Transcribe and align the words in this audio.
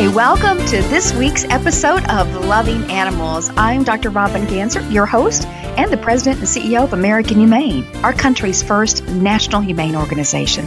Hi, 0.00 0.08
welcome 0.08 0.56
to 0.68 0.80
this 0.84 1.12
week's 1.12 1.44
episode 1.44 2.08
of 2.08 2.46
Loving 2.46 2.90
Animals. 2.90 3.50
I'm 3.54 3.84
Dr. 3.84 4.08
Robin 4.08 4.46
Ganzert, 4.46 4.90
your 4.90 5.04
host 5.04 5.44
and 5.46 5.92
the 5.92 5.98
president 5.98 6.38
and 6.38 6.48
CEO 6.48 6.84
of 6.84 6.94
American 6.94 7.38
Humane, 7.38 7.84
our 7.96 8.14
country's 8.14 8.62
first 8.62 9.06
national 9.08 9.60
humane 9.60 9.94
organization. 9.94 10.64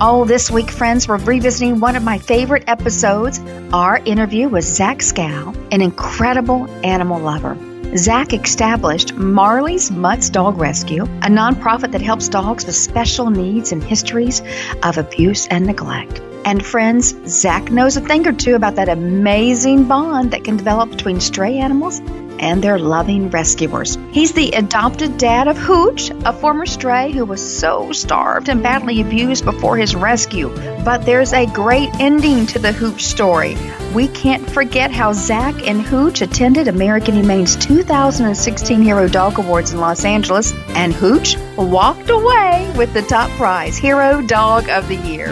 Oh, 0.00 0.24
this 0.26 0.50
week, 0.50 0.68
friends, 0.68 1.06
we're 1.06 1.18
revisiting 1.18 1.78
one 1.78 1.94
of 1.94 2.02
my 2.02 2.18
favorite 2.18 2.64
episodes 2.66 3.38
our 3.72 3.98
interview 3.98 4.48
with 4.48 4.64
Zach 4.64 4.98
Skow, 4.98 5.54
an 5.70 5.80
incredible 5.80 6.68
animal 6.84 7.20
lover. 7.20 7.56
Zach 7.94 8.32
established 8.34 9.14
Marley's 9.14 9.90
Mutts 9.90 10.28
Dog 10.28 10.58
Rescue, 10.58 11.04
a 11.04 11.28
nonprofit 11.28 11.92
that 11.92 12.02
helps 12.02 12.28
dogs 12.28 12.66
with 12.66 12.74
special 12.74 13.30
needs 13.30 13.72
and 13.72 13.82
histories 13.82 14.42
of 14.82 14.98
abuse 14.98 15.46
and 15.46 15.66
neglect. 15.66 16.20
And 16.44 16.64
friends, 16.64 17.14
Zach 17.26 17.70
knows 17.70 17.96
a 17.96 18.00
thing 18.00 18.26
or 18.26 18.32
two 18.32 18.54
about 18.54 18.74
that 18.74 18.88
amazing 18.88 19.84
bond 19.84 20.32
that 20.32 20.44
can 20.44 20.56
develop 20.56 20.90
between 20.90 21.20
stray 21.20 21.58
animals 21.58 22.00
and 22.38 22.62
their 22.62 22.78
loving 22.78 23.30
rescuers. 23.30 23.98
He's 24.10 24.32
the 24.32 24.52
adopted 24.52 25.18
dad 25.18 25.48
of 25.48 25.56
Hooch, 25.56 26.10
a 26.24 26.32
former 26.32 26.66
stray 26.66 27.12
who 27.12 27.24
was 27.24 27.58
so 27.58 27.92
starved 27.92 28.48
and 28.48 28.62
badly 28.62 29.00
abused 29.00 29.44
before 29.44 29.76
his 29.76 29.94
rescue. 29.94 30.48
But 30.84 31.04
there's 31.04 31.32
a 31.32 31.46
great 31.46 31.90
ending 31.98 32.46
to 32.46 32.58
the 32.58 32.72
Hooch 32.72 33.02
story. 33.02 33.56
We 33.94 34.08
can't 34.08 34.48
forget 34.50 34.90
how 34.90 35.12
Zach 35.12 35.66
and 35.66 35.80
Hooch 35.80 36.20
attended 36.20 36.68
American 36.68 37.14
Humane's 37.14 37.56
2016 37.56 38.82
Hero 38.82 39.08
Dog 39.08 39.38
Awards 39.38 39.72
in 39.72 39.80
Los 39.80 40.04
Angeles, 40.04 40.52
and 40.70 40.92
Hooch 40.92 41.36
walked 41.56 42.10
away 42.10 42.72
with 42.76 42.92
the 42.92 43.02
top 43.02 43.30
prize, 43.32 43.76
Hero 43.76 44.20
Dog 44.22 44.68
of 44.68 44.86
the 44.88 44.96
Year. 44.96 45.28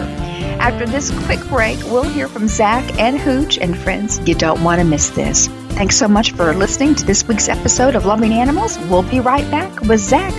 After 0.59 0.85
this 0.85 1.11
quick 1.25 1.45
break, 1.47 1.77
we'll 1.83 2.03
hear 2.03 2.27
from 2.27 2.47
Zach 2.47 2.97
and 2.99 3.19
Hooch, 3.19 3.57
and 3.59 3.77
friends, 3.77 4.19
you 4.27 4.33
don't 4.33 4.63
want 4.63 4.79
to 4.79 4.85
miss 4.85 5.09
this. 5.11 5.47
Thanks 5.75 5.97
so 5.97 6.07
much 6.07 6.31
for 6.31 6.53
listening 6.53 6.95
to 6.95 7.05
this 7.05 7.27
week's 7.27 7.49
episode 7.49 7.95
of 7.95 8.05
Loving 8.05 8.31
Animals. 8.31 8.79
We'll 8.87 9.03
be 9.03 9.19
right 9.19 9.43
back 9.51 9.81
with 9.81 9.99
Zach. 9.99 10.33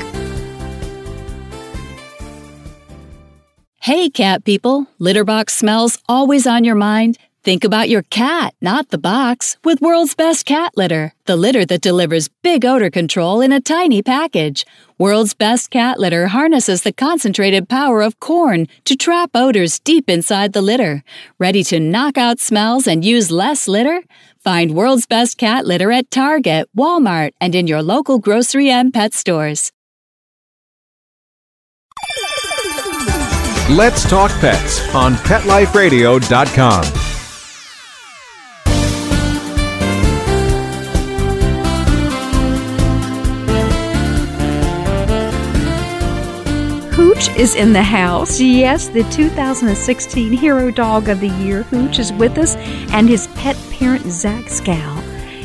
Hey, 3.81 4.09
cat 4.09 4.47
people. 4.47 4.87
Litter 4.99 5.25
box 5.25 5.53
smells 5.55 5.99
always 6.09 6.47
on 6.47 6.65
your 6.65 6.75
mind? 6.75 7.19
Think 7.47 7.63
about 7.63 7.89
your 7.89 8.03
cat, 8.03 8.55
not 8.61 8.89
the 8.89 8.99
box, 8.99 9.57
with 9.63 9.81
World's 9.81 10.17
Best 10.17 10.45
Cat 10.47 10.73
Litter, 10.77 11.13
the 11.27 11.37
litter 11.37 11.65
that 11.67 11.81
delivers 11.81 12.29
big 12.43 12.65
odor 12.65 12.91
control 12.91 13.41
in 13.41 13.53
a 13.53 13.61
tiny 13.61 14.03
package. 14.03 14.67
World's 14.99 15.33
Best 15.33 15.71
Cat 15.71 16.01
Litter 16.01 16.27
harnesses 16.27 16.83
the 16.83 16.91
concentrated 16.93 17.69
power 17.69 18.03
of 18.03 18.19
corn 18.19 18.67
to 18.85 18.97
trap 18.97 19.31
odors 19.33 19.79
deep 19.79 20.11
inside 20.11 20.55
the 20.55 20.61
litter. 20.61 21.05
Ready 21.39 21.63
to 21.63 21.79
knock 21.79 22.19
out 22.19 22.41
smells 22.41 22.89
and 22.89 23.05
use 23.05 23.31
less 23.31 23.69
litter? 23.69 24.03
Find 24.41 24.75
World's 24.75 25.07
Best 25.07 25.39
Cat 25.39 25.65
Litter 25.65 25.93
at 25.93 26.11
Target, 26.11 26.69
Walmart, 26.77 27.31
and 27.41 27.55
in 27.55 27.69
your 27.69 27.81
local 27.81 28.19
grocery 28.19 28.71
and 28.71 28.93
pet 28.93 29.15
stores. 29.15 29.71
Let's 33.71 34.03
Talk 34.11 34.33
Pets 34.41 34.93
on 34.97 35.15
PetLifeRadio.com. 35.15 37.06
Hooch 46.97 47.29
is 47.37 47.55
in 47.55 47.75
the 47.75 47.83
house. 47.83 48.41
Yes, 48.41 48.89
the 48.89 49.03
2016 49.11 50.33
Hero 50.33 50.71
Dog 50.71 51.11
of 51.11 51.21
the 51.21 51.29
Year, 51.29 51.63
Hooch, 51.65 51.99
is 51.99 52.11
with 52.15 52.39
us, 52.39 52.57
and 52.91 53.07
his 53.07 53.27
pet 53.35 53.55
parent, 53.71 54.07
Zach 54.07 54.47
Skow. 54.47 54.97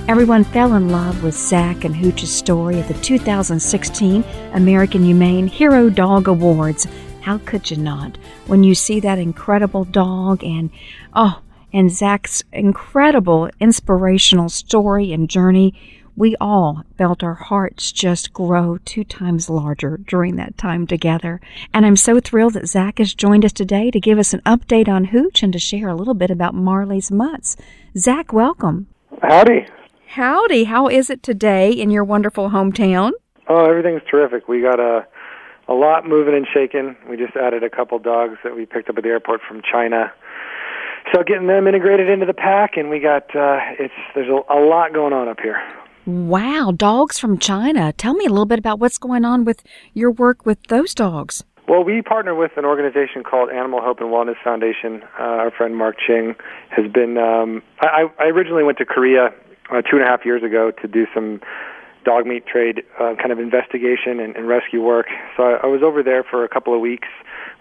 Everyone 0.08 0.46
fell 0.46 0.76
in 0.76 0.88
love 0.88 1.24
with 1.24 1.36
Zach 1.36 1.84
and 1.84 1.94
Hooch's 1.94 2.34
story 2.34 2.80
at 2.80 2.88
the 2.88 2.94
2016 3.02 4.24
American 4.54 5.04
Humane 5.04 5.48
Hero 5.48 5.90
Dog 5.90 6.30
Awards. 6.30 6.88
How 7.20 7.40
could 7.40 7.70
you 7.70 7.76
not? 7.76 8.18
When 8.48 8.64
you 8.64 8.74
see 8.74 9.02
that 9.02 9.20
incredible 9.20 9.84
dog 9.84 10.46
and, 10.46 10.70
oh, 11.14 11.42
and 11.74 11.92
Zach's 11.92 12.46
incredible 12.54 13.50
inspirational 13.60 14.48
story 14.48 15.12
and 15.12 15.30
journey, 15.30 15.74
we 16.16 16.36
all 16.42 16.84
felt 16.98 17.24
our 17.24 17.36
hearts 17.36 17.92
just 17.92 18.34
grow 18.34 18.78
two 18.86 19.04
times 19.04 19.50
larger 19.50 19.98
during 19.98 20.36
that 20.36 20.58
time 20.58 20.86
together. 20.86 21.40
And 21.74 21.86
I'm 21.86 21.96
so 21.96 22.20
thrilled 22.20 22.54
that 22.54 22.68
Zach 22.68 22.98
has 22.98 23.14
joined 23.14 23.46
us 23.46 23.54
today 23.54 23.92
to 23.92 24.00
give 24.00 24.20
us 24.20 24.34
an 24.34 24.42
update 24.42 24.88
on 24.88 25.06
Hooch 25.06 25.44
and 25.44 25.54
to 25.54 25.60
share 25.60 25.88
a 25.88 25.96
little 25.96 26.14
bit 26.14 26.32
about 26.32 26.54
Marley's 26.54 27.12
Mutts. 27.12 27.56
Zach, 27.98 28.34
welcome. 28.34 28.88
Howdy. 29.22 29.68
Howdy. 30.08 30.66
How 30.66 30.88
is 30.88 31.10
it 31.10 31.24
today 31.24 31.72
in 31.72 31.90
your 31.90 32.04
wonderful 32.04 32.50
hometown? 32.50 33.12
Oh, 33.48 33.66
everything's 33.66 34.02
terrific. 34.10 34.48
We 34.48 34.62
got 34.62 34.80
a 34.80 35.08
a 35.68 35.74
lot 35.74 36.06
moving 36.06 36.36
and 36.36 36.46
shaking. 36.54 36.98
We 37.10 37.16
just 37.16 37.36
added 37.38 37.64
a 37.64 37.70
couple 37.70 37.98
dogs 38.00 38.38
that 38.44 38.56
we 38.56 38.66
picked 38.66 38.90
up 38.90 38.98
at 38.98 39.04
the 39.04 39.10
airport 39.10 39.42
from 39.48 39.62
China. 39.62 40.12
So 41.14 41.24
getting 41.24 41.48
them 41.48 41.68
integrated 41.68 42.10
into 42.10 42.26
the 42.26 42.34
pack, 42.34 42.78
and 42.78 42.90
we 42.90 43.00
got 43.00 43.34
uh, 43.36 43.60
it's 43.80 43.94
there's 44.14 44.30
a, 44.30 44.54
a 44.54 44.60
lot 44.60 44.94
going 44.94 45.14
on 45.14 45.28
up 45.28 45.40
here. 45.40 45.62
Wow, 46.06 46.74
dogs 46.76 47.20
from 47.20 47.38
China. 47.38 47.94
Tell 47.94 48.14
me 48.14 48.26
a 48.26 48.30
little 48.30 48.46
bit 48.46 48.60
about 48.60 48.80
what's 48.80 48.98
going 48.98 49.24
on 49.24 49.46
with 49.46 49.64
your 49.94 50.12
work 50.12 50.46
with 50.46 50.62
those 50.68 50.96
dogs. 50.96 51.44
Well, 51.68 51.84
we 51.84 52.02
partner 52.02 52.34
with 52.34 52.52
an 52.58 52.66
organization 52.66 53.24
called 53.24 53.50
Animal 53.50 53.82
Hope 53.82 54.00
and 54.02 54.10
Wellness 54.10 54.36
Foundation. 54.44 55.04
Uh, 55.20 55.24
our 55.24 55.52
friend 55.52 55.76
Marc 55.76 55.98
Ching 56.06 56.36
has 56.70 56.92
been. 56.92 57.18
Um, 57.18 57.62
I, 57.80 58.10
I 58.20 58.26
originally 58.26 58.64
went 58.64 58.78
to 58.80 58.86
Korea 58.86 59.28
uh, 59.72 59.82
two 59.82 59.98
and 59.98 60.02
a 60.02 60.06
half 60.06 60.26
years 60.26 60.44
ago 60.44 60.72
to 60.82 60.88
do 60.88 61.06
some 61.14 61.40
dog 62.04 62.26
meat 62.26 62.46
trade 62.48 62.84
uh, 63.00 63.14
kind 63.16 63.32
of 63.32 63.40
investigation 63.40 64.20
and, 64.20 64.36
and 64.36 64.48
rescue 64.48 64.82
work. 64.82 65.06
So 65.38 65.44
I, 65.44 65.60
I 65.64 65.68
was 65.68 65.82
over 65.84 66.02
there 66.02 66.24
for 66.24 66.44
a 66.44 66.50
couple 66.50 66.74
of 66.74 66.82
weeks. 66.82 67.08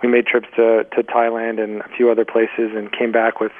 We 0.02 0.08
made 0.08 0.26
trips 0.26 0.48
to 0.56 0.84
to 0.84 1.02
Thailand 1.02 1.62
and 1.62 1.82
a 1.82 1.88
few 1.94 2.10
other 2.10 2.24
places, 2.24 2.72
and 2.74 2.90
came 2.90 3.12
back 3.12 3.38
with 3.38 3.52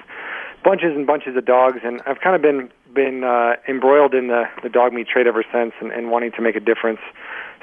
bunches 0.65 0.97
and 0.97 1.07
bunches 1.07 1.37
of 1.37 1.45
dogs. 1.45 1.81
And 1.85 2.01
I've 2.07 2.21
kind 2.21 2.35
of 2.35 2.43
been 2.43 2.71
been 2.95 3.25
uh, 3.25 3.55
embroiled 3.69 4.15
in 4.15 4.29
the, 4.29 4.45
the 4.63 4.69
dog 4.69 4.93
meat 4.93 5.09
trade 5.09 5.27
ever 5.27 5.45
since, 5.53 5.73
and, 5.81 5.93
and 5.93 6.11
wanting 6.11 6.33
to 6.33 6.43
make 6.43 6.57
a 6.57 6.61
difference. 6.61 7.01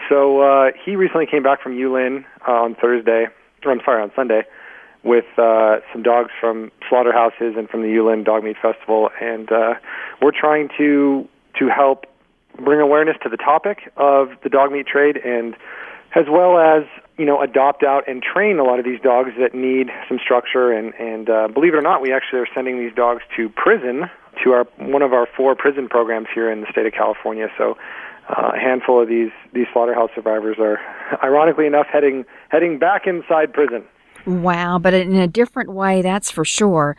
So 0.09 0.41
uh, 0.41 0.71
he 0.83 0.95
recently 0.95 1.25
came 1.25 1.43
back 1.43 1.61
from 1.61 1.73
Yulin 1.73 2.25
uh, 2.47 2.51
on 2.51 2.75
Thursday, 2.75 3.27
or 3.65 3.71
I'm 3.71 3.81
sorry, 3.83 4.01
on 4.01 4.11
Sunday, 4.15 4.43
with 5.03 5.25
uh, 5.37 5.77
some 5.91 6.03
dogs 6.03 6.31
from 6.39 6.71
slaughterhouses 6.89 7.55
and 7.57 7.69
from 7.69 7.81
the 7.81 7.87
Yulin 7.87 8.23
Dog 8.23 8.43
Meat 8.43 8.57
Festival, 8.61 9.09
and 9.21 9.51
uh, 9.51 9.75
we're 10.21 10.31
trying 10.31 10.69
to 10.77 11.27
to 11.59 11.69
help 11.69 12.05
bring 12.63 12.79
awareness 12.79 13.17
to 13.23 13.29
the 13.29 13.37
topic 13.37 13.91
of 13.97 14.29
the 14.43 14.49
dog 14.49 14.71
meat 14.71 14.85
trade, 14.87 15.17
and 15.17 15.55
as 16.15 16.25
well 16.29 16.57
as 16.57 16.83
you 17.17 17.25
know 17.25 17.41
adopt 17.41 17.83
out 17.83 18.07
and 18.07 18.21
train 18.21 18.59
a 18.59 18.63
lot 18.63 18.79
of 18.79 18.85
these 18.85 18.99
dogs 19.01 19.31
that 19.39 19.53
need 19.53 19.89
some 20.07 20.19
structure. 20.19 20.71
And 20.71 20.93
and 20.95 21.29
uh, 21.29 21.47
believe 21.47 21.73
it 21.73 21.77
or 21.77 21.81
not, 21.81 22.01
we 22.01 22.13
actually 22.13 22.39
are 22.39 22.47
sending 22.53 22.79
these 22.79 22.93
dogs 22.93 23.23
to 23.35 23.49
prison 23.49 24.09
to 24.43 24.51
our 24.51 24.65
one 24.77 25.01
of 25.01 25.13
our 25.13 25.27
four 25.35 25.55
prison 25.55 25.87
programs 25.89 26.27
here 26.33 26.51
in 26.51 26.61
the 26.61 26.67
state 26.71 26.85
of 26.85 26.93
California. 26.93 27.47
So. 27.57 27.77
Uh, 28.29 28.51
a 28.55 28.59
handful 28.59 29.01
of 29.01 29.07
these 29.07 29.31
these 29.53 29.67
slaughterhouse 29.71 30.09
survivors 30.13 30.57
are, 30.59 30.81
ironically 31.23 31.65
enough, 31.65 31.87
heading 31.89 32.25
heading 32.49 32.77
back 32.77 33.07
inside 33.07 33.53
prison. 33.53 33.85
Wow, 34.27 34.77
but 34.77 34.93
in 34.93 35.15
a 35.15 35.25
different 35.25 35.71
way, 35.71 36.01
that's 36.01 36.29
for 36.29 36.43
sure. 36.43 36.97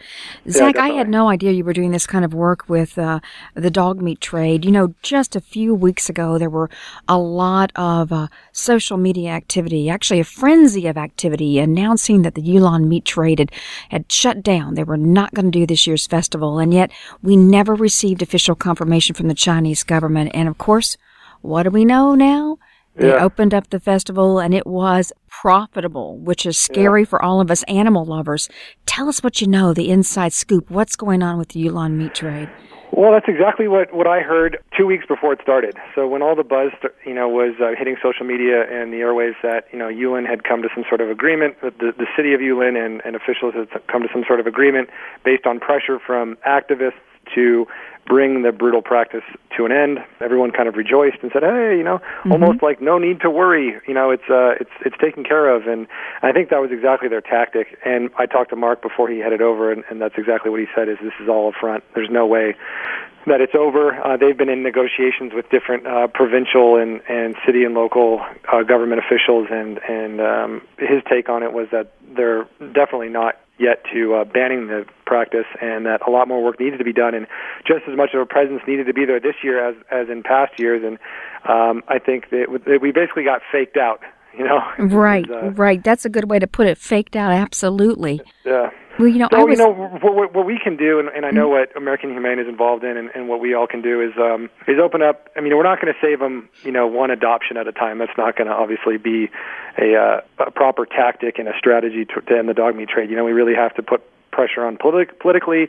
Zach, 0.49 0.79
I 0.79 0.89
had 0.89 1.11
no 1.11 1.29
idea 1.29 1.53
you 1.53 1.63
were 1.63 1.75
doing 1.75 1.91
this 1.91 2.07
kind 2.07 2.25
of 2.25 2.33
work 2.33 2.67
with 2.71 2.97
uh, 2.97 3.21
the 3.53 3.71
dog 3.71 4.01
meat 4.01 4.23
trade. 4.23 4.65
You 4.65 4.71
know, 4.71 4.95
just 5.03 5.37
a 5.37 5.41
few 5.43 5.75
weeks 5.75 6.09
ago, 6.09 6.39
there 6.39 6.49
were 6.49 6.71
a 7.07 7.19
lot 7.19 7.71
of 7.77 8.13
uh, 8.13 8.29
social 8.53 8.97
media 8.97 9.29
activity, 9.29 9.91
actually 9.91 10.21
a 10.21 10.25
frenzy 10.25 10.87
of 10.87 10.97
activity, 10.97 11.59
announcing 11.59 12.23
that 12.23 12.35
the 12.35 12.41
Yulin 12.41 12.89
meat 12.89 13.05
trade 13.05 13.41
had, 13.41 13.53
had 13.91 14.11
shut 14.11 14.43
down. 14.43 14.73
They 14.73 14.85
were 14.85 14.97
not 14.97 15.35
going 15.35 15.53
to 15.53 15.59
do 15.59 15.67
this 15.67 15.87
year's 15.87 16.07
festival, 16.07 16.59
and 16.59 16.73
yet 16.73 16.91
we 17.23 17.37
never 17.37 17.75
received 17.75 18.23
official 18.23 18.55
confirmation 18.55 19.15
from 19.15 19.29
the 19.29 19.35
Chinese 19.35 19.83
government. 19.85 20.31
And 20.33 20.49
of 20.49 20.57
course, 20.57 20.97
what 21.43 21.65
do 21.65 21.71
we 21.71 21.85
know 21.85 22.15
now? 22.15 22.57
They 22.99 23.09
Yeah. 23.09 23.25
opened 23.25 23.55
up 23.55 23.71
the 23.71 23.79
festival 23.79 24.41
and 24.41 24.53
it 24.53 24.67
was 24.67 25.13
profitable, 25.31 26.19
which 26.19 26.45
is 26.45 26.59
scary 26.59 27.05
for 27.05 27.23
all 27.23 27.41
of 27.41 27.51
us 27.51 27.63
animal 27.65 28.05
lovers. 28.05 28.49
Tell 28.87 29.09
us 29.09 29.23
what 29.23 29.41
you 29.41 29.47
know, 29.47 29.73
the 29.73 29.89
inside 29.89 30.33
scoop. 30.33 30.69
What's 30.69 30.97
going 30.97 31.23
on 31.23 31.39
with 31.39 31.51
the 31.51 31.65
Yulin 31.65 31.93
meat 31.93 32.15
trade? 32.15 32.49
Well, 32.91 33.13
that's 33.13 33.29
exactly 33.29 33.69
what, 33.69 33.95
what 33.95 34.09
I 34.09 34.21
heard 34.21 34.59
two 34.77 34.87
weeks 34.87 35.07
before 35.07 35.33
it 35.33 35.41
started. 35.43 35.77
So 35.95 36.09
when 36.09 36.23
all 36.23 36.35
the 36.35 36.43
buzz, 36.43 36.73
you 37.07 37.15
know, 37.15 37.29
was 37.29 37.55
uh, 37.61 37.79
hitting 37.79 37.97
social 38.03 38.27
media 38.27 38.63
and 38.63 38.93
the 38.93 38.97
airwaves 38.97 39.37
that 39.43 39.67
you 39.73 39.79
know 39.79 39.87
Yulin 39.87 40.27
had 40.27 40.43
come 40.43 40.63
to 40.63 40.69
some 40.75 40.85
sort 40.89 41.01
of 41.01 41.09
agreement, 41.11 41.61
the, 41.61 41.93
the 41.97 42.07
city 42.17 42.33
of 42.35 42.41
Yulin 42.41 42.83
and, 42.83 43.01
and 43.05 43.15
officials 43.15 43.55
had 43.55 43.69
come 43.87 44.03
to 44.03 44.09
some 44.13 44.25
sort 44.27 44.41
of 44.41 44.47
agreement 44.47 44.89
based 45.25 45.47
on 45.47 45.61
pressure 45.61 46.01
from 46.05 46.37
activists 46.47 46.99
to 47.35 47.67
bring 48.09 48.43
the 48.43 48.51
brutal 48.51 48.81
practice 48.81 49.23
to 49.57 49.67
an 49.67 49.73
end. 49.73 49.99
Everyone 50.21 50.51
kind 50.51 50.69
of 50.69 50.77
rejoiced 50.77 51.19
and 51.23 51.31
said, 51.33 51.43
"Hey, 51.43 51.77
you 51.77 51.85
know, 51.85 51.99
mm-hmm. 51.99 52.33
almost 52.33 52.63
like 52.63 52.81
no 52.81 52.99
need 52.99 53.21
to 53.21 53.31
worry. 53.31 53.77
You 53.87 53.95
know, 53.95 54.11
it's 54.11 54.29
uh, 54.31 54.55
it's 54.61 54.71
it's 54.85 54.97
taken 54.99 55.25
care 55.25 55.55
of." 55.55 55.67
And 55.67 55.87
I 56.23 56.33
think 56.33 56.51
that 56.51 56.61
was 56.61 56.71
exactly 56.73 57.09
their 57.09 57.21
tactic. 57.21 57.79
And 57.85 58.11
I 58.19 58.27
talked 58.27 58.51
to 58.51 58.57
Marc 58.57 58.83
before 58.83 59.09
he 59.09 59.19
headed 59.19 59.43
over, 59.43 59.71
and, 59.71 59.85
and 59.91 60.01
that's 60.01 60.17
exactly 60.17 60.51
what 60.51 60.61
he 60.61 60.67
said: 60.75 60.89
"Is 60.89 60.99
this 61.03 61.13
is 61.21 61.29
all 61.29 61.49
a 61.49 61.53
front? 61.53 61.85
There's 61.95 62.11
no 62.11 62.27
way 62.27 62.57
that 63.27 63.41
it's 63.41 63.55
over. 63.55 63.95
Uh, 64.03 64.17
they've 64.17 64.37
been 64.37 64.49
in 64.49 64.63
negotiations 64.63 65.33
with 65.35 65.49
different 65.51 65.87
uh, 65.87 66.07
provincial 66.07 66.77
and, 66.77 67.01
and 67.09 67.37
city 67.45 67.65
and 67.65 67.75
local 67.75 68.21
uh, 68.51 68.63
government 68.63 69.03
officials, 69.05 69.49
and 69.51 69.79
and 69.89 70.21
um, 70.21 70.63
his 70.79 71.03
take 71.09 71.29
on 71.29 71.43
it 71.43 71.53
was 71.53 71.69
that 71.71 71.93
they're 72.17 72.49
definitely 72.73 73.11
not 73.11 73.39
yet 73.59 73.83
to 73.93 74.15
uh, 74.15 74.25
banning 74.25 74.69
the 74.69 74.87
practice, 75.07 75.47
and 75.61 75.87
that 75.87 76.07
a 76.07 76.11
lot 76.11 76.29
more 76.29 76.43
work 76.43 76.61
needs 76.61 76.79
to 76.79 76.85
be 76.85 76.93
done, 76.93 77.15
and 77.15 77.27
just 77.67 77.83
as 77.89 77.97
much 77.97 78.11
of 78.15 78.21
a 78.21 78.27
presence 78.27 78.63
needed 78.67 78.87
to 78.87 78.95
be 78.95 79.05
there 79.05 79.21
this 79.21 79.37
year 79.43 79.69
as 79.69 79.75
as 79.91 80.09
in 80.09 80.23
past 80.23 80.59
years. 80.59 80.83
And 80.85 80.99
um, 81.49 81.83
I 81.89 81.99
think 81.99 82.31
that, 82.31 82.47
that 82.67 82.81
we 82.81 82.93
basically 82.93 83.25
got 83.25 83.43
faked 83.51 83.77
out. 83.77 84.01
You 84.37 84.45
know, 84.45 84.61
right, 84.79 85.29
uh, 85.29 85.51
right. 85.51 85.83
That's 85.83 86.05
a 86.05 86.09
good 86.09 86.31
way 86.31 86.39
to 86.39 86.47
put 86.47 86.67
it. 86.67 86.79
Faked 86.79 87.17
out, 87.17 87.33
absolutely. 87.33 88.21
Yeah. 88.45 88.71
Well, 88.99 89.09
you 89.09 89.19
know, 89.19 89.29
so, 89.31 89.39
I 89.39 89.45
was, 89.45 89.59
you 89.59 89.65
know 89.65 89.73
what, 90.03 90.35
what 90.35 90.45
we 90.45 90.59
can 90.59 90.77
do, 90.77 90.99
and, 90.99 91.09
and 91.09 91.25
I 91.25 91.31
know 91.31 91.49
mm-hmm. 91.49 91.73
what 91.73 91.77
American 91.77 92.11
Humane 92.11 92.41
is 92.41 92.49
involved 92.49 92.83
in, 92.83 92.97
and, 92.97 93.11
and 93.15 93.29
what 93.29 93.39
we 93.41 93.55
all 93.55 93.67
can 93.67 93.81
do 93.81 94.01
is 94.01 94.13
um, 94.19 94.51
is 94.67 94.79
open 94.83 95.03
up. 95.03 95.29
I 95.37 95.41
mean, 95.41 95.57
we're 95.57 95.63
not 95.63 95.81
going 95.81 95.93
to 95.93 96.01
save 96.01 96.19
them, 96.19 96.49
you 96.65 96.73
know, 96.73 96.87
one 96.87 97.11
adoption 97.11 97.57
at 97.57 97.69
a 97.69 97.73
time. 97.73 97.99
That's 97.99 98.17
not 98.19 98.37
going 98.37 98.49
to 98.49 98.55
obviously 98.55 98.97
be 98.97 99.31
a, 99.79 99.95
uh, 99.95 100.21
a 100.47 100.51
proper 100.51 100.85
tactic 100.85 101.39
and 101.39 101.47
a 101.47 101.57
strategy 101.57 102.05
to, 102.07 102.21
to 102.23 102.39
end 102.39 102.49
the 102.49 102.55
dog 102.55 102.75
meat 102.75 102.89
trade. 102.89 103.09
You 103.09 103.17
know, 103.17 103.25
we 103.25 103.33
really 103.33 103.55
have 103.55 103.75
to 103.77 103.83
put 103.83 104.03
pressure 104.33 104.65
on 104.65 104.77
politi- 104.77 105.17
politically, 105.21 105.69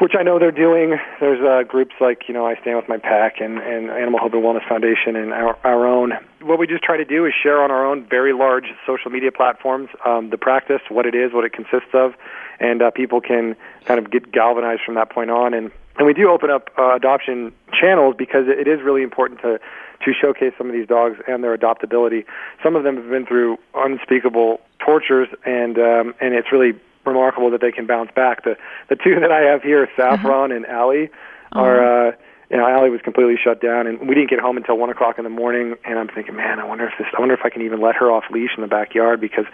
which 0.00 0.12
I 0.18 0.22
know 0.22 0.38
they're 0.38 0.50
doing. 0.50 0.98
There's 1.20 1.40
uh, 1.40 1.66
groups 1.68 1.94
like 2.00 2.22
you 2.28 2.34
know 2.34 2.46
I 2.46 2.56
Stand 2.60 2.76
with 2.76 2.88
My 2.88 2.98
Pack 2.98 3.40
and, 3.40 3.58
and 3.58 3.90
Animal 3.90 4.18
Hope 4.18 4.32
and 4.32 4.42
Wellness 4.42 4.68
Foundation 4.68 5.16
and 5.16 5.32
our, 5.32 5.56
our 5.64 5.86
own. 5.86 6.12
What 6.42 6.58
we 6.58 6.66
just 6.66 6.82
try 6.82 6.96
to 6.96 7.04
do 7.04 7.24
is 7.26 7.32
share 7.40 7.62
on 7.62 7.70
our 7.70 7.86
own 7.86 8.06
very 8.08 8.32
large 8.32 8.66
social 8.86 9.10
media 9.10 9.30
platforms 9.30 9.88
um, 10.04 10.30
the 10.30 10.38
practice, 10.38 10.80
what 10.88 11.06
it 11.06 11.14
is, 11.14 11.32
what 11.32 11.44
it 11.44 11.52
consists 11.52 11.94
of, 11.94 12.14
and 12.58 12.82
uh, 12.82 12.90
people 12.90 13.20
can 13.20 13.56
kind 13.84 13.98
of 13.98 14.10
get 14.10 14.32
galvanized 14.32 14.82
from 14.84 14.96
that 14.96 15.10
point 15.10 15.30
on. 15.30 15.54
And 15.54 15.70
and 15.96 16.06
we 16.06 16.12
do 16.12 16.28
open 16.28 16.50
up 16.50 16.70
uh, 16.76 16.94
adoption 16.94 17.52
channels 17.72 18.16
because 18.18 18.46
it 18.48 18.66
is 18.66 18.82
really 18.82 19.02
important 19.02 19.40
to 19.42 19.60
to 20.04 20.12
showcase 20.12 20.52
some 20.58 20.66
of 20.66 20.72
these 20.72 20.88
dogs 20.88 21.18
and 21.28 21.42
their 21.44 21.56
adoptability. 21.56 22.24
Some 22.62 22.74
of 22.76 22.82
them 22.82 22.96
have 22.96 23.08
been 23.08 23.26
through 23.26 23.58
unspeakable 23.74 24.60
tortures, 24.84 25.28
and 25.46 25.78
um, 25.78 26.14
and 26.20 26.34
it's 26.34 26.50
really 26.50 26.74
remarkable 27.06 27.50
that 27.50 27.60
they 27.60 27.72
can 27.72 27.86
bounce 27.86 28.10
back. 28.14 28.44
The 28.44 28.56
the 28.88 28.96
two 28.96 29.20
that 29.20 29.32
I 29.32 29.40
have 29.50 29.62
here, 29.62 29.88
Saffron 29.96 30.50
uh-huh. 30.50 30.56
and 30.56 30.66
Allie, 30.66 31.10
are. 31.52 32.08
Uh, 32.08 32.12
you 32.50 32.58
know, 32.58 32.68
Allie 32.68 32.90
was 32.90 33.00
completely 33.00 33.34
shut 33.42 33.60
down, 33.60 33.86
and 33.86 34.06
we 34.06 34.14
didn't 34.14 34.28
get 34.28 34.38
home 34.38 34.56
until 34.56 34.76
one 34.76 34.90
o'clock 34.90 35.16
in 35.18 35.24
the 35.24 35.30
morning. 35.30 35.74
And 35.84 35.98
I'm 35.98 36.08
thinking, 36.08 36.36
man, 36.36 36.60
I 36.60 36.64
wonder 36.64 36.86
if 36.86 36.92
this, 36.98 37.08
I 37.16 37.18
wonder 37.18 37.34
if 37.34 37.40
I 37.42 37.48
can 37.48 37.62
even 37.62 37.80
let 37.80 37.96
her 37.96 38.12
off 38.12 38.24
leash 38.30 38.50
in 38.56 38.60
the 38.60 38.68
backyard 38.68 39.20
because, 39.20 39.46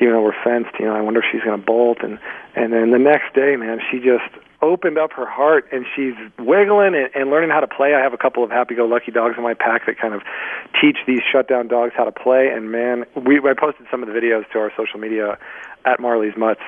even 0.00 0.14
though 0.14 0.22
we're 0.22 0.42
fenced, 0.42 0.70
you 0.80 0.86
know, 0.86 0.96
I 0.96 1.00
wonder 1.02 1.20
if 1.20 1.26
she's 1.30 1.42
going 1.42 1.60
to 1.60 1.64
bolt. 1.64 1.98
And 2.02 2.18
and 2.56 2.72
then 2.72 2.90
the 2.90 2.98
next 2.98 3.34
day, 3.34 3.54
man, 3.56 3.80
she 3.90 3.98
just 3.98 4.26
opened 4.60 4.98
up 4.98 5.12
her 5.12 5.26
heart 5.26 5.66
and 5.72 5.86
she's 5.94 6.14
wiggling 6.38 6.94
and, 6.94 7.10
and 7.14 7.30
learning 7.30 7.50
how 7.50 7.60
to 7.60 7.68
play. 7.68 7.94
I 7.94 8.00
have 8.00 8.12
a 8.12 8.18
couple 8.18 8.42
of 8.42 8.50
happy-go-lucky 8.50 9.12
dogs 9.12 9.34
in 9.36 9.42
my 9.42 9.54
pack 9.54 9.86
that 9.86 9.98
kind 9.98 10.14
of 10.14 10.22
teach 10.80 10.98
these 11.06 11.20
shutdown 11.30 11.68
dogs 11.68 11.92
how 11.96 12.04
to 12.04 12.12
play. 12.12 12.48
And 12.48 12.72
man, 12.72 13.04
we 13.14 13.38
I 13.38 13.54
posted 13.54 13.86
some 13.90 14.02
of 14.02 14.08
the 14.08 14.14
videos 14.14 14.50
to 14.52 14.58
our 14.58 14.72
social 14.76 14.98
media 14.98 15.38
at 15.84 16.00
Marley's 16.00 16.36
Mutts, 16.36 16.60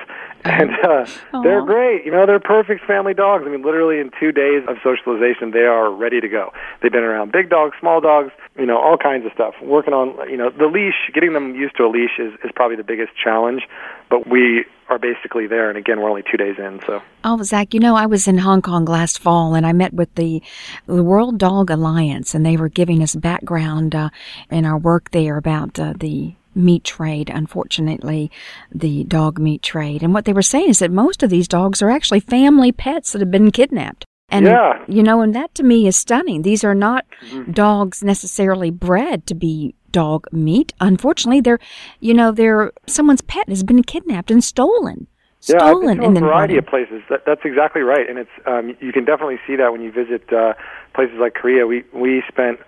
and 0.45 0.71
uh, 0.83 1.05
they're 1.43 1.61
great. 1.61 2.05
You 2.05 2.11
know, 2.11 2.25
they're 2.25 2.39
perfect 2.39 2.85
family 2.85 3.13
dogs. 3.13 3.43
I 3.45 3.49
mean, 3.49 3.61
literally 3.61 3.99
in 3.99 4.09
two 4.19 4.31
days 4.31 4.63
of 4.67 4.77
socialization, 4.83 5.51
they 5.51 5.65
are 5.65 5.91
ready 5.91 6.21
to 6.21 6.29
go. 6.29 6.53
They've 6.81 6.91
been 6.91 7.03
around 7.03 7.31
big 7.31 7.49
dogs, 7.49 7.75
small 7.79 8.01
dogs, 8.01 8.31
you 8.57 8.65
know, 8.65 8.79
all 8.79 8.97
kinds 8.97 9.25
of 9.25 9.33
stuff. 9.33 9.53
Working 9.61 9.93
on, 9.93 10.29
you 10.29 10.37
know, 10.37 10.49
the 10.49 10.65
leash, 10.65 11.11
getting 11.13 11.33
them 11.33 11.55
used 11.55 11.75
to 11.77 11.83
a 11.83 11.89
leash 11.89 12.17
is 12.17 12.33
is 12.43 12.51
probably 12.55 12.77
the 12.77 12.83
biggest 12.83 13.11
challenge, 13.21 13.63
but 14.09 14.27
we 14.27 14.65
are 14.91 14.99
basically 14.99 15.47
there. 15.47 15.69
And 15.69 15.77
again, 15.77 16.01
we're 16.01 16.09
only 16.09 16.23
two 16.29 16.37
days 16.37 16.55
in, 16.59 16.81
so. 16.85 17.01
Oh, 17.23 17.41
Zach, 17.43 17.73
you 17.73 17.79
know, 17.79 17.95
I 17.95 18.05
was 18.05 18.27
in 18.27 18.37
Hong 18.37 18.61
Kong 18.61 18.85
last 18.85 19.19
fall, 19.19 19.55
and 19.55 19.65
I 19.65 19.73
met 19.73 19.93
with 19.93 20.13
the 20.15 20.43
the 20.85 21.03
World 21.03 21.37
Dog 21.37 21.69
Alliance, 21.69 22.35
and 22.35 22.45
they 22.45 22.57
were 22.57 22.69
giving 22.69 23.01
us 23.01 23.15
background 23.15 23.95
uh, 23.95 24.09
in 24.49 24.65
our 24.65 24.77
work 24.77 25.11
there 25.11 25.37
about 25.37 25.79
uh, 25.79 25.93
the 25.97 26.35
meat 26.53 26.83
trade, 26.83 27.31
unfortunately, 27.33 28.29
the 28.71 29.05
dog 29.05 29.39
meat 29.39 29.61
trade. 29.61 30.03
And 30.03 30.13
what 30.13 30.25
they 30.25 30.33
were 30.33 30.41
saying 30.41 30.69
is 30.69 30.79
that 30.79 30.91
most 30.91 31.23
of 31.23 31.29
these 31.29 31.47
dogs 31.47 31.81
are 31.81 31.89
actually 31.89 32.19
family 32.19 32.73
pets 32.73 33.13
that 33.13 33.21
have 33.21 33.31
been 33.31 33.51
kidnapped. 33.51 34.05
And, 34.31 34.45
yeah. 34.45 34.83
you 34.87 35.03
know, 35.03 35.21
and 35.21 35.35
that 35.35 35.53
to 35.55 35.63
me 35.63 35.87
is 35.87 35.95
stunning. 35.95 36.41
These 36.41 36.63
are 36.63 36.73
not 36.75 37.05
mm-hmm. 37.29 37.51
dogs 37.51 38.01
necessarily 38.03 38.71
bred 38.71 39.27
to 39.27 39.35
be 39.35 39.75
dog 39.91 40.25
meat. 40.31 40.73
Unfortunately, 40.79 41.41
they're, 41.41 41.59
you 41.99 42.13
know, 42.13 42.31
they're, 42.31 42.71
someone's 42.87 43.21
pet 43.21 43.49
has 43.49 43.61
been 43.61 43.83
kidnapped 43.83 44.31
and 44.31 44.43
stolen. 44.43 45.07
Yeah, 45.47 45.57
stolen 45.57 45.99
I've 45.99 46.05
been 46.05 46.13
to 46.13 46.19
a 46.19 46.23
variety 46.23 46.57
of 46.57 46.67
places. 46.67 47.01
That, 47.09 47.23
that's 47.25 47.41
exactly 47.43 47.81
right, 47.81 48.07
and 48.07 48.19
it's 48.19 48.29
um, 48.45 48.77
you 48.79 48.93
can 48.93 49.05
definitely 49.05 49.39
see 49.47 49.55
that 49.55 49.71
when 49.71 49.81
you 49.81 49.91
visit 49.91 50.31
uh, 50.31 50.53
places 50.93 51.15
like 51.19 51.33
Korea. 51.33 51.65
We 51.65 51.83
we 51.95 52.21
spent 52.27 52.59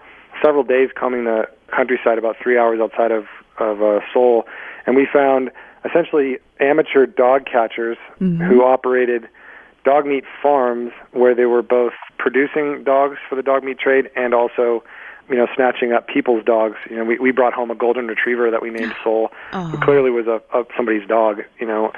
several 0.41 0.63
days 0.63 0.89
combing 0.95 1.25
the 1.25 1.47
countryside, 1.67 2.17
about 2.17 2.35
three 2.41 2.57
hours 2.57 2.79
outside 2.81 3.11
of 3.11 3.25
of 3.59 3.83
uh, 3.83 3.99
Seoul, 4.11 4.47
and 4.87 4.95
we 4.95 5.05
found 5.05 5.51
essentially 5.85 6.39
amateur 6.59 7.05
dog 7.05 7.45
catchers 7.45 7.97
mm-hmm. 8.19 8.41
who 8.43 8.63
operated 8.63 9.27
dog 9.83 10.05
meat 10.05 10.23
farms 10.41 10.91
where 11.11 11.35
they 11.35 11.45
were 11.45 11.61
both 11.61 11.93
producing 12.17 12.83
dogs 12.83 13.17
for 13.29 13.35
the 13.35 13.43
dog 13.43 13.63
meat 13.63 13.79
trade 13.79 14.09
and 14.15 14.33
also 14.33 14.83
you 15.29 15.35
know 15.35 15.47
snatching 15.55 15.93
up 15.93 16.07
people's 16.07 16.43
dogs. 16.43 16.77
You 16.89 16.97
know 16.97 17.05
we 17.05 17.17
we 17.19 17.31
brought 17.31 17.53
home 17.53 17.71
a 17.71 17.75
golden 17.75 18.07
retriever 18.07 18.51
that 18.51 18.61
we 18.61 18.69
named 18.69 18.93
Soul 19.03 19.29
oh. 19.53 19.67
who 19.67 19.77
clearly 19.77 20.11
was 20.11 20.27
a, 20.27 20.41
a 20.57 20.65
somebody's 20.75 21.07
dog 21.07 21.41
you 21.59 21.67
know 21.67 21.91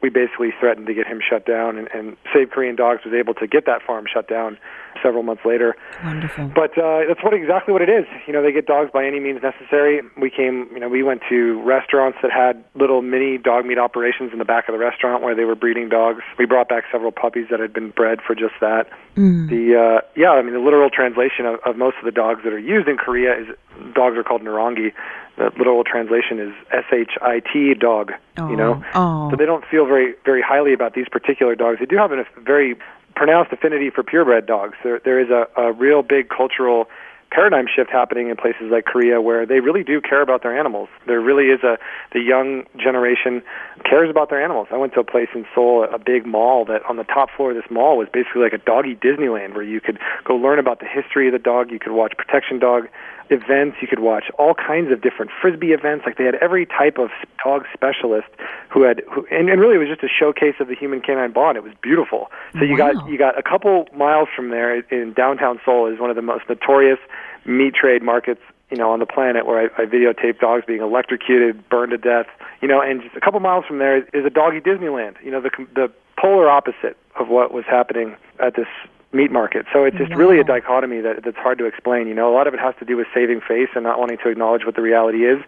we 0.00 0.10
basically 0.10 0.50
threatened 0.60 0.86
to 0.86 0.94
get 0.94 1.06
him 1.06 1.20
shut 1.20 1.44
down, 1.44 1.76
and, 1.76 1.88
and 1.92 2.16
Save 2.32 2.50
Korean 2.50 2.76
Dogs 2.76 3.04
was 3.04 3.14
able 3.14 3.34
to 3.34 3.46
get 3.46 3.66
that 3.66 3.82
farm 3.82 4.04
shut 4.12 4.28
down 4.28 4.58
several 5.02 5.22
months 5.22 5.44
later. 5.44 5.76
Wonderful. 6.04 6.50
But 6.54 6.76
uh, 6.78 7.02
that's 7.06 7.22
what 7.22 7.34
exactly 7.34 7.72
what 7.72 7.82
it 7.82 7.88
is. 7.88 8.04
You 8.26 8.32
know, 8.32 8.42
they 8.42 8.52
get 8.52 8.66
dogs 8.66 8.90
by 8.92 9.06
any 9.06 9.20
means 9.20 9.42
necessary. 9.42 10.00
We 10.20 10.30
came, 10.30 10.68
you 10.72 10.80
know, 10.80 10.88
we 10.88 11.02
went 11.02 11.22
to 11.28 11.60
restaurants 11.62 12.18
that 12.22 12.30
had 12.30 12.64
little 12.74 13.02
mini 13.02 13.38
dog 13.38 13.66
meat 13.66 13.78
operations 13.78 14.32
in 14.32 14.38
the 14.38 14.44
back 14.44 14.68
of 14.68 14.72
the 14.72 14.78
restaurant 14.78 15.22
where 15.22 15.34
they 15.34 15.44
were 15.44 15.54
breeding 15.54 15.88
dogs. 15.88 16.22
We 16.38 16.46
brought 16.46 16.68
back 16.68 16.84
several 16.90 17.12
puppies 17.12 17.46
that 17.50 17.60
had 17.60 17.72
been 17.72 17.90
bred 17.90 18.20
for 18.26 18.34
just 18.34 18.54
that. 18.60 18.88
Mm. 19.16 19.48
The 19.48 19.78
uh, 19.78 20.00
yeah, 20.16 20.30
I 20.30 20.42
mean, 20.42 20.54
the 20.54 20.60
literal 20.60 20.90
translation 20.90 21.46
of, 21.46 21.60
of 21.64 21.76
most 21.76 21.96
of 21.98 22.04
the 22.04 22.12
dogs 22.12 22.42
that 22.44 22.52
are 22.52 22.58
used 22.58 22.88
in 22.88 22.96
Korea 22.96 23.40
is 23.40 23.46
dogs 23.94 24.16
are 24.16 24.24
called 24.24 24.42
norangi, 24.42 24.92
the 25.38 25.50
literal 25.56 25.84
translation 25.84 26.38
is 26.38 26.52
S 26.72 26.84
H 26.92 27.12
I 27.22 27.40
T 27.40 27.74
dog. 27.74 28.12
Oh, 28.36 28.50
you 28.50 28.56
know, 28.56 28.82
oh, 28.94 29.26
oh. 29.26 29.30
so 29.30 29.36
they 29.36 29.46
don't 29.46 29.64
feel 29.64 29.86
very 29.86 30.14
very 30.24 30.42
highly 30.42 30.72
about 30.72 30.94
these 30.94 31.08
particular 31.08 31.54
dogs. 31.54 31.78
They 31.78 31.86
do 31.86 31.96
have 31.96 32.12
a 32.12 32.24
very 32.36 32.76
pronounced 33.14 33.52
affinity 33.52 33.90
for 33.90 34.02
purebred 34.02 34.46
dogs. 34.46 34.76
There 34.82 35.00
there 35.04 35.20
is 35.20 35.30
a, 35.30 35.48
a 35.56 35.72
real 35.72 36.02
big 36.02 36.28
cultural 36.28 36.88
paradigm 37.30 37.66
shift 37.74 37.90
happening 37.90 38.30
in 38.30 38.36
places 38.36 38.70
like 38.70 38.86
Korea 38.86 39.20
where 39.20 39.44
they 39.44 39.60
really 39.60 39.84
do 39.84 40.00
care 40.00 40.22
about 40.22 40.42
their 40.42 40.58
animals. 40.58 40.88
There 41.06 41.20
really 41.20 41.46
is 41.46 41.62
a 41.62 41.78
the 42.12 42.20
young 42.20 42.64
generation 42.76 43.42
cares 43.84 44.08
about 44.08 44.30
their 44.30 44.42
animals. 44.42 44.68
I 44.70 44.76
went 44.76 44.94
to 44.94 45.00
a 45.00 45.04
place 45.04 45.28
in 45.34 45.46
Seoul, 45.54 45.84
a 45.84 45.98
big 45.98 46.26
mall 46.26 46.64
that 46.66 46.82
on 46.88 46.96
the 46.96 47.04
top 47.04 47.28
floor 47.36 47.50
of 47.50 47.56
this 47.56 47.70
mall 47.70 47.98
was 47.98 48.08
basically 48.12 48.42
like 48.42 48.54
a 48.54 48.58
doggy 48.58 48.96
Disneyland 48.96 49.54
where 49.54 49.62
you 49.62 49.80
could 49.80 49.98
go 50.24 50.36
learn 50.36 50.58
about 50.58 50.80
the 50.80 50.86
history 50.86 51.28
of 51.28 51.32
the 51.32 51.38
dog, 51.38 51.70
you 51.70 51.78
could 51.78 51.92
watch 51.92 52.14
protection 52.16 52.58
dog 52.58 52.88
events. 53.30 53.78
You 53.80 53.88
could 53.88 54.00
watch 54.00 54.24
all 54.38 54.54
kinds 54.54 54.92
of 54.92 55.00
different 55.00 55.30
frisbee 55.40 55.72
events. 55.72 56.04
Like 56.06 56.16
they 56.16 56.24
had 56.24 56.36
every 56.36 56.66
type 56.66 56.98
of 56.98 57.10
dog 57.42 57.64
specialist 57.72 58.28
who 58.70 58.82
had, 58.82 59.02
who, 59.12 59.26
and, 59.30 59.48
and 59.48 59.60
really 59.60 59.76
it 59.76 59.78
was 59.78 59.88
just 59.88 60.02
a 60.02 60.08
showcase 60.08 60.54
of 60.60 60.68
the 60.68 60.74
human 60.74 61.00
canine 61.00 61.32
bond. 61.32 61.56
It 61.56 61.64
was 61.64 61.72
beautiful. 61.82 62.30
So 62.54 62.64
you 62.64 62.76
wow. 62.76 62.92
got 62.92 63.08
you 63.08 63.18
got 63.18 63.38
a 63.38 63.42
couple 63.42 63.86
miles 63.94 64.28
from 64.34 64.50
there 64.50 64.80
in 64.80 65.12
downtown 65.12 65.60
Seoul 65.64 65.92
is 65.92 65.98
one 65.98 66.10
of 66.10 66.16
the 66.16 66.22
most 66.22 66.48
notorious 66.48 66.98
meat 67.44 67.74
trade 67.74 68.02
markets 68.02 68.40
you 68.70 68.76
know, 68.76 68.90
on 68.90 68.98
the 68.98 69.06
planet 69.06 69.46
where 69.46 69.58
I, 69.58 69.82
I 69.82 69.86
videotape 69.86 70.40
dogs 70.40 70.64
being 70.66 70.82
electrocuted, 70.82 71.66
burned 71.70 71.92
to 71.92 71.96
death, 71.96 72.26
you 72.60 72.68
know, 72.68 72.82
and 72.82 73.02
just 73.02 73.16
a 73.16 73.20
couple 73.20 73.40
miles 73.40 73.64
from 73.64 73.78
there 73.78 73.96
is 73.96 74.26
a 74.26 74.30
doggy 74.30 74.60
Disneyland, 74.60 75.14
you 75.24 75.30
know, 75.30 75.40
the 75.40 75.50
the 75.74 75.90
polar 76.20 76.50
opposite 76.50 76.96
of 77.18 77.28
what 77.28 77.52
was 77.52 77.64
happening 77.64 78.16
at 78.40 78.56
this 78.56 78.66
meat 79.12 79.30
market. 79.30 79.66
So 79.72 79.84
it's 79.84 79.96
just 79.96 80.10
wow. 80.10 80.16
really 80.16 80.38
a 80.38 80.44
dichotomy 80.44 81.00
that 81.00 81.24
that's 81.24 81.36
hard 81.36 81.58
to 81.58 81.64
explain. 81.64 82.06
You 82.06 82.14
know, 82.14 82.32
a 82.32 82.34
lot 82.34 82.46
of 82.46 82.54
it 82.54 82.60
has 82.60 82.74
to 82.78 82.84
do 82.84 82.96
with 82.96 83.06
saving 83.14 83.40
face 83.40 83.68
and 83.74 83.84
not 83.84 83.98
wanting 83.98 84.18
to 84.18 84.28
acknowledge 84.28 84.64
what 84.66 84.74
the 84.74 84.82
reality 84.82 85.24
is, 85.24 85.42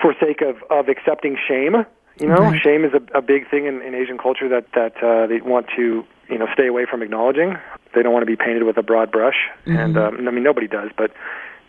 for 0.00 0.14
sake 0.20 0.42
of 0.42 0.62
of 0.70 0.88
accepting 0.88 1.36
shame. 1.36 1.84
You 2.18 2.28
know, 2.28 2.36
right. 2.36 2.60
shame 2.60 2.84
is 2.84 2.92
a, 2.92 3.18
a 3.18 3.22
big 3.22 3.48
thing 3.50 3.64
in, 3.64 3.80
in 3.80 3.94
Asian 3.94 4.18
culture 4.18 4.48
that 4.48 4.66
that 4.74 5.02
uh, 5.02 5.26
they 5.26 5.40
want 5.40 5.66
to 5.76 6.04
you 6.28 6.38
know 6.38 6.46
stay 6.52 6.66
away 6.66 6.86
from 6.86 7.02
acknowledging. 7.02 7.56
They 7.94 8.02
don't 8.02 8.12
want 8.12 8.22
to 8.22 8.26
be 8.26 8.36
painted 8.36 8.62
with 8.64 8.76
a 8.76 8.82
broad 8.82 9.10
brush, 9.10 9.48
mm-hmm. 9.66 9.76
and 9.76 9.98
um, 9.98 10.28
I 10.28 10.30
mean 10.30 10.44
nobody 10.44 10.68
does, 10.68 10.90
but 10.96 11.12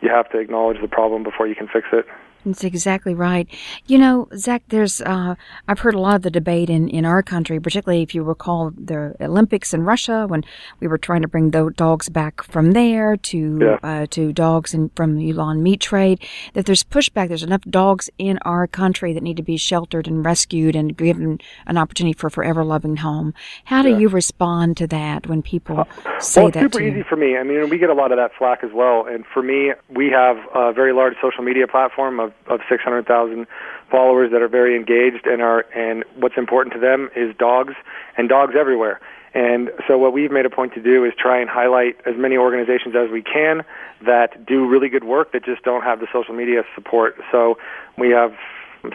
you 0.01 0.09
have 0.09 0.29
to 0.31 0.39
acknowledge 0.39 0.81
the 0.81 0.87
problem 0.87 1.23
before 1.23 1.47
you 1.47 1.55
can 1.55 1.67
fix 1.67 1.87
it. 1.91 2.05
That's 2.45 2.63
exactly 2.63 3.13
right. 3.13 3.47
You 3.87 3.97
know, 3.97 4.27
Zach, 4.35 4.63
there's, 4.67 5.01
uh, 5.01 5.35
I've 5.67 5.79
heard 5.79 5.95
a 5.95 5.99
lot 5.99 6.15
of 6.15 6.21
the 6.23 6.31
debate 6.31 6.69
in, 6.69 6.89
in 6.89 7.05
our 7.05 7.23
country, 7.23 7.59
particularly 7.59 8.01
if 8.01 8.13
you 8.13 8.23
recall 8.23 8.71
the 8.75 9.15
Olympics 9.21 9.73
in 9.73 9.83
Russia 9.83 10.25
when 10.27 10.43
we 10.79 10.87
were 10.87 10.97
trying 10.97 11.21
to 11.21 11.27
bring 11.27 11.51
the 11.51 11.71
dogs 11.75 12.09
back 12.09 12.43
from 12.43 12.71
there 12.71 13.15
to, 13.17 13.59
yeah. 13.61 13.77
uh, 13.83 14.05
to 14.11 14.33
dogs 14.33 14.73
in, 14.73 14.89
from 14.95 15.15
the 15.15 15.31
Yulin 15.31 15.59
meat 15.59 15.79
trade, 15.79 16.19
that 16.53 16.65
there's 16.65 16.83
pushback. 16.83 17.29
There's 17.29 17.43
enough 17.43 17.61
dogs 17.69 18.09
in 18.17 18.37
our 18.39 18.67
country 18.67 19.13
that 19.13 19.23
need 19.23 19.37
to 19.37 19.43
be 19.43 19.57
sheltered 19.57 20.07
and 20.07 20.25
rescued 20.25 20.75
and 20.75 20.97
given 20.97 21.39
an 21.67 21.77
opportunity 21.77 22.13
for 22.13 22.27
a 22.27 22.31
forever 22.31 22.63
loving 22.63 22.97
home. 22.97 23.33
How 23.65 23.83
do 23.83 23.89
yeah. 23.89 23.99
you 23.99 24.09
respond 24.09 24.77
to 24.77 24.87
that 24.87 25.27
when 25.27 25.43
people 25.43 25.81
uh, 25.81 26.19
say 26.19 26.41
well, 26.41 26.51
that 26.51 26.61
super 26.61 26.81
easy 26.81 27.03
for 27.03 27.15
me. 27.15 27.37
I 27.37 27.43
mean, 27.43 27.69
we 27.69 27.77
get 27.77 27.89
a 27.89 27.93
lot 27.93 28.11
of 28.11 28.17
that 28.17 28.31
flack 28.37 28.63
as 28.63 28.71
well. 28.73 29.05
And 29.05 29.25
for 29.31 29.43
me, 29.43 29.73
we 29.89 30.09
have 30.09 30.37
a 30.55 30.73
very 30.73 30.91
large 30.91 31.13
social 31.21 31.43
media 31.43 31.67
platform 31.67 32.19
of 32.19 32.30
of, 32.47 32.59
600,000 32.69 33.47
followers 33.89 34.31
that 34.31 34.41
are 34.41 34.47
very 34.47 34.75
engaged 34.75 35.25
and 35.25 35.41
are 35.41 35.65
and 35.75 36.03
what's 36.15 36.37
important 36.37 36.73
to 36.73 36.79
them 36.79 37.09
is 37.15 37.35
dogs 37.37 37.73
and 38.17 38.29
dogs 38.29 38.53
everywhere. 38.57 38.99
And 39.33 39.71
so 39.87 39.97
what 39.97 40.11
we've 40.11 40.31
made 40.31 40.45
a 40.45 40.49
point 40.49 40.73
to 40.73 40.81
do 40.81 41.05
is 41.05 41.13
try 41.17 41.39
and 41.39 41.49
highlight 41.49 41.95
as 42.05 42.15
many 42.17 42.35
organizations 42.35 42.95
as 42.95 43.09
we 43.09 43.21
can 43.21 43.63
that 44.05 44.45
do 44.45 44.67
really 44.67 44.89
good 44.89 45.05
work 45.05 45.31
that 45.31 45.45
just 45.45 45.63
don't 45.63 45.83
have 45.83 45.99
the 45.99 46.07
social 46.11 46.33
media 46.33 46.63
support. 46.75 47.15
So 47.31 47.57
we 47.97 48.09
have 48.09 48.33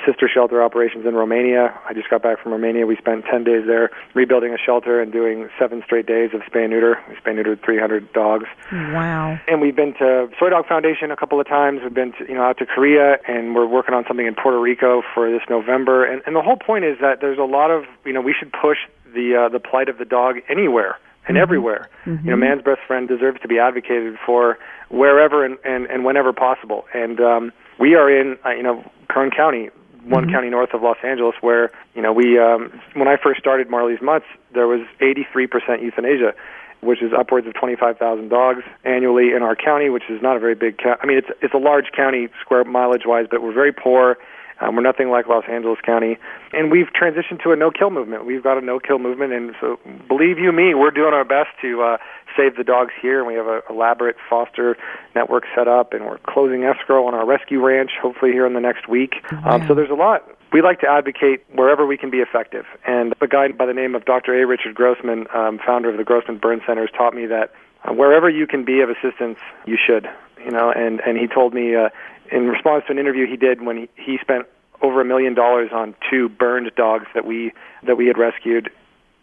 sister 0.05 0.28
shelter 0.33 0.62
operations 0.62 1.07
in 1.07 1.14
Romania. 1.14 1.78
I 1.88 1.95
just 1.95 2.11
got 2.11 2.23
back 2.23 2.43
from 2.43 2.52
Romania. 2.52 2.87
We 2.87 2.97
spent 2.97 3.25
10 3.25 3.45
days 3.45 3.66
there 3.66 3.90
rebuilding 4.14 4.52
a 4.52 4.59
shelter 4.59 5.00
and 5.00 5.12
doing 5.12 5.49
seven 5.59 5.83
straight 5.85 6.07
days 6.07 6.31
of 6.35 6.40
spay 6.43 6.64
and 6.64 6.71
neuter. 6.71 6.99
We 7.09 7.14
spay 7.14 7.35
neutered 7.38 7.64
300 7.64 8.12
dogs. 8.12 8.47
Wow. 8.73 9.38
And 9.47 9.61
we've 9.61 9.76
been 9.76 9.95
to 9.95 10.28
Soi 10.38 10.50
Dog 10.50 10.66
Foundation 10.66 11.11
a 11.11 11.16
couple 11.16 11.40
of 11.40 11.47
times. 11.47 11.81
We've 11.83 11.95
been 11.95 12.12
to, 12.12 12.28
you 12.28 12.35
know 12.35 12.43
out 12.43 12.59
to 12.59 12.66
Korea 12.66 13.19
and 13.28 13.55
we're 13.55 13.66
working 13.66 13.95
on 13.95 14.05
something 14.07 14.26
in 14.26 14.35
Puerto 14.35 14.61
Rico 14.61 15.02
for 15.14 15.31
this 15.31 15.43
November. 15.49 16.05
And, 16.05 16.23
and 16.26 16.35
the 16.35 16.43
whole 16.43 16.57
point 16.57 16.85
is 16.85 16.99
that 17.00 17.21
there's 17.21 17.38
a 17.38 17.45
lot 17.45 17.71
of, 17.71 17.85
you 18.05 18.12
know, 18.12 18.21
we 18.21 18.35
should 18.38 18.52
push 18.52 18.78
the 19.14 19.47
uh, 19.47 19.49
the 19.49 19.61
plight 19.61 19.88
of 19.88 19.99
the 19.99 20.05
dog 20.05 20.37
anywhere 20.49 20.99
and 21.26 21.37
mm-hmm. 21.37 21.43
everywhere. 21.43 21.88
Mm-hmm. 22.05 22.25
You 22.25 22.31
know, 22.33 22.37
man's 22.37 22.62
best 22.62 22.81
friend 22.87 23.09
deserves 23.09 23.40
to 23.40 23.49
be 23.49 23.59
advocated 23.59 24.16
for 24.25 24.59
wherever 24.88 25.45
and, 25.45 25.59
and, 25.64 25.87
and 25.87 26.05
whenever 26.05 26.33
possible. 26.33 26.87
And 26.95 27.21
um, 27.21 27.52
we 27.78 27.95
are 27.95 28.11
in, 28.11 28.38
uh, 28.45 28.50
you 28.50 28.62
know, 28.62 28.85
Kern 29.09 29.30
County, 29.30 29.71
one 30.04 30.25
mm-hmm. 30.25 30.33
county 30.33 30.50
north 30.50 30.73
of 30.73 30.83
Los 30.83 30.99
Angeles, 31.02 31.35
where 31.40 31.71
you 31.95 32.02
know 32.02 32.12
we 32.12 32.38
um, 32.38 32.80
when 32.95 33.09
I 33.09 33.16
first 33.16 33.40
started 33.40 33.68
Marley's 33.68 34.00
Mutts, 34.00 34.25
there 34.54 34.66
was 34.66 34.80
83% 35.00 35.83
euthanasia, 35.83 36.35
which 36.80 37.02
is 37.02 37.12
upwards 37.12 37.47
of 37.47 37.54
25,000 37.54 38.28
dogs 38.28 38.62
annually 38.85 39.33
in 39.33 39.42
our 39.42 39.56
county, 39.56 39.88
which 39.88 40.04
is 40.09 40.23
not 40.23 40.37
a 40.37 40.40
very 40.40 40.54
big. 40.54 40.78
county. 40.78 41.00
I 41.02 41.06
mean, 41.06 41.18
it's 41.18 41.28
it's 41.42 41.54
a 41.54 41.59
large 41.59 41.92
county 41.97 42.28
square 42.40 42.64
mileage 42.64 43.04
wise, 43.04 43.26
but 43.30 43.42
we're 43.42 43.52
very 43.52 43.73
poor. 43.73 44.16
Um, 44.60 44.76
we're 44.76 44.82
nothing 44.82 45.10
like 45.10 45.28
Los 45.28 45.44
Angeles 45.48 45.78
County, 45.84 46.18
and 46.52 46.70
we've 46.70 46.88
transitioned 46.88 47.42
to 47.42 47.52
a 47.52 47.56
no-kill 47.56 47.90
movement. 47.90 48.25
We've 48.25 48.42
got 48.42 48.56
a 48.56 48.60
no-kill 48.60 48.98
movement, 48.98 49.32
and 49.32 49.54
so 49.60 49.78
believe 50.08 50.38
you 50.38 50.50
me, 50.52 50.75
we're 50.75 50.90
doing 50.90 51.12
our 51.12 51.25
best 51.25 51.50
to 51.62 51.82
uh, 51.82 51.96
save 52.36 52.56
the 52.56 52.64
dogs 52.64 52.92
here. 53.00 53.18
And 53.18 53.26
we 53.26 53.34
have 53.34 53.46
an 53.46 53.60
elaborate 53.68 54.16
foster 54.28 54.76
network 55.14 55.44
set 55.54 55.68
up, 55.68 55.92
and 55.92 56.06
we're 56.06 56.18
closing 56.18 56.64
escrow 56.64 57.06
on 57.06 57.14
our 57.14 57.26
rescue 57.26 57.64
ranch, 57.64 57.92
hopefully 58.00 58.32
here 58.32 58.46
in 58.46 58.54
the 58.54 58.60
next 58.60 58.88
week. 58.88 59.16
Um, 59.44 59.66
so 59.66 59.75
there's 59.75 59.90
a 59.90 59.94
lot. 59.94 60.22
We 60.52 60.62
like 60.62 60.80
to 60.80 60.88
advocate 60.88 61.44
wherever 61.52 61.86
we 61.86 61.98
can 61.98 62.10
be 62.10 62.18
effective. 62.18 62.64
And 62.86 63.14
a 63.20 63.26
guy 63.26 63.48
by 63.48 63.66
the 63.66 63.75
name 63.75 63.94
of 63.94 64.04
Dr. 64.04 64.40
A. 64.40 64.46
Richard 64.46 64.75
Grossman, 64.75 65.26
um, 65.34 65.58
founder 65.64 65.90
of 65.90 65.96
the 65.96 66.04
Grossman 66.04 66.38
Burn 66.38 66.62
Centers, 66.66 66.90
taught 66.96 67.14
me 67.14 67.26
that 67.26 67.52
uh, 67.84 67.92
wherever 67.92 68.30
you 68.30 68.46
can 68.46 68.64
be 68.64 68.80
of 68.80 68.88
assistance, 68.88 69.38
you 69.66 69.76
should. 69.76 70.08
You 70.45 70.50
know, 70.50 70.71
and 70.71 71.00
and 71.00 71.16
he 71.19 71.26
told 71.26 71.55
me 71.55 71.75
uh, 71.75 71.88
in 72.31 72.49
response 72.49 72.85
to 72.87 72.93
an 72.93 72.99
interview 72.99 73.26
he 73.26 73.37
did 73.37 73.62
when 73.62 73.76
he, 73.76 73.88
he 73.97 74.19
spent 74.19 74.47
over 74.83 75.00
a 75.00 75.05
million 75.05 75.35
dollars 75.35 75.71
on 75.73 75.95
two 76.11 76.28
burned 76.28 76.71
dogs 76.76 77.07
that 77.14 77.25
we 77.25 77.52
that 77.85 77.97
we 77.97 78.07
had 78.07 78.19
rescued. 78.19 78.71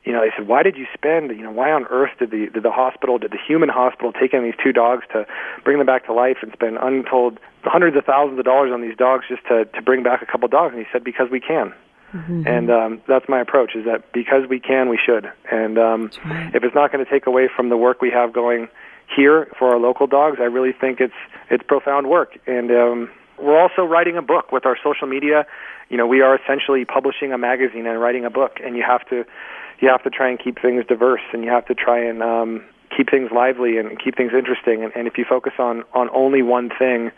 You 0.04 0.12
know, 0.12 0.22
they 0.22 0.32
said, 0.36 0.48
"Why 0.48 0.64
did 0.64 0.76
you 0.76 0.86
spend? 0.94 1.32
You 1.32 1.44
know, 1.44 1.52
why 1.52 1.72
on 1.72 1.86
earth 1.86 2.12
did 2.20 2.32
the 2.32 2.48
did 2.48 2.64
the 2.64 2.72
hospital, 2.72 3.18
did 3.18 3.32
the 3.32 3.38
human 3.38 3.70
hospital 3.70 4.12
take 4.12 4.34
in 4.34 4.44
these 4.44 4.56
two 4.62 4.74
dogs 4.74 5.06
to 5.14 5.26
bring 5.64 5.78
them 5.78 5.88
back 5.88 6.06
to 6.08 6.14
life 6.14 6.38
and 6.42 6.52
spend 6.52 6.78
untold 6.82 7.40
hundreds 7.64 7.96
of 7.96 8.04
thousands 8.04 8.38
of 8.40 8.46
dollars 8.46 8.72
on 8.74 8.82
these 8.82 8.98
dogs 8.98 9.26
just 9.30 9.46
to 9.48 9.66
to 9.66 9.82
bring 9.82 10.04
back 10.04 10.22
a 10.22 10.26
couple 10.26 10.48
dogs?" 10.48 10.74
And 10.74 10.84
he 10.84 10.92
said, 10.92 11.04
"Because 11.04 11.30
we 11.30 11.40
can." 11.40 11.74
Mm-hmm. 12.14 12.44
And 12.46 12.70
um, 12.70 13.02
that's 13.08 13.28
my 13.30 13.40
approach: 13.40 13.76
is 13.76 13.86
that 13.86 14.12
because 14.12 14.48
we 14.48 14.60
can, 14.60 14.90
we 14.90 15.00
should. 15.04 15.32
And 15.50 15.78
um, 15.80 16.12
right. 16.26 16.54
if 16.54 16.64
it's 16.64 16.76
not 16.76 16.92
going 16.92 17.04
to 17.04 17.10
take 17.10 17.26
away 17.26 17.48
from 17.54 17.70
the 17.70 17.78
work 17.78 18.02
we 18.02 18.12
have 18.12 18.34
going 18.34 18.68
here 19.16 19.48
for 19.58 19.70
our 19.70 19.80
local 19.80 20.08
dogs, 20.08 20.38
I 20.40 20.46
really 20.46 20.74
think 20.74 21.00
it's 21.00 21.14
it's 21.50 21.64
profound 21.64 22.10
work. 22.10 22.38
And 22.48 22.72
um, 22.72 23.10
we're 23.40 23.60
also 23.60 23.84
writing 23.84 24.18
a 24.18 24.22
book 24.22 24.52
with 24.52 24.66
our 24.66 24.78
social 24.84 25.08
media. 25.08 25.46
You 25.90 25.98
know, 25.98 26.08
we 26.08 26.22
are 26.22 26.36
essentially 26.36 26.86
publishing 26.86 27.34
a 27.34 27.38
magazine 27.38 27.86
and 27.86 28.00
writing 28.00 28.26
a 28.26 28.30
book, 28.30 28.60
and 28.64 28.76
you 28.76 28.84
have 28.84 29.08
to 29.10 29.26
you 29.80 29.90
have 29.90 30.04
to 30.04 30.10
try 30.10 30.30
and 30.30 30.40
keep 30.40 30.62
things 30.62 30.86
diverse, 30.86 31.22
and 31.34 31.44
you 31.44 31.50
have 31.50 31.66
to 31.66 31.76
try 31.76 32.00
and 32.00 32.24
um, 32.24 32.64
keep 32.96 33.10
things 33.10 33.30
lively 33.32 33.78
and 33.78 34.02
keep 34.02 34.16
things 34.16 34.32
interesting. 34.34 34.84
And, 34.84 34.94
and 34.96 35.08
if 35.08 35.18
you 35.18 35.26
focus 35.28 35.54
on 35.60 35.84
on 35.94 36.10
only 36.14 36.42
one 36.42 36.70
thing, 36.70 37.12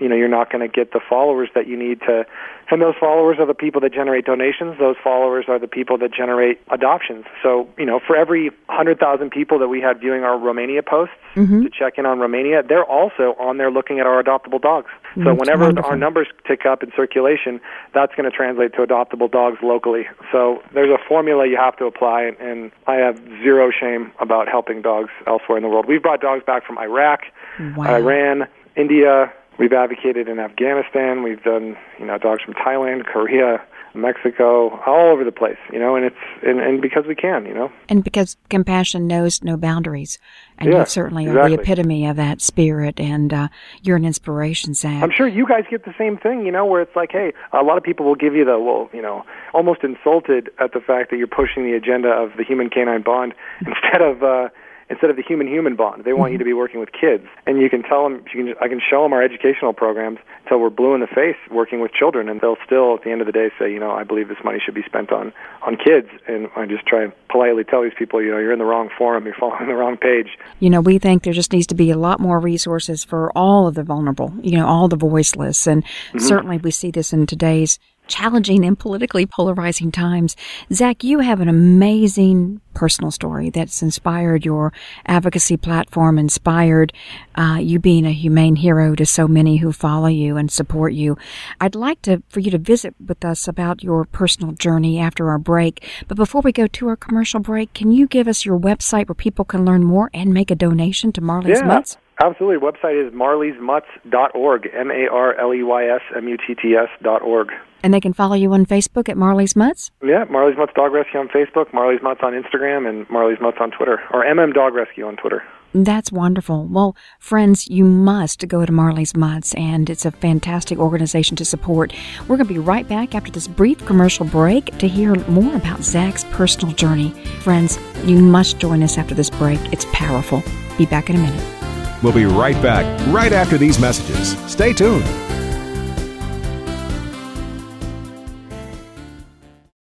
you 0.00 0.08
know, 0.08 0.16
you're 0.16 0.28
not 0.28 0.50
going 0.50 0.66
to 0.66 0.72
get 0.72 0.92
the 0.92 1.00
followers 1.08 1.48
that 1.54 1.66
you 1.66 1.76
need 1.76 2.00
to 2.00 2.26
and 2.70 2.80
those 2.80 2.94
followers 2.98 3.38
are 3.40 3.46
the 3.46 3.54
people 3.54 3.80
that 3.80 3.92
generate 3.92 4.24
donations. 4.24 4.78
Those 4.78 4.94
followers 5.02 5.46
are 5.48 5.58
the 5.58 5.66
people 5.66 5.98
that 5.98 6.12
generate 6.14 6.60
adoptions. 6.70 7.24
So, 7.42 7.68
you 7.76 7.84
know, 7.84 7.98
for 7.98 8.14
every 8.14 8.50
100,000 8.66 9.30
people 9.30 9.58
that 9.58 9.68
we 9.68 9.80
had 9.80 9.98
viewing 9.98 10.22
our 10.22 10.38
Romania 10.38 10.82
posts 10.82 11.14
mm-hmm. 11.34 11.62
to 11.62 11.70
check 11.70 11.98
in 11.98 12.06
on 12.06 12.20
Romania, 12.20 12.62
they're 12.62 12.84
also 12.84 13.34
on 13.40 13.56
there 13.56 13.72
looking 13.72 13.98
at 13.98 14.06
our 14.06 14.22
adoptable 14.22 14.60
dogs. 14.60 14.88
So, 15.16 15.24
that's 15.24 15.40
whenever 15.40 15.64
wonderful. 15.64 15.90
our 15.90 15.96
numbers 15.96 16.28
tick 16.46 16.64
up 16.64 16.84
in 16.84 16.92
circulation, 16.94 17.60
that's 17.92 18.14
going 18.14 18.30
to 18.30 18.36
translate 18.36 18.72
to 18.74 18.86
adoptable 18.86 19.30
dogs 19.30 19.58
locally. 19.62 20.06
So, 20.30 20.62
there's 20.72 20.90
a 20.90 20.98
formula 21.08 21.48
you 21.48 21.56
have 21.56 21.76
to 21.78 21.86
apply, 21.86 22.36
and 22.38 22.70
I 22.86 22.94
have 22.94 23.18
zero 23.42 23.72
shame 23.72 24.12
about 24.20 24.48
helping 24.48 24.80
dogs 24.80 25.10
elsewhere 25.26 25.58
in 25.58 25.64
the 25.64 25.68
world. 25.68 25.86
We've 25.86 26.02
brought 26.02 26.20
dogs 26.20 26.44
back 26.44 26.64
from 26.64 26.78
Iraq, 26.78 27.22
wow. 27.58 27.96
Iran, 27.96 28.46
India, 28.76 29.32
We've 29.58 29.72
advocated 29.72 30.28
in 30.28 30.38
Afghanistan. 30.38 31.22
We've 31.22 31.42
done, 31.42 31.76
you 31.98 32.06
know, 32.06 32.18
dogs 32.18 32.42
from 32.42 32.54
Thailand, 32.54 33.04
Korea, 33.04 33.60
Mexico, 33.94 34.80
all 34.86 35.10
over 35.12 35.24
the 35.24 35.32
place, 35.32 35.58
you 35.72 35.78
know, 35.78 35.96
and 35.96 36.04
it's 36.04 36.16
and, 36.42 36.60
and 36.60 36.80
because 36.80 37.04
we 37.06 37.14
can, 37.14 37.44
you 37.46 37.54
know. 37.54 37.72
And 37.88 38.04
because 38.04 38.36
compassion 38.48 39.06
knows 39.06 39.42
no 39.42 39.56
boundaries. 39.56 40.18
And 40.58 40.72
yeah, 40.72 40.80
you 40.80 40.86
certainly 40.86 41.24
exactly. 41.24 41.40
are 41.40 41.56
the 41.56 41.62
epitome 41.62 42.06
of 42.06 42.16
that 42.16 42.40
spirit 42.40 43.00
and 43.00 43.32
uh, 43.32 43.48
you're 43.82 43.96
an 43.96 44.04
inspiration, 44.04 44.74
Zach. 44.74 45.02
I'm 45.02 45.10
sure 45.10 45.26
you 45.26 45.46
guys 45.46 45.64
get 45.70 45.84
the 45.84 45.94
same 45.98 46.16
thing, 46.18 46.46
you 46.46 46.52
know, 46.52 46.64
where 46.64 46.82
it's 46.82 46.94
like, 46.94 47.10
hey, 47.12 47.32
a 47.52 47.62
lot 47.62 47.78
of 47.78 47.82
people 47.82 48.06
will 48.06 48.14
give 48.14 48.34
you 48.34 48.44
the 48.44 48.58
well, 48.58 48.88
you 48.92 49.02
know, 49.02 49.24
almost 49.52 49.82
insulted 49.82 50.50
at 50.58 50.72
the 50.72 50.80
fact 50.80 51.10
that 51.10 51.16
you're 51.16 51.26
pushing 51.26 51.64
the 51.64 51.74
agenda 51.74 52.08
of 52.08 52.30
the 52.36 52.44
human 52.44 52.70
canine 52.70 53.02
bond 53.02 53.34
instead 53.60 54.02
of 54.02 54.22
uh 54.22 54.48
instead 54.90 55.08
of 55.08 55.16
the 55.16 55.22
human-human 55.22 55.76
bond. 55.76 56.04
They 56.04 56.12
want 56.12 56.28
mm-hmm. 56.28 56.32
you 56.32 56.38
to 56.38 56.44
be 56.44 56.52
working 56.52 56.80
with 56.80 56.90
kids, 56.92 57.24
and 57.46 57.62
you 57.62 57.70
can 57.70 57.82
tell 57.82 58.02
them. 58.02 58.24
You 58.34 58.44
can, 58.44 58.54
I 58.60 58.68
can 58.68 58.80
show 58.80 59.02
them 59.02 59.12
our 59.12 59.22
educational 59.22 59.72
programs 59.72 60.18
until 60.42 60.58
we're 60.60 60.70
blue 60.70 60.94
in 60.94 61.00
the 61.00 61.06
face 61.06 61.36
working 61.50 61.80
with 61.80 61.92
children, 61.92 62.28
and 62.28 62.40
they'll 62.40 62.58
still, 62.66 62.96
at 62.96 63.04
the 63.04 63.10
end 63.10 63.20
of 63.20 63.26
the 63.26 63.32
day, 63.32 63.50
say, 63.58 63.72
you 63.72 63.78
know, 63.78 63.92
I 63.92 64.02
believe 64.02 64.28
this 64.28 64.42
money 64.44 64.58
should 64.62 64.74
be 64.74 64.82
spent 64.82 65.12
on 65.12 65.32
on 65.62 65.76
kids. 65.76 66.08
And 66.26 66.48
I 66.56 66.66
just 66.66 66.86
try 66.86 67.04
and 67.04 67.12
politely 67.28 67.64
tell 67.64 67.82
these 67.82 67.94
people, 67.96 68.20
you 68.20 68.30
know, 68.30 68.38
you're 68.38 68.52
in 68.52 68.58
the 68.58 68.64
wrong 68.64 68.90
forum. 68.98 69.24
You're 69.24 69.36
following 69.38 69.68
the 69.68 69.74
wrong 69.74 69.96
page. 69.96 70.36
You 70.58 70.68
know, 70.68 70.80
we 70.80 70.98
think 70.98 71.22
there 71.22 71.32
just 71.32 71.52
needs 71.52 71.68
to 71.68 71.74
be 71.74 71.90
a 71.90 71.96
lot 71.96 72.20
more 72.20 72.40
resources 72.40 73.04
for 73.04 73.30
all 73.36 73.68
of 73.68 73.74
the 73.76 73.84
vulnerable. 73.84 74.34
You 74.42 74.58
know, 74.58 74.66
all 74.66 74.88
the 74.88 74.96
voiceless, 74.96 75.66
and 75.66 75.84
mm-hmm. 75.84 76.18
certainly 76.18 76.58
we 76.58 76.72
see 76.72 76.90
this 76.90 77.12
in 77.12 77.26
today's 77.26 77.78
challenging 78.10 78.64
and 78.64 78.78
politically 78.78 79.24
polarizing 79.24 79.90
times. 79.90 80.36
Zach, 80.72 81.02
you 81.02 81.20
have 81.20 81.40
an 81.40 81.48
amazing 81.48 82.60
personal 82.74 83.10
story 83.10 83.50
that's 83.50 83.82
inspired 83.82 84.44
your 84.44 84.72
advocacy 85.06 85.56
platform, 85.56 86.18
inspired 86.18 86.92
uh, 87.36 87.58
you 87.60 87.78
being 87.78 88.04
a 88.04 88.12
humane 88.12 88.56
hero 88.56 88.94
to 88.94 89.06
so 89.06 89.26
many 89.26 89.56
who 89.56 89.72
follow 89.72 90.08
you 90.08 90.36
and 90.36 90.50
support 90.50 90.92
you. 90.92 91.16
I'd 91.60 91.74
like 91.74 92.02
to 92.02 92.22
for 92.28 92.40
you 92.40 92.50
to 92.50 92.58
visit 92.58 92.94
with 93.04 93.24
us 93.24 93.48
about 93.48 93.82
your 93.82 94.04
personal 94.04 94.52
journey 94.52 94.98
after 94.98 95.30
our 95.30 95.38
break. 95.38 95.88
But 96.08 96.16
before 96.16 96.42
we 96.42 96.52
go 96.52 96.66
to 96.66 96.88
our 96.88 96.96
commercial 96.96 97.40
break, 97.40 97.72
can 97.72 97.92
you 97.92 98.06
give 98.06 98.28
us 98.28 98.44
your 98.44 98.58
website 98.58 99.08
where 99.08 99.14
people 99.14 99.44
can 99.44 99.64
learn 99.64 99.84
more 99.84 100.10
and 100.12 100.34
make 100.34 100.50
a 100.50 100.54
donation 100.54 101.12
to 101.12 101.20
Marley's 101.20 101.60
yeah. 101.60 101.66
Mutts? 101.66 101.96
Absolutely. 102.22 102.58
Website 102.58 103.06
is 103.06 103.12
marleysmutts.org, 103.14 104.68
M 104.74 104.90
A 104.90 105.08
R 105.10 105.34
L 105.40 105.54
E 105.54 105.62
Y 105.62 105.86
S 105.86 106.02
M 106.14 106.28
U 106.28 106.36
T 106.36 106.54
T 106.54 106.74
S 106.74 106.88
dot 107.02 107.22
org. 107.22 107.48
And 107.82 107.94
they 107.94 108.00
can 108.00 108.12
follow 108.12 108.34
you 108.34 108.52
on 108.52 108.66
Facebook 108.66 109.08
at 109.08 109.16
Marley's 109.16 109.56
Mutts? 109.56 109.90
Yeah, 110.02 110.24
Marley's 110.30 110.56
Mutts 110.56 110.72
Dog 110.74 110.92
Rescue 110.92 111.20
on 111.20 111.28
Facebook, 111.28 111.72
Marley's 111.72 112.02
Mutts 112.02 112.20
on 112.22 112.32
Instagram, 112.32 112.88
and 112.88 113.08
Marley's 113.08 113.40
Mutts 113.40 113.58
on 113.60 113.70
Twitter, 113.70 114.00
or 114.12 114.24
MM 114.24 114.52
Dog 114.52 114.74
Rescue 114.74 115.06
on 115.06 115.16
Twitter. 115.16 115.42
That's 115.72 116.10
wonderful. 116.10 116.66
Well, 116.66 116.96
friends, 117.20 117.68
you 117.68 117.84
must 117.84 118.46
go 118.48 118.66
to 118.66 118.72
Marley's 118.72 119.14
Mutts, 119.16 119.54
and 119.54 119.88
it's 119.88 120.04
a 120.04 120.10
fantastic 120.10 120.78
organization 120.78 121.36
to 121.36 121.44
support. 121.44 121.92
We're 122.22 122.36
going 122.36 122.48
to 122.48 122.54
be 122.54 122.58
right 122.58 122.88
back 122.88 123.14
after 123.14 123.30
this 123.30 123.46
brief 123.46 123.84
commercial 123.86 124.26
break 124.26 124.76
to 124.78 124.88
hear 124.88 125.14
more 125.28 125.54
about 125.54 125.84
Zach's 125.84 126.24
personal 126.32 126.74
journey. 126.74 127.10
Friends, 127.40 127.78
you 128.04 128.18
must 128.18 128.58
join 128.58 128.82
us 128.82 128.98
after 128.98 129.14
this 129.14 129.30
break. 129.30 129.60
It's 129.72 129.86
powerful. 129.92 130.42
Be 130.76 130.86
back 130.86 131.08
in 131.08 131.16
a 131.16 131.20
minute. 131.20 132.02
We'll 132.02 132.12
be 132.14 132.24
right 132.24 132.60
back, 132.62 132.84
right 133.12 133.32
after 133.32 133.56
these 133.56 133.78
messages. 133.78 134.36
Stay 134.50 134.72
tuned. 134.72 135.04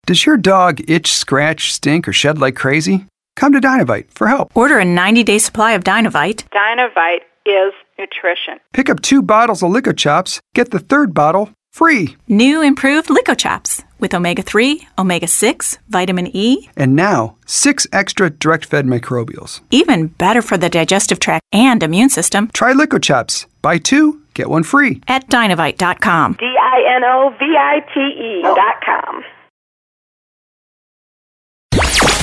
Does 0.06 0.26
your 0.26 0.36
dog 0.38 0.82
itch, 0.90 1.14
scratch, 1.14 1.72
stink, 1.74 2.08
or 2.08 2.14
shed 2.14 2.38
like 2.38 2.56
crazy? 2.56 3.06
Come 3.38 3.54
to 3.54 3.62
Dinovite 3.62 4.12
for 4.12 4.28
help. 4.28 4.52
Order 4.56 4.80
a 4.80 4.86
90 4.86 5.24
day 5.24 5.38
supply 5.38 5.72
of 5.74 5.84
Dinovite. 5.84 6.44
Dinovite 6.50 7.22
is 7.46 7.74
nutrition. 7.98 8.60
Pick 8.74 8.90
up 8.90 9.02
two 9.02 9.22
bottles 9.22 9.64
of 9.64 9.72
Lico 9.72 9.96
Chops, 9.96 10.42
get 10.56 10.72
the 10.72 10.80
third 10.80 11.14
bottle 11.14 11.52
free. 11.72 12.18
New 12.28 12.62
improved 12.62 13.08
LicoChops 13.10 13.84
with 14.00 14.14
omega 14.14 14.42
3, 14.42 14.86
omega 15.00 15.26
6, 15.28 15.78
vitamin 15.88 16.28
E, 16.36 16.70
And 16.76 16.96
now, 16.98 17.38
six 17.46 17.88
extra 17.94 18.30
direct 18.30 18.66
fed 18.66 18.86
microbials. 18.86 19.62
even 19.72 20.08
better 20.08 20.42
for 20.42 20.58
the 20.58 20.70
digestive 20.70 21.20
tract 21.20 21.44
and 21.54 21.82
immune 21.82 22.10
system 22.10 22.50
Try 22.54 22.74
Lico 22.74 23.02
Chops. 23.02 23.46
Buy 23.62 23.78
two, 23.78 24.22
get 24.34 24.50
one 24.50 24.64
free. 24.64 25.02
at 25.08 25.30
dinovite.com. 25.30 26.34
D 26.40 26.46
I 26.46 26.96
N 26.98 27.04
O 27.06 27.34
V 27.40 27.46
I 27.58 27.80
T 27.94 28.00
E 28.02 28.42
dot 28.44 28.76
com. 28.86 29.24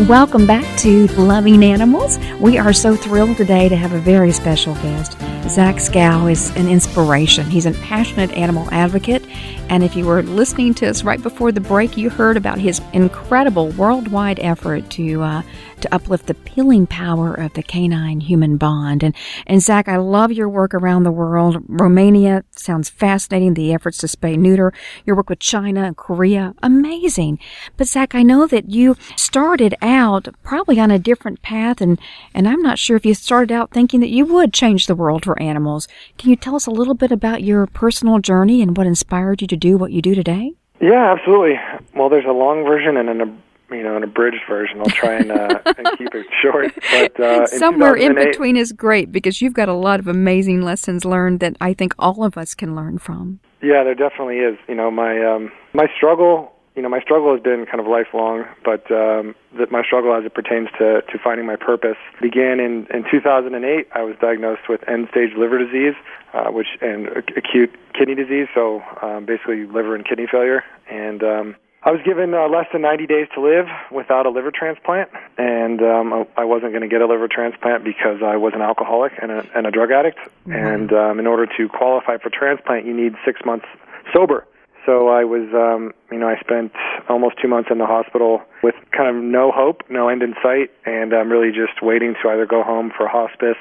Welcome 0.00 0.46
back 0.46 0.64
to 0.78 1.06
Loving 1.18 1.62
Animals. 1.62 2.18
We 2.40 2.56
are 2.56 2.72
so 2.72 2.96
thrilled 2.96 3.36
today 3.36 3.68
to 3.68 3.76
have 3.76 3.92
a 3.92 3.98
very 3.98 4.32
special 4.32 4.72
guest. 4.76 5.12
Zach 5.50 5.76
Skow 5.76 6.32
is 6.32 6.48
an 6.56 6.66
inspiration. 6.66 7.50
He's 7.50 7.66
a 7.66 7.72
passionate 7.72 8.32
animal 8.32 8.66
advocate. 8.72 9.22
And 9.68 9.84
if 9.84 9.94
you 9.94 10.06
were 10.06 10.22
listening 10.22 10.72
to 10.74 10.88
us 10.88 11.04
right 11.04 11.22
before 11.22 11.52
the 11.52 11.60
break, 11.60 11.98
you 11.98 12.08
heard 12.08 12.38
about 12.38 12.56
his 12.56 12.80
incredible 12.94 13.68
worldwide 13.72 14.40
effort 14.40 14.88
to 14.92 15.22
uh, 15.22 15.42
to 15.82 15.94
uplift 15.94 16.26
the 16.26 16.34
peeling 16.34 16.86
power 16.86 17.34
of 17.34 17.52
the 17.54 17.62
canine 17.62 18.20
human 18.20 18.56
bond. 18.56 19.02
And 19.02 19.14
and 19.46 19.62
Zach, 19.62 19.88
I 19.88 19.96
love 19.96 20.32
your 20.32 20.48
work 20.48 20.74
around 20.74 21.02
the 21.02 21.12
world. 21.12 21.62
Romania 21.68 22.44
sounds 22.50 22.88
fascinating. 22.88 23.54
The 23.54 23.72
efforts 23.72 23.98
to 23.98 24.06
spay 24.06 24.36
neuter, 24.38 24.72
your 25.04 25.16
work 25.16 25.28
with 25.28 25.38
China 25.40 25.84
and 25.84 25.96
Korea, 25.96 26.54
amazing. 26.62 27.38
But 27.76 27.88
Zach, 27.88 28.14
I 28.14 28.22
know 28.22 28.46
that 28.46 28.70
you 28.70 28.96
started 29.16 29.74
out 29.82 30.28
probably 30.42 30.78
on 30.80 30.90
a 30.90 30.98
different 30.98 31.42
path, 31.42 31.80
and 31.80 31.98
and 32.34 32.48
I'm 32.48 32.62
not 32.62 32.78
sure 32.78 32.96
if 32.96 33.06
you 33.06 33.14
started 33.14 33.52
out 33.52 33.70
thinking 33.70 34.00
that 34.00 34.10
you 34.10 34.24
would 34.26 34.52
change 34.52 34.86
the 34.86 34.94
world 34.94 35.24
for 35.24 35.40
animals. 35.40 35.88
Can 36.18 36.30
you 36.30 36.36
tell 36.36 36.56
us 36.56 36.66
a 36.66 36.70
little 36.70 36.94
bit 36.94 37.12
about 37.12 37.42
your 37.42 37.66
personal 37.66 38.18
journey 38.18 38.62
and 38.62 38.76
what 38.76 38.86
inspired 38.86 39.42
you 39.42 39.48
to 39.48 39.56
do 39.56 39.76
what 39.76 39.92
you 39.92 40.02
do 40.02 40.14
today? 40.14 40.54
Yeah, 40.80 41.12
absolutely. 41.12 41.60
Well, 41.94 42.08
there's 42.08 42.26
a 42.26 42.32
long 42.32 42.64
version 42.64 42.96
and 42.96 43.08
an 43.08 43.42
you 43.72 43.82
know 43.82 43.96
an 43.96 44.02
abridged 44.02 44.42
version. 44.48 44.80
I'll 44.80 44.86
try 44.86 45.14
and, 45.14 45.30
uh, 45.30 45.60
and 45.66 45.98
keep 45.98 46.14
it 46.14 46.26
short. 46.42 46.72
But 46.90 47.20
uh, 47.20 47.46
Somewhere 47.58 47.94
in 47.94 48.10
2008 48.10 48.30
between 48.30 48.56
is 48.56 48.72
great 48.72 49.12
because 49.12 49.40
you've 49.40 49.54
got 49.54 49.68
a 49.68 49.74
lot 49.74 50.00
of 50.00 50.08
amazing 50.08 50.62
lessons 50.62 51.04
learned 51.04 51.40
that 51.40 51.56
I 51.60 51.74
think 51.74 51.94
all 51.98 52.24
of 52.24 52.36
us 52.36 52.54
can 52.54 52.74
learn 52.74 52.98
from. 52.98 53.40
Yeah, 53.62 53.84
there 53.84 53.94
definitely 53.94 54.38
is. 54.38 54.58
You 54.68 54.74
know, 54.74 54.90
my 54.90 55.24
um, 55.24 55.52
my 55.72 55.86
struggle. 55.96 56.52
You 56.74 56.80
know, 56.80 56.88
my 56.88 57.02
struggle 57.02 57.34
has 57.34 57.42
been 57.42 57.66
kind 57.66 57.80
of 57.80 57.86
lifelong, 57.86 58.46
but 58.64 58.90
um, 58.90 59.34
that 59.58 59.70
my 59.70 59.82
struggle 59.82 60.14
as 60.14 60.24
it 60.24 60.32
pertains 60.32 60.70
to, 60.78 61.02
to 61.02 61.18
finding 61.22 61.44
my 61.44 61.56
purpose 61.56 61.98
began 62.18 62.60
in, 62.60 62.86
in 62.94 63.04
2008. 63.10 63.88
I 63.92 64.02
was 64.02 64.16
diagnosed 64.22 64.70
with 64.70 64.80
end-stage 64.88 65.32
liver 65.36 65.58
disease, 65.58 65.92
uh, 66.32 66.50
which 66.50 66.68
and 66.80 67.08
ac- 67.08 67.34
acute 67.36 67.76
kidney 67.92 68.14
disease, 68.14 68.48
so 68.54 68.82
um, 69.02 69.26
basically 69.26 69.66
liver 69.66 69.94
and 69.94 70.08
kidney 70.08 70.26
failure. 70.26 70.64
And 70.90 71.22
um, 71.22 71.56
I 71.84 71.90
was 71.90 72.00
given 72.04 72.32
uh, 72.32 72.46
less 72.48 72.66
than 72.72 72.82
90 72.82 73.06
days 73.06 73.26
to 73.34 73.40
live 73.40 73.66
without 73.90 74.24
a 74.24 74.30
liver 74.30 74.52
transplant, 74.54 75.10
and 75.36 75.82
um, 75.82 76.26
I 76.36 76.44
wasn't 76.44 76.70
going 76.70 76.82
to 76.82 76.88
get 76.88 77.00
a 77.00 77.06
liver 77.06 77.26
transplant 77.26 77.82
because 77.82 78.22
I 78.22 78.36
was 78.36 78.52
an 78.54 78.62
alcoholic 78.62 79.12
and 79.20 79.32
a, 79.32 79.44
and 79.56 79.66
a 79.66 79.72
drug 79.72 79.90
addict. 79.90 80.18
And 80.46 80.92
um, 80.92 81.18
in 81.18 81.26
order 81.26 81.46
to 81.56 81.68
qualify 81.68 82.18
for 82.18 82.30
transplant, 82.30 82.86
you 82.86 82.94
need 82.94 83.14
six 83.24 83.40
months 83.44 83.66
sober. 84.12 84.46
So 84.86 85.08
I 85.08 85.24
was, 85.24 85.48
um, 85.54 85.92
you 86.10 86.18
know, 86.18 86.28
I 86.28 86.38
spent 86.38 86.72
almost 87.08 87.36
two 87.42 87.48
months 87.48 87.68
in 87.70 87.78
the 87.78 87.86
hospital 87.86 88.42
with 88.62 88.74
kind 88.96 89.16
of 89.16 89.22
no 89.22 89.50
hope, 89.50 89.82
no 89.90 90.08
end 90.08 90.22
in 90.22 90.34
sight, 90.42 90.70
and 90.86 91.12
I'm 91.12 91.30
really 91.30 91.50
just 91.50 91.82
waiting 91.82 92.14
to 92.22 92.28
either 92.28 92.46
go 92.46 92.62
home 92.62 92.92
for 92.96 93.08
hospice 93.08 93.58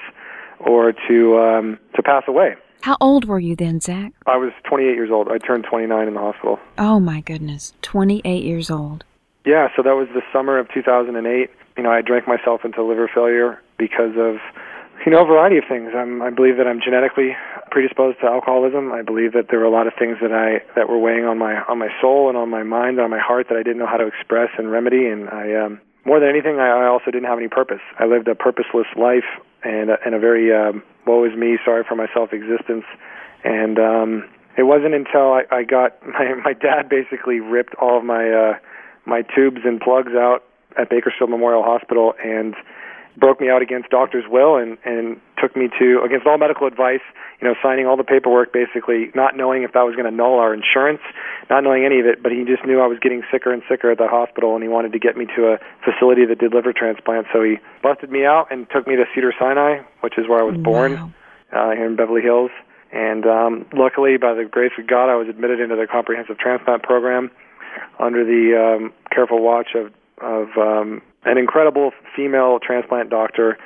or 0.60 0.94
to 1.10 1.40
um, 1.40 1.80
to 1.96 2.04
pass 2.04 2.24
away. 2.28 2.56
How 2.82 2.98
old 3.00 3.26
were 3.26 3.40
you 3.40 3.56
then, 3.56 3.80
Zach? 3.80 4.12
I 4.26 4.38
was 4.38 4.52
28 4.68 4.94
years 4.96 5.12
old. 5.12 5.30
I 5.30 5.38
turned 5.38 5.66
29 5.70 6.08
in 6.08 6.14
the 6.14 6.20
hospital. 6.20 6.60
Oh 6.78 7.00
my 7.00 7.22
goodness, 7.22 7.74
28 7.84 8.44
years 8.44 8.72
old. 8.72 9.04
Yeah, 9.46 9.70
so 9.76 9.84
that 9.84 9.96
was 9.96 10.08
the 10.14 10.22
summer 10.34 10.58
of 10.58 10.68
2008. 10.74 11.50
You 11.78 11.84
know, 11.84 11.92
I 11.92 12.02
drank 12.02 12.28
myself 12.28 12.62
into 12.66 12.84
liver 12.84 13.10
failure 13.14 13.62
because 13.78 14.14
of, 14.18 14.38
you 15.06 15.12
know, 15.12 15.24
a 15.24 15.26
variety 15.26 15.58
of 15.58 15.64
things. 15.70 15.92
I'm, 15.96 16.22
I 16.22 16.30
believe 16.30 16.58
that 16.58 16.68
I'm 16.68 16.82
genetically 16.82 17.36
predisposed 17.70 18.20
to 18.22 18.28
alcoholism. 18.28 18.92
I 18.92 19.02
believe 19.02 19.34
that 19.34 19.48
there 19.50 19.60
were 19.60 19.66
a 19.66 19.72
lot 19.72 19.88
of 19.88 19.94
things 19.98 20.18
that 20.22 20.32
I 20.32 20.62
that 20.76 20.90
were 20.90 21.00
weighing 21.00 21.26
on 21.26 21.38
my 21.38 21.62
on 21.64 21.80
my 21.80 21.90
soul 22.02 22.30
and 22.30 22.38
on 22.38 22.50
my 22.50 22.64
mind, 22.64 22.98
and 22.98 23.02
on 23.02 23.10
my 23.10 23.20
heart 23.20 23.48
that 23.50 23.58
I 23.58 23.64
didn't 23.64 23.80
know 23.80 23.88
how 23.88 23.98
to 23.98 24.06
express 24.06 24.50
and 24.58 24.72
remedy. 24.72 25.08
And 25.08 25.30
I, 25.30 25.56
um, 25.56 25.82
more 26.06 26.20
than 26.20 26.30
anything, 26.30 26.60
I, 26.60 26.68
I 26.68 26.88
also 26.88 27.10
didn't 27.10 27.26
have 27.26 27.38
any 27.38 27.48
purpose. 27.48 27.82
I 27.98 28.06
lived 28.06 28.28
a 28.28 28.36
purposeless 28.36 28.88
life 28.98 29.30
and 29.64 29.92
a, 29.92 29.98
and 30.06 30.14
a 30.14 30.20
very 30.20 30.54
um, 30.54 30.84
woe 31.06 31.24
is 31.26 31.36
me, 31.38 31.58
sorry 31.64 31.84
for 31.88 31.96
myself 31.96 32.34
existence. 32.34 32.86
And 33.44 33.80
um, 33.80 34.30
it 34.58 34.64
wasn't 34.64 34.94
until 34.94 35.34
I, 35.34 35.44
I 35.52 35.64
got 35.64 35.96
my 36.08 36.34
my 36.44 36.54
dad 36.54 36.90
basically 36.90 37.40
ripped 37.40 37.76
all 37.76 37.98
of 37.98 38.04
my 38.04 38.30
uh, 38.30 38.54
my 39.06 39.22
tubes 39.22 39.62
and 39.64 39.80
plugs 39.80 40.14
out 40.14 40.44
at 40.78 40.90
Bakersfield 40.90 41.30
Memorial 41.30 41.64
Hospital 41.64 42.14
and 42.24 42.56
broke 43.18 43.42
me 43.42 43.50
out 43.50 43.62
against 43.62 43.90
doctor's 43.90 44.26
will 44.30 44.58
and 44.58 44.78
and 44.86 45.20
took 45.38 45.56
me 45.56 45.70
to 45.80 46.02
against 46.04 46.26
all 46.26 46.38
medical 46.38 46.68
advice 46.68 47.02
you 47.42 47.48
know 47.48 47.56
signing 47.62 47.86
all 47.86 47.98
the 47.98 48.04
paperwork 48.04 48.54
basically 48.54 49.12
not 49.16 49.36
knowing 49.36 49.64
if 49.64 49.74
that 49.74 49.82
was 49.82 49.96
going 49.96 50.10
to 50.10 50.16
null 50.16 50.40
our 50.40 50.54
insurance 50.54 51.02
not 51.50 51.64
knowing 51.64 51.84
any 51.86 52.00
of 52.00 52.06
it 52.06 52.24
but 52.24 52.32
he 52.32 52.44
just 52.46 52.66
knew 52.66 52.80
I 52.80 52.88
was 52.88 53.00
getting 53.00 53.24
sicker 53.32 53.52
and 53.52 53.62
sicker 53.70 53.92
at 53.92 53.98
the 53.98 54.08
hospital 54.08 54.56
and 54.56 54.64
he 54.64 54.70
wanted 54.70 54.94
to 54.94 55.00
get 55.00 55.18
me 55.18 55.26
to 55.36 55.54
a 55.54 55.60
facility 55.84 56.26
that 56.26 56.40
did 56.40 56.54
liver 56.54 56.74
transplants 56.74 57.30
so 57.34 57.44
he 57.44 57.58
busted 57.84 58.12
me 58.12 58.26
out 58.26 58.48
and 58.52 58.68
took 58.70 58.88
me 58.88 58.96
to 58.96 59.06
Cedars-Sinai 59.14 59.84
which 60.02 60.18
is 60.18 60.28
where 60.28 60.40
I 60.40 60.44
was 60.44 60.58
born 60.58 61.14
uh, 61.52 61.72
here 61.72 61.86
in 61.86 61.96
Beverly 61.96 62.22
Hills. 62.22 62.52
And 62.92 63.26
um, 63.26 63.66
luckily, 63.74 64.18
by 64.18 64.34
the 64.34 64.46
grace 64.46 64.74
of 64.78 64.88
God, 64.88 65.10
I 65.10 65.16
was 65.16 65.28
admitted 65.30 65.60
into 65.60 65.76
the 65.76 65.88
comprehensive 65.88 66.38
transplant 66.38 66.84
program 66.84 67.32
under 68.00 68.26
the 68.26 68.58
um, 68.58 68.94
careful 69.12 69.42
watch 69.42 69.70
of, 69.76 69.94
of 70.22 70.50
um, 70.58 71.02
an 71.24 71.38
incredible 71.38 71.92
female 72.16 72.60
transplant 72.60 73.10
doctor 73.10 73.58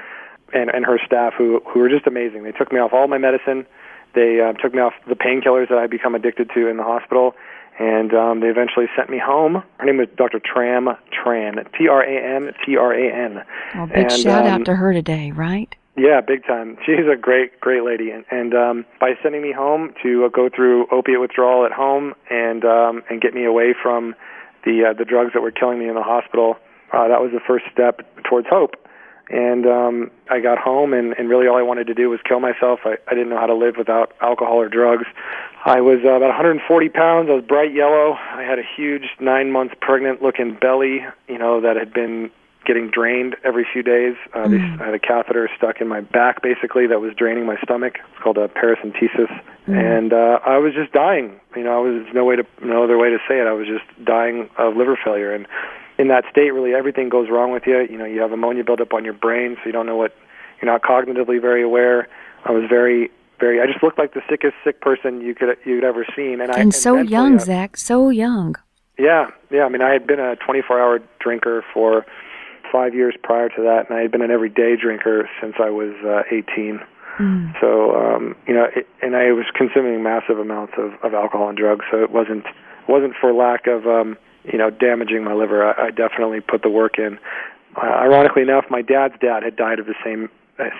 and, 0.54 0.70
and 0.70 0.86
her 0.86 1.00
staff 1.06 1.34
who, 1.38 1.62
who 1.68 1.80
were 1.80 1.90
just 1.90 2.08
amazing. 2.08 2.44
They 2.44 2.52
took 2.52 2.72
me 2.72 2.80
off 2.80 2.94
all 2.94 3.08
my 3.08 3.18
medicine. 3.18 3.66
They 4.14 4.40
uh, 4.40 4.54
took 4.54 4.74
me 4.74 4.80
off 4.80 4.94
the 5.08 5.16
painkillers 5.16 5.70
that 5.70 5.78
I'd 5.78 5.90
become 5.90 6.16
addicted 6.16 6.50
to 6.56 6.68
in 6.68 6.78
the 6.78 6.84
hospital. 6.84 7.36
And 7.78 8.14
um, 8.14 8.40
they 8.40 8.48
eventually 8.48 8.86
sent 8.96 9.10
me 9.10 9.20
home. 9.20 9.62
Her 9.80 9.86
name 9.86 9.98
was 9.98 10.08
Dr. 10.16 10.40
Tram 10.40 10.88
Tran, 11.12 11.70
T-R-A-M, 11.78 12.52
T-R-A-N. 12.66 13.44
Well, 13.76 13.88
big 13.88 13.98
And, 13.98 14.12
shout 14.12 14.46
um, 14.46 14.62
out 14.62 14.66
to 14.66 14.76
her 14.76 14.94
today, 14.94 15.32
right? 15.32 15.76
Yeah, 15.98 16.22
big 16.22 16.46
time. 16.46 16.78
She's 16.86 17.06
a 17.12 17.18
great, 17.18 17.60
great 17.62 17.84
lady, 17.84 18.12
and, 18.12 18.26
and 18.30 18.54
um, 18.54 18.86
by 19.00 19.14
sending 19.24 19.42
me 19.42 19.54
home 19.54 19.94
to 20.04 20.26
uh, 20.26 20.28
go 20.30 20.50
through 20.54 20.88
opiate 20.92 21.22
withdrawal 21.22 21.66
at 21.66 21.72
home 21.72 22.14
and 22.30 22.66
um, 22.66 23.02
and 23.10 23.22
get 23.22 23.34
me 23.34 23.46
away 23.46 23.74
from 23.82 24.14
the 24.66 24.90
uh, 24.90 24.94
the 24.94 25.06
drugs 25.06 25.32
that 25.34 25.42
were 25.42 25.52
killing 25.52 25.80
me 25.80 25.88
in 25.88 25.96
the 25.96 26.04
hospital, 26.04 26.58
uh, 26.92 27.08
that 27.08 27.22
was 27.22 27.32
the 27.32 27.40
first 27.46 27.66
step 27.72 28.02
towards 28.24 28.48
hope. 28.50 28.76
And 29.30 29.66
um, 29.66 30.12
I 30.30 30.40
got 30.40 30.60
home, 30.60 30.94
and, 30.94 31.16
and 31.18 31.30
really 31.30 31.48
all 31.48 31.58
I 31.58 31.64
wanted 31.64 31.88
to 31.88 31.96
do 31.96 32.10
was 32.10 32.20
kill 32.28 32.40
myself. 32.40 32.82
I, 32.86 32.98
I 33.08 33.16
didn't 33.16 33.30
know 33.30 33.40
how 33.40 33.48
to 33.48 33.56
live 33.56 33.76
without 33.76 34.14
alcohol 34.22 34.62
or 34.62 34.70
drugs. 34.70 35.06
I 35.66 35.82
was 35.82 36.00
uh, 36.06 36.10
about 36.10 36.28
140 36.28 36.90
pounds. 36.90 37.30
I 37.32 37.34
was 37.34 37.44
bright 37.44 37.74
yellow. 37.74 38.14
I 38.14 38.44
had 38.44 38.60
a 38.60 38.68
huge 38.78 39.10
nine 39.20 39.52
months 39.52 39.74
pregnant 39.82 40.22
looking 40.22 40.54
belly, 40.62 41.04
you 41.28 41.40
know, 41.40 41.60
that 41.62 41.76
had 41.76 41.92
been 41.92 42.30
getting 42.66 42.90
drained 42.90 43.36
every 43.44 43.66
few 43.72 43.84
days. 43.84 44.16
Uh, 44.34 44.48
they, 44.48 44.58
I 44.58 44.86
had 44.86 44.94
a 44.94 45.00
catheter 45.00 45.50
stuck 45.58 45.82
in 45.82 45.88
my 45.88 46.02
back, 46.02 46.42
basically, 46.42 46.88
that 46.88 47.00
was 47.00 47.14
draining 47.16 47.46
my 47.46 47.58
stomach. 47.64 47.96
It's 48.00 48.24
called 48.24 48.38
a 48.38 48.48
paracentesis, 48.48 49.32
and 49.68 50.12
uh, 50.14 50.40
I 50.46 50.58
was 50.58 50.74
just 50.74 50.92
dying. 50.92 51.40
You 51.56 51.64
know, 51.64 51.76
I 51.78 51.80
was 51.80 52.04
there's 52.04 52.16
no 52.16 52.26
way 52.26 52.36
to 52.36 52.46
no 52.64 52.84
other 52.84 52.98
way 52.98 53.10
to 53.10 53.18
say 53.28 53.40
it. 53.40 53.48
I 53.48 53.54
was 53.54 53.68
just 53.68 53.86
dying 54.06 54.50
of 54.58 54.76
liver 54.76 54.98
failure, 55.04 55.34
and 55.34 55.48
in 55.98 56.08
that 56.10 56.26
state, 56.30 56.52
really 56.52 56.74
everything 56.74 57.10
goes 57.10 57.30
wrong 57.30 57.52
with 57.52 57.64
you. 57.66 57.80
You 57.82 57.98
know, 57.98 58.06
you 58.06 58.20
have 58.22 58.32
ammonia 58.32 58.64
buildup 58.64 58.94
on 58.94 59.06
your 59.06 59.14
brain, 59.14 59.56
so 59.58 59.62
you 59.68 59.72
don't 59.72 59.86
know 59.86 59.96
what. 59.98 60.14
You're 60.62 60.72
not 60.72 60.82
cognitively 60.84 61.40
very 61.42 61.62
aware. 61.64 62.08
I 62.46 62.52
was 62.52 62.64
very 62.70 63.12
very. 63.40 63.62
I 63.62 63.66
just 63.68 63.84
looked 63.84 63.98
like 64.00 64.14
the 64.14 64.22
sickest 64.30 64.54
sick 64.64 64.80
person 64.82 65.22
you 65.22 65.36
could 65.36 65.58
you'd 65.66 65.84
ever 65.84 66.06
seen, 66.16 66.40
and 66.42 66.52
I 66.52 66.60
And 66.60 66.74
so 66.74 66.98
young, 66.98 67.36
I- 67.36 67.44
Zach, 67.44 67.78
so 67.78 68.10
young. 68.10 68.56
yeah, 68.98 69.30
yeah. 69.52 69.64
I 69.66 69.70
mean, 69.70 69.82
I 69.82 69.92
had 69.92 70.08
been 70.08 70.20
a 70.22 70.38
24-hour 70.38 71.02
drinker 71.20 71.64
for 71.74 72.06
five 72.72 72.94
years 72.94 73.16
prior 73.24 73.50
to 73.50 73.62
that, 73.64 73.90
and 73.90 73.98
I 73.98 74.02
had 74.02 74.12
been 74.12 74.22
an 74.22 74.32
everyday 74.32 74.76
drinker 74.76 75.30
since 75.42 75.56
I 75.60 75.70
was 75.70 75.94
uh, 76.06 76.24
18. 76.32 76.80
Mm. 77.20 77.60
So, 77.62 77.96
um, 77.96 78.36
you 78.48 78.54
know, 78.54 78.68
it, 78.76 78.88
and 79.02 79.16
I 79.16 79.32
was 79.32 79.46
consuming 79.56 80.04
massive 80.04 80.40
amounts 80.40 80.74
of, 80.78 80.94
of 81.04 81.14
alcohol 81.14 81.50
and 81.50 81.58
drugs. 81.58 81.86
So 81.92 82.04
it 82.04 82.12
wasn't 82.12 82.46
wasn't 82.88 83.14
for 83.20 83.34
lack 83.34 83.66
of, 83.68 83.88
um, 83.88 84.18
you 84.44 84.60
know, 84.60 84.70
damaging 84.70 85.24
my 85.24 85.34
liver. 85.34 85.66
I, 85.66 85.88
I 85.88 85.92
definitely 85.92 86.42
put 86.42 86.62
the 86.62 86.70
work 86.70 87.00
in. 87.00 87.18
Uh, 87.76 87.86
ironically 87.86 88.42
enough, 88.42 88.66
my 88.70 88.82
dad's 88.82 89.16
dad 89.20 89.44
had 89.44 89.56
died 89.56 89.80
of 89.80 89.86
the 89.86 89.96
same 90.04 90.30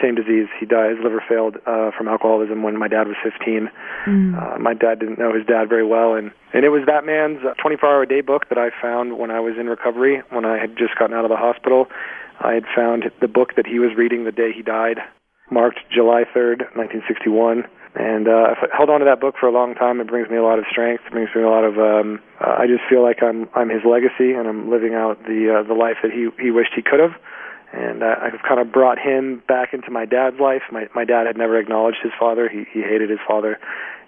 same 0.02 0.16
disease. 0.16 0.48
He 0.60 0.66
died. 0.66 0.96
His 0.96 1.04
liver 1.04 1.24
failed 1.28 1.58
uh, 1.66 1.92
from 1.98 2.08
alcoholism 2.08 2.64
when 2.64 2.78
my 2.78 2.88
dad 2.88 3.08
was 3.08 3.18
15. 3.24 3.70
Uh, 4.08 4.58
my 4.60 4.74
dad 4.74 5.00
didn't 5.00 5.20
know 5.20 5.34
his 5.34 5.46
dad 5.46 5.68
very 5.68 5.86
well, 5.86 6.16
and 6.16 6.32
and 6.54 6.64
it 6.64 6.70
was 6.70 6.84
that 6.88 7.06
man's 7.06 7.44
24-hour 7.60 8.06
day 8.06 8.22
book 8.22 8.48
that 8.50 8.58
I 8.58 8.70
found 8.82 9.18
when 9.18 9.32
I 9.32 9.40
was 9.40 9.56
in 9.60 9.68
recovery. 9.68 10.24
When 10.30 10.46
I 10.46 10.58
had 10.58 10.78
just 10.78 10.96
gotten 10.98 11.16
out 11.16 11.26
of 11.26 11.30
the 11.30 11.38
hospital, 11.38 11.88
I 12.40 12.54
had 12.54 12.64
found 12.76 13.12
the 13.20 13.28
book 13.28 13.56
that 13.56 13.68
he 13.68 13.80
was 13.80 13.92
reading 13.98 14.24
the 14.24 14.32
day 14.32 14.52
he 14.56 14.62
died, 14.62 15.00
marked 15.52 15.80
July 15.92 16.24
3rd, 16.24 16.72
1961. 16.76 17.64
And 17.96 18.28
uh, 18.28 18.52
I've 18.52 18.72
held 18.76 18.90
on 18.90 19.00
to 19.00 19.06
that 19.06 19.22
book 19.22 19.36
for 19.40 19.48
a 19.48 19.56
long 19.56 19.74
time. 19.74 20.02
It 20.02 20.08
brings 20.08 20.30
me 20.30 20.36
a 20.36 20.44
lot 20.44 20.60
of 20.60 20.66
strength. 20.70 21.04
It 21.08 21.14
brings 21.14 21.30
me 21.34 21.44
a 21.44 21.50
lot 21.50 21.64
of. 21.64 21.80
Um, 21.80 22.20
uh, 22.40 22.60
I 22.60 22.68
just 22.68 22.84
feel 22.90 23.02
like 23.02 23.24
I'm 23.24 23.48
I'm 23.56 23.70
his 23.70 23.88
legacy, 23.88 24.36
and 24.36 24.48
I'm 24.48 24.70
living 24.70 24.96
out 24.96 25.24
the 25.24 25.60
uh, 25.60 25.64
the 25.64 25.76
life 25.76 26.04
that 26.04 26.12
he 26.12 26.28
he 26.44 26.52
wished 26.52 26.72
he 26.76 26.84
could 26.84 27.00
have 27.00 27.16
and 27.76 28.04
uh, 28.04 28.16
I've 28.22 28.42
kind 28.48 28.60
of 28.60 28.72
brought 28.72 28.98
him 28.98 29.44
back 29.48 29.74
into 29.74 29.92
my 29.92 30.06
dad's 30.06 30.40
life. 30.40 30.62
My 30.72 30.88
my 30.96 31.04
dad 31.04 31.28
had 31.28 31.38
never 31.38 31.60
acknowledged 31.60 31.98
his 32.02 32.14
father; 32.18 32.48
he 32.48 32.64
he 32.72 32.82
hated 32.82 33.10
his 33.10 33.20
father, 33.28 33.60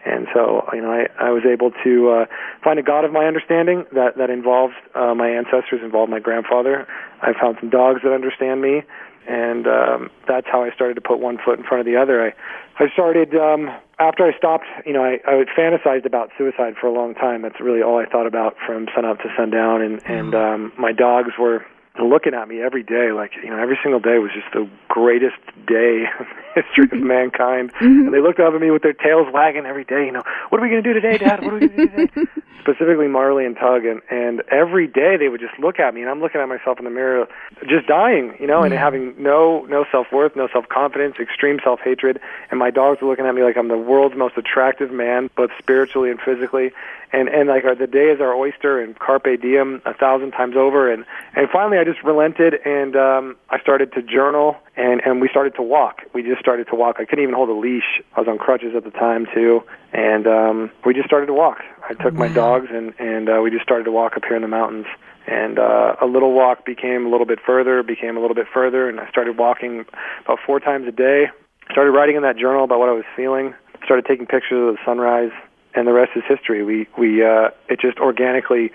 and 0.06 0.28
so 0.34 0.68
you 0.74 0.82
know 0.82 0.92
I 0.92 1.08
I 1.20 1.32
was 1.32 1.44
able 1.46 1.72
to 1.84 2.10
uh, 2.10 2.26
find 2.64 2.80
a 2.80 2.84
God 2.84 3.04
of 3.04 3.12
my 3.12 3.26
understanding 3.26 3.86
that 3.94 4.18
that 4.18 4.30
involved 4.30 4.76
uh, 4.96 5.14
my 5.14 5.30
ancestors, 5.30 5.82
involved 5.84 6.10
my 6.10 6.20
grandfather. 6.20 6.88
I 7.22 7.34
found 7.34 7.58
some 7.60 7.70
dogs 7.70 8.02
that 8.04 8.14
understand 8.14 8.62
me, 8.62 8.84
and 9.28 9.68
um, 9.68 10.10
that's 10.28 10.48
how 10.50 10.64
I 10.64 10.72
started 10.72 10.96
to 10.96 11.02
put 11.02 11.20
one 11.20 11.38
foot 11.44 11.60
in 11.60 11.66
front 11.66 11.82
of 11.82 11.86
the 11.86 11.98
other. 11.98 12.24
I 12.24 12.34
I 12.82 12.90
started 12.94 13.36
um, 13.36 13.70
after 14.00 14.24
I 14.24 14.38
stopped. 14.38 14.66
You 14.86 14.94
know, 14.94 15.04
I 15.04 15.20
I 15.28 15.34
had 15.36 15.48
fantasized 15.50 16.06
about 16.06 16.32
suicide 16.38 16.76
for 16.80 16.88
a 16.88 16.94
long 16.94 17.16
time. 17.16 17.42
That's 17.42 17.60
really 17.60 17.82
all 17.82 18.00
I 18.00 18.06
thought 18.06 18.28
about 18.28 18.56
from 18.66 18.88
sunup 18.96 19.20
to 19.20 19.30
sundown, 19.36 19.82
and 19.82 20.02
and 20.06 20.34
um, 20.34 20.74
my 20.78 20.94
dogs 20.94 21.32
were 21.38 21.66
looking 22.00 22.34
at 22.34 22.48
me 22.48 22.62
every 22.62 22.84
day 22.84 23.12
like 23.12 23.32
you 23.44 23.50
know 23.50 23.58
every 23.58 23.78
single 23.82 24.00
day 24.00 24.18
was 24.18 24.32
just 24.34 24.48
the 24.54 24.70
greatest 24.88 25.38
day 25.68 26.06
in 26.20 26.26
the 26.26 26.62
history 26.62 26.84
of 26.86 26.90
mm-hmm. 26.92 27.08
mankind. 27.08 27.74
Mm-hmm. 27.74 28.08
And 28.08 28.14
they 28.14 28.22
looked 28.22 28.40
up 28.40 28.54
at 28.54 28.62
me 28.62 28.72
with 28.72 28.84
their 28.84 28.94
tails 28.94 29.28
wagging 29.34 29.66
every 29.66 29.84
day 29.84 30.06
you 30.06 30.12
know 30.12 30.24
what 30.50 30.60
are 30.60 30.64
we 30.64 30.70
going 30.70 30.84
to 30.84 30.94
do 30.94 30.94
today 30.94 31.18
dad? 31.18 31.44
What 31.44 31.54
are 31.54 31.60
we 31.60 31.68
going 31.68 31.88
to 31.88 31.88
do 31.88 32.08
today? 32.08 32.32
Specifically 32.62 33.08
marley 33.08 33.46
and 33.46 33.56
tug 33.56 33.86
and 33.86 34.02
and 34.10 34.44
every 34.52 34.88
day 34.88 35.16
they 35.18 35.30
would 35.30 35.40
just 35.40 35.58
look 35.58 35.80
at 35.80 35.94
me 35.94 36.02
and 36.02 36.10
i'm 36.10 36.20
looking 36.20 36.42
at 36.42 36.50
myself 36.50 36.78
in 36.80 36.84
the 36.84 36.92
mirror 36.92 37.26
just 37.66 37.88
dying 37.88 38.36
you 38.42 38.48
know 38.48 38.62
and 38.62 38.74
having 38.74 39.16
no 39.18 39.66
no 39.70 39.86
self-worth 39.90 40.36
no 40.36 40.50
self-confidence 40.52 41.16
extreme 41.20 41.60
self-hatred. 41.64 42.20
And 42.52 42.60
my 42.60 42.72
dogs 42.72 43.02
were 43.02 43.08
looking 43.08 43.26
at 43.26 43.34
me 43.34 43.44
like 43.44 43.58
i'm 43.58 43.70
the 43.70 43.78
world's 43.78 44.18
most 44.18 44.38
attractive 44.38 44.92
man 44.92 45.30
both 45.36 45.52
spiritually 45.58 46.10
and 46.10 46.20
physically 46.20 46.72
and 47.14 47.30
and 47.30 47.48
like 47.48 47.64
our, 47.64 47.76
the 47.76 47.88
day 47.88 48.10
is 48.10 48.20
our 48.20 48.34
oyster 48.34 48.82
and 48.82 48.98
carpe 49.00 49.42
diem 49.42 49.82
a 49.86 49.94
thousand 49.94 50.32
times 50.32 50.56
over. 50.56 50.92
And 50.92 51.06
and 51.36 51.48
finally 51.50 51.78
I 51.78 51.84
just 51.84 52.04
relented 52.04 52.56
and 52.66 52.96
um 52.96 53.36
I 53.50 53.60
started 53.60 53.94
to 53.94 54.02
journal 54.02 54.58
and 54.76 55.02
and 55.06 55.22
we 55.22 55.30
started 55.30 55.56
to 55.56 55.62
walk. 55.62 56.02
We 56.14 56.24
just 56.24 56.40
started 56.40 56.68
to 56.68 56.76
walk. 56.76 56.98
I 57.00 57.06
couldn't 57.06 57.24
even 57.24 57.36
hold 57.36 57.50
a 57.50 57.54
leash. 57.54 58.02
I 58.16 58.22
was 58.22 58.28
on 58.28 58.38
crutches 58.38 58.76
at 58.76 58.84
the 58.84 58.92
time 58.92 59.28
too. 59.34 59.64
And 59.94 60.28
um 60.28 60.72
we 60.86 60.94
just 60.94 61.08
started 61.08 61.28
to 61.28 61.34
walk. 61.34 61.60
I 61.90 61.94
took 61.94 62.14
my 62.14 62.28
dogs 62.28 62.68
and 62.72 62.94
and 63.00 63.30
uh, 63.30 63.40
we 63.42 63.52
just 63.52 63.64
started 63.64 63.86
to 63.86 63.92
walk 63.92 64.18
up 64.18 64.24
here 64.26 64.36
in 64.36 64.42
the 64.42 64.48
mountains. 64.48 64.86
And 65.28 65.60
uh, 65.60 65.98
a 66.02 66.06
little 66.06 66.32
walk 66.34 66.66
became 66.66 67.06
a 67.06 67.10
little 67.10 67.26
bit 67.26 67.40
further 67.46 67.84
became 67.84 68.16
a 68.16 68.22
little 68.22 68.36
bit 68.36 68.48
further. 68.54 68.88
And 68.90 69.00
I 69.00 69.10
started 69.10 69.38
walking 69.38 69.86
about 70.24 70.40
four 70.46 70.60
times 70.60 70.88
a 70.88 70.92
day. 70.92 71.28
Started 71.72 71.92
writing 71.92 72.16
in 72.16 72.22
that 72.24 72.38
journal 72.38 72.64
about 72.64 72.80
what 72.80 72.88
I 72.88 72.94
was 72.94 73.04
feeling. 73.16 73.54
Started 73.84 74.06
taking 74.06 74.26
pictures 74.26 74.70
of 74.70 74.76
the 74.76 74.80
sunrise 74.86 75.32
and 75.78 75.88
the 75.88 75.94
rest 75.94 76.12
is 76.16 76.24
history. 76.28 76.64
We 76.64 76.88
we 76.98 77.24
uh, 77.24 77.52
it 77.70 77.80
just 77.80 78.00
organically 78.00 78.72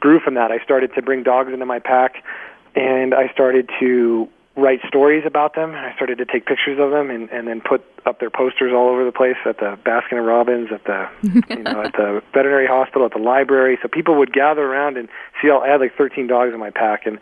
grew 0.00 0.18
from 0.18 0.34
that. 0.34 0.50
I 0.50 0.58
started 0.64 0.94
to 0.94 1.02
bring 1.02 1.22
dogs 1.22 1.52
into 1.52 1.66
my 1.66 1.78
pack, 1.78 2.24
and 2.74 3.14
I 3.14 3.28
started 3.28 3.70
to 3.80 4.28
write 4.56 4.80
stories 4.88 5.24
about 5.26 5.54
them. 5.54 5.74
I 5.74 5.94
started 5.94 6.16
to 6.16 6.24
take 6.24 6.46
pictures 6.46 6.78
of 6.80 6.90
them 6.90 7.10
and, 7.10 7.28
and 7.28 7.46
then 7.46 7.60
put 7.60 7.84
up 8.06 8.20
their 8.20 8.30
posters 8.30 8.72
all 8.74 8.88
over 8.88 9.04
the 9.04 9.12
place 9.12 9.36
at 9.44 9.58
the 9.58 9.78
Baskin 9.84 10.16
and 10.16 10.26
Robbins, 10.26 10.70
at 10.72 10.84
the 10.84 11.08
you 11.22 11.62
know 11.62 11.82
at 11.82 11.92
the 11.92 12.22
veterinary 12.32 12.66
hospital, 12.66 13.04
at 13.04 13.12
the 13.12 13.18
library. 13.18 13.78
So 13.82 13.88
people 13.88 14.16
would 14.16 14.32
gather 14.32 14.62
around 14.62 14.96
and 14.96 15.08
see. 15.42 15.50
All, 15.50 15.62
I 15.62 15.68
had 15.68 15.80
like 15.80 15.94
13 15.96 16.26
dogs 16.26 16.54
in 16.54 16.58
my 16.58 16.70
pack, 16.70 17.06
and 17.06 17.18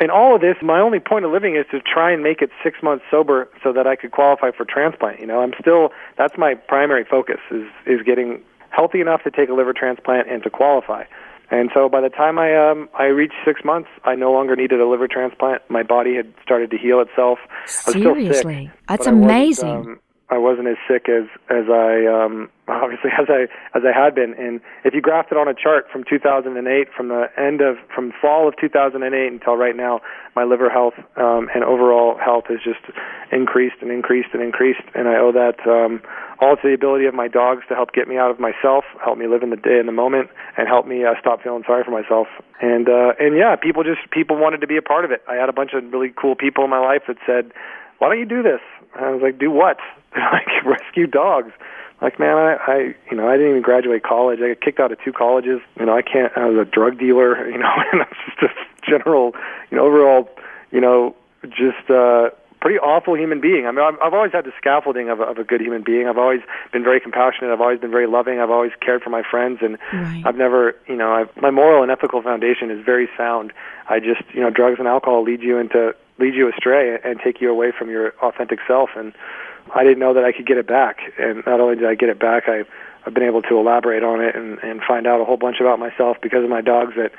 and 0.00 0.10
all 0.10 0.34
of 0.34 0.40
this, 0.40 0.56
my 0.62 0.80
only 0.80 1.00
point 1.00 1.24
of 1.24 1.32
living 1.32 1.56
is 1.56 1.66
to 1.72 1.80
try 1.80 2.12
and 2.12 2.22
make 2.22 2.40
it 2.40 2.50
six 2.62 2.82
months 2.82 3.04
sober 3.10 3.48
so 3.62 3.72
that 3.72 3.86
I 3.86 3.96
could 3.96 4.12
qualify 4.12 4.52
for 4.52 4.64
transplant. 4.64 5.20
You 5.20 5.26
know, 5.26 5.40
I'm 5.40 5.52
still 5.60 5.92
that's 6.16 6.38
my 6.38 6.54
primary 6.54 7.04
focus 7.04 7.40
is 7.50 7.66
is 7.84 8.00
getting 8.02 8.42
healthy 8.78 9.00
enough 9.00 9.22
to 9.24 9.30
take 9.30 9.48
a 9.48 9.52
liver 9.54 9.72
transplant 9.72 10.30
and 10.30 10.42
to 10.44 10.50
qualify. 10.50 11.02
And 11.50 11.70
so 11.74 11.88
by 11.88 12.00
the 12.00 12.10
time 12.10 12.38
I 12.38 12.54
um 12.56 12.88
I 12.94 13.06
reached 13.06 13.34
six 13.44 13.64
months, 13.64 13.88
I 14.04 14.14
no 14.14 14.30
longer 14.32 14.54
needed 14.54 14.80
a 14.80 14.86
liver 14.86 15.08
transplant. 15.08 15.62
My 15.68 15.82
body 15.82 16.14
had 16.14 16.32
started 16.42 16.70
to 16.70 16.78
heal 16.78 17.00
itself. 17.00 17.38
I 17.48 17.62
was 17.64 17.72
still 17.80 17.94
sick, 17.94 18.02
Seriously, 18.04 18.70
that's 18.86 19.06
but 19.06 19.12
I 19.12 19.16
wasn't, 19.16 19.24
amazing. 19.24 19.68
um, 19.68 20.00
I 20.30 20.36
wasn't 20.36 20.68
as 20.68 20.76
sick 20.86 21.08
as 21.08 21.24
as 21.48 21.72
I 21.72 22.04
um 22.04 22.50
obviously 22.68 23.10
as 23.16 23.26
I 23.28 23.48
as 23.76 23.82
I 23.84 23.96
had 23.96 24.14
been. 24.14 24.34
And 24.34 24.60
if 24.84 24.92
you 24.92 25.00
graphed 25.00 25.32
it 25.32 25.38
on 25.38 25.48
a 25.48 25.54
chart 25.54 25.86
from 25.90 26.04
2008, 26.04 26.52
from 26.94 27.08
the 27.08 27.28
end 27.36 27.60
of 27.60 27.76
from 27.94 28.12
fall 28.20 28.46
of 28.46 28.54
2008 28.60 29.00
until 29.32 29.56
right 29.56 29.74
now, 29.74 30.00
my 30.36 30.44
liver 30.44 30.68
health 30.68 30.94
um, 31.16 31.48
and 31.54 31.64
overall 31.64 32.18
health 32.18 32.44
has 32.48 32.58
just 32.62 32.84
increased 33.32 33.76
and 33.80 33.90
increased 33.90 34.28
and 34.34 34.42
increased. 34.42 34.84
And 34.94 35.08
I 35.08 35.16
owe 35.16 35.32
that 35.32 35.64
um, 35.64 36.02
all 36.40 36.56
to 36.56 36.62
the 36.62 36.74
ability 36.74 37.06
of 37.06 37.14
my 37.14 37.28
dogs 37.28 37.62
to 37.68 37.74
help 37.74 37.92
get 37.92 38.06
me 38.06 38.18
out 38.18 38.30
of 38.30 38.38
myself, 38.38 38.84
help 39.02 39.16
me 39.16 39.26
live 39.26 39.42
in 39.42 39.50
the 39.50 39.56
day 39.56 39.80
in 39.80 39.86
the 39.86 39.96
moment, 39.96 40.28
and 40.56 40.68
help 40.68 40.86
me 40.86 41.04
uh, 41.04 41.14
stop 41.20 41.42
feeling 41.42 41.64
sorry 41.66 41.84
for 41.84 41.90
myself. 41.90 42.28
And 42.60 42.88
uh, 42.88 43.16
and 43.18 43.34
yeah, 43.34 43.56
people 43.56 43.82
just 43.82 44.04
people 44.10 44.36
wanted 44.36 44.60
to 44.60 44.66
be 44.66 44.76
a 44.76 44.82
part 44.82 45.06
of 45.06 45.10
it. 45.10 45.22
I 45.26 45.36
had 45.36 45.48
a 45.48 45.56
bunch 45.56 45.72
of 45.72 45.90
really 45.90 46.12
cool 46.12 46.36
people 46.36 46.64
in 46.64 46.70
my 46.70 46.80
life 46.80 47.08
that 47.08 47.16
said, 47.24 47.50
"Why 47.96 48.10
don't 48.10 48.20
you 48.20 48.28
do 48.28 48.42
this?" 48.42 48.60
I 48.98 49.10
was 49.10 49.22
like, 49.22 49.38
"Do 49.38 49.50
what?" 49.50 49.78
Like, 50.16 50.48
"Rescue 50.64 51.06
dogs." 51.06 51.52
Like, 52.00 52.18
man, 52.20 52.36
I, 52.36 52.54
I, 52.66 52.76
you 53.10 53.16
know, 53.16 53.28
I 53.28 53.36
didn't 53.36 53.50
even 53.50 53.62
graduate 53.62 54.02
college. 54.04 54.38
I 54.40 54.48
got 54.54 54.60
kicked 54.60 54.80
out 54.80 54.92
of 54.92 54.98
two 55.04 55.12
colleges. 55.12 55.60
You 55.78 55.86
know, 55.86 55.96
I 55.96 56.02
can't. 56.02 56.32
I 56.36 56.46
was 56.46 56.66
a 56.66 56.70
drug 56.70 56.98
dealer. 56.98 57.48
You 57.50 57.58
know, 57.58 57.70
and 57.92 58.02
I 58.02 58.06
was 58.06 58.34
just 58.40 58.54
a 58.54 58.90
general, 58.90 59.34
you 59.70 59.76
know, 59.76 59.84
overall, 59.84 60.28
you 60.70 60.80
know, 60.80 61.16
just 61.48 61.90
uh, 61.90 62.30
pretty 62.60 62.78
awful 62.78 63.16
human 63.16 63.40
being. 63.40 63.66
I 63.66 63.70
mean, 63.72 63.84
I've, 63.84 63.98
I've 64.02 64.14
always 64.14 64.32
had 64.32 64.44
the 64.44 64.52
scaffolding 64.58 65.08
of 65.08 65.20
a, 65.20 65.24
of 65.24 65.38
a 65.38 65.44
good 65.44 65.60
human 65.60 65.82
being. 65.82 66.06
I've 66.08 66.18
always 66.18 66.40
been 66.72 66.84
very 66.84 67.00
compassionate. 67.00 67.50
I've 67.50 67.60
always 67.60 67.80
been 67.80 67.90
very 67.90 68.06
loving. 68.06 68.38
I've 68.40 68.50
always 68.50 68.72
cared 68.80 69.02
for 69.02 69.10
my 69.10 69.22
friends, 69.28 69.58
and 69.62 69.78
Right. 69.92 70.22
I've 70.24 70.36
never, 70.36 70.76
you 70.86 70.96
know, 70.96 71.12
I've, 71.12 71.30
my 71.40 71.50
moral 71.50 71.82
and 71.82 71.90
ethical 71.90 72.22
foundation 72.22 72.70
is 72.70 72.84
very 72.84 73.08
sound. 73.16 73.52
I 73.88 74.00
just, 74.00 74.22
you 74.34 74.40
know, 74.40 74.50
drugs 74.50 74.78
and 74.78 74.86
alcohol 74.86 75.22
lead 75.22 75.42
you 75.42 75.58
into 75.58 75.94
lead 76.18 76.34
you 76.34 76.48
astray 76.48 76.98
and 77.04 77.20
take 77.20 77.40
you 77.40 77.50
away 77.50 77.72
from 77.76 77.90
your 77.90 78.10
authentic 78.22 78.58
self. 78.66 78.90
And 78.96 79.12
I 79.74 79.84
didn't 79.84 79.98
know 79.98 80.14
that 80.14 80.24
I 80.24 80.32
could 80.32 80.46
get 80.46 80.58
it 80.58 80.66
back. 80.66 80.98
And 81.18 81.44
not 81.46 81.60
only 81.60 81.76
did 81.76 81.86
I 81.86 81.94
get 81.94 82.08
it 82.08 82.18
back, 82.18 82.44
I, 82.46 82.64
I've 83.06 83.14
been 83.14 83.24
able 83.24 83.42
to 83.42 83.58
elaborate 83.58 84.02
on 84.02 84.20
it 84.20 84.34
and, 84.34 84.58
and 84.58 84.80
find 84.86 85.06
out 85.06 85.20
a 85.20 85.24
whole 85.24 85.36
bunch 85.36 85.56
about 85.60 85.78
myself 85.78 86.16
because 86.22 86.44
of 86.44 86.50
my 86.50 86.60
dogs 86.60 86.94
that 86.96 87.12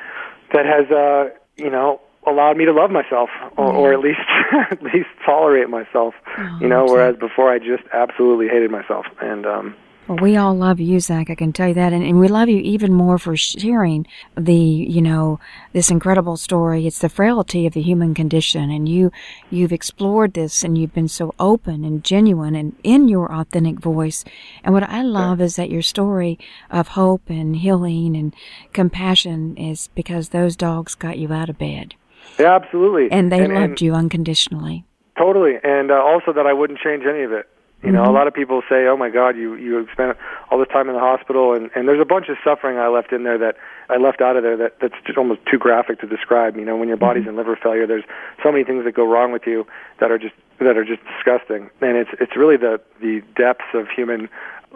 that 0.53 0.65
has, 0.65 0.89
uh, 0.89 1.29
you 1.57 1.69
know, 1.69 2.01
allowed 2.25 2.57
me 2.57 2.65
to 2.65 2.73
love 2.73 2.91
myself 2.91 3.29
or, 3.55 3.71
or 3.71 3.93
at 3.93 3.99
least 3.99 4.19
at 4.71 4.81
least 4.81 5.09
tolerate 5.25 5.69
myself. 5.69 6.13
you 6.59 6.67
know, 6.67 6.85
whereas 6.85 7.15
before 7.15 7.51
I 7.51 7.59
just 7.59 7.83
absolutely 7.93 8.47
hated 8.47 8.71
myself. 8.71 9.05
And 9.21 9.45
um, 9.45 9.75
Well, 10.09 10.17
we 10.23 10.37
all 10.37 10.55
love 10.55 10.79
you, 10.79 10.99
Zach. 10.99 11.29
I 11.29 11.35
can 11.35 11.53
tell 11.53 11.67
you 11.67 11.75
that, 11.75 11.93
and, 11.93 12.03
and 12.03 12.19
we 12.19 12.27
love 12.27 12.49
you 12.49 12.57
even 12.57 12.91
more 12.91 13.19
for 13.19 13.37
sharing 13.37 14.07
the, 14.35 14.55
you 14.55 15.03
know, 15.03 15.39
this 15.71 15.91
incredible 15.91 16.35
story. 16.35 16.87
It's 16.87 16.97
the 16.97 17.09
frailty 17.09 17.67
of 17.67 17.73
the 17.73 17.81
human 17.83 18.15
condition, 18.15 18.71
and 18.71 18.89
you, 18.89 19.11
you've 19.51 19.71
explored 19.71 20.33
this, 20.33 20.63
and 20.63 20.75
you've 20.75 20.95
been 20.95 21.09
so 21.09 21.35
open 21.39 21.85
and 21.85 22.03
genuine, 22.03 22.55
and 22.55 22.75
in 22.83 23.07
your 23.07 23.31
authentic 23.31 23.79
voice. 23.79 24.25
And 24.63 24.73
what 24.73 24.89
I 24.89 25.03
love 25.03 25.39
is 25.41 25.57
that 25.57 25.69
your 25.69 25.83
story 25.83 26.39
of 26.71 26.87
hope 26.87 27.29
and 27.29 27.57
healing 27.57 28.15
and 28.15 28.33
compassion 28.73 29.55
is 29.57 29.89
because 29.93 30.29
those 30.29 30.55
dogs 30.55 30.95
got 30.95 31.19
you 31.19 31.31
out 31.31 31.49
of 31.49 31.59
bed. 31.59 31.93
Yeah, 32.39 32.55
absolutely. 32.55 33.11
And 33.11 33.31
they 33.31 33.43
and, 33.43 33.53
loved 33.53 33.63
and 33.63 33.81
you 33.81 33.93
unconditionally. 33.93 34.85
Totally, 35.19 35.57
and 35.63 35.91
uh, 35.91 36.01
also 36.01 36.33
that 36.33 36.47
I 36.47 36.53
wouldn't 36.53 36.79
change 36.79 37.03
any 37.05 37.21
of 37.21 37.31
it. 37.31 37.47
You 37.81 37.93
know, 37.93 38.03
Mhm. 38.03 38.07
a 38.07 38.11
lot 38.11 38.27
of 38.27 38.33
people 38.33 38.61
say, 38.67 38.87
"Oh 38.87 38.97
my 38.97 39.09
God, 39.09 39.37
you 39.37 39.55
you 39.55 39.87
spent 39.93 40.17
all 40.51 40.57
this 40.57 40.67
time 40.67 40.89
in 40.89 40.95
the 40.95 41.01
hospital," 41.01 41.53
and 41.53 41.69
and 41.75 41.87
there's 41.87 42.01
a 42.01 42.05
bunch 42.05 42.27
of 42.27 42.37
suffering 42.43 42.77
I 42.77 42.87
left 42.87 43.13
in 43.13 43.23
there 43.23 43.37
that 43.37 43.55
I 43.89 43.95
left 43.95 44.21
out 44.21 44.35
of 44.35 44.43
there 44.43 44.57
that 44.57 44.79
that's 44.81 44.95
just 45.05 45.17
almost 45.17 45.45
too 45.45 45.57
graphic 45.57 45.99
to 46.01 46.07
describe. 46.07 46.57
You 46.57 46.65
know, 46.65 46.75
when 46.75 46.89
your 46.89 46.97
body's 46.97 47.25
in 47.25 47.37
liver 47.37 47.55
failure, 47.55 47.87
there's 47.87 48.03
so 48.43 48.51
many 48.51 48.65
things 48.65 48.83
that 48.83 48.91
go 48.91 49.05
wrong 49.05 49.31
with 49.31 49.47
you 49.47 49.65
that 49.99 50.11
are 50.11 50.17
just 50.17 50.35
that 50.59 50.77
are 50.77 50.83
just 50.83 51.01
disgusting, 51.15 51.69
and 51.79 51.95
it's 51.95 52.11
it's 52.19 52.35
really 52.35 52.57
the 52.57 52.81
the 52.99 53.21
depths 53.37 53.73
of 53.73 53.87
human 53.89 54.27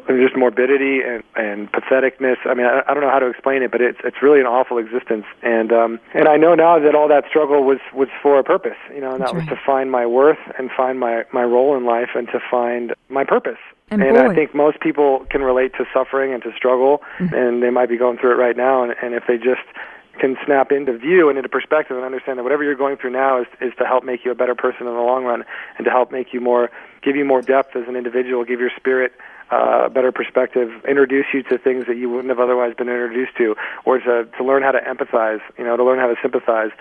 just 0.07 0.35
morbidity 0.35 1.01
and 1.01 1.23
and 1.35 1.71
patheticness. 1.71 2.37
I 2.45 2.53
mean, 2.53 2.65
I, 2.65 2.81
I 2.87 2.93
don't 2.93 3.01
know 3.03 3.09
how 3.09 3.19
to 3.19 3.27
explain 3.27 3.63
it, 3.63 3.71
but 3.71 3.81
it's 3.81 3.99
it's 4.03 4.21
really 4.21 4.39
an 4.39 4.45
awful 4.45 4.77
existence. 4.77 5.25
And 5.41 5.71
um, 5.71 5.99
and 6.13 6.27
I 6.27 6.37
know 6.37 6.55
now 6.55 6.79
that 6.79 6.95
all 6.95 7.07
that 7.07 7.25
struggle 7.29 7.63
was 7.63 7.79
was 7.93 8.09
for 8.21 8.39
a 8.39 8.43
purpose. 8.43 8.77
You 8.93 9.01
know, 9.01 9.11
and 9.11 9.21
that 9.21 9.27
That's 9.27 9.33
was 9.33 9.47
right. 9.47 9.57
to 9.57 9.61
find 9.65 9.91
my 9.91 10.05
worth 10.05 10.39
and 10.57 10.69
find 10.71 10.99
my 10.99 11.23
my 11.31 11.43
role 11.43 11.77
in 11.77 11.85
life 11.85 12.09
and 12.15 12.27
to 12.27 12.39
find 12.51 12.93
my 13.09 13.23
purpose. 13.23 13.59
And 13.89 14.01
I 14.17 14.33
think 14.33 14.55
most 14.55 14.79
people 14.79 15.23
can 15.29 15.43
relate 15.43 15.73
to 15.77 15.85
suffering 15.93 16.33
and 16.33 16.41
to 16.43 16.51
struggle, 16.55 17.03
Mm-hmm. 17.19 17.35
and 17.35 17.61
they 17.61 17.69
might 17.69 17.89
be 17.89 17.97
going 17.97 18.17
through 18.17 18.31
it 18.31 18.37
right 18.37 18.57
now. 18.57 18.83
And, 18.83 18.95
and 19.03 19.13
if 19.13 19.23
they 19.27 19.37
just 19.37 19.61
can 20.19 20.35
snap 20.45 20.71
into 20.71 20.97
view 20.97 21.29
and 21.29 21.37
into 21.37 21.49
perspective 21.49 21.95
and 21.95 22.03
understand 22.05 22.39
that 22.39 22.43
whatever 22.43 22.63
you're 22.63 22.75
going 22.75 22.97
through 22.97 23.11
now 23.11 23.41
is 23.41 23.47
is 23.61 23.71
to 23.77 23.85
help 23.85 24.03
make 24.03 24.25
you 24.25 24.31
a 24.31 24.35
better 24.35 24.55
person 24.55 24.87
in 24.87 24.93
the 24.93 24.99
long 25.01 25.25
run 25.25 25.43
and 25.77 25.85
to 25.85 25.91
help 25.91 26.11
make 26.11 26.33
you 26.33 26.41
more 26.41 26.71
give 27.03 27.15
you 27.15 27.25
more 27.25 27.41
depth 27.43 27.75
as 27.75 27.87
an 27.87 27.95
individual, 27.95 28.43
give 28.43 28.59
your 28.59 28.71
spirit 28.75 29.13
uh, 29.51 29.85
a 29.85 29.89
better 29.89 30.11
perspective, 30.11 30.69
introduce 30.87 31.25
you 31.33 31.43
to 31.43 31.57
things 31.57 31.85
that 31.87 31.97
you 31.97 32.09
wouldn't 32.09 32.29
have 32.29 32.39
otherwise 32.39 32.73
been 32.75 32.89
introduced 32.89 33.35
to, 33.37 33.55
or 33.85 33.99
to 33.99 34.25
to 34.37 34.43
learn 34.43 34.63
how 34.63 34.71
to 34.71 34.79
empathize, 34.79 35.41
you 35.57 35.63
know, 35.63 35.77
to 35.77 35.83
learn 35.83 35.99
how 35.99 36.07
to 36.07 36.15
sympathize, 36.21 36.71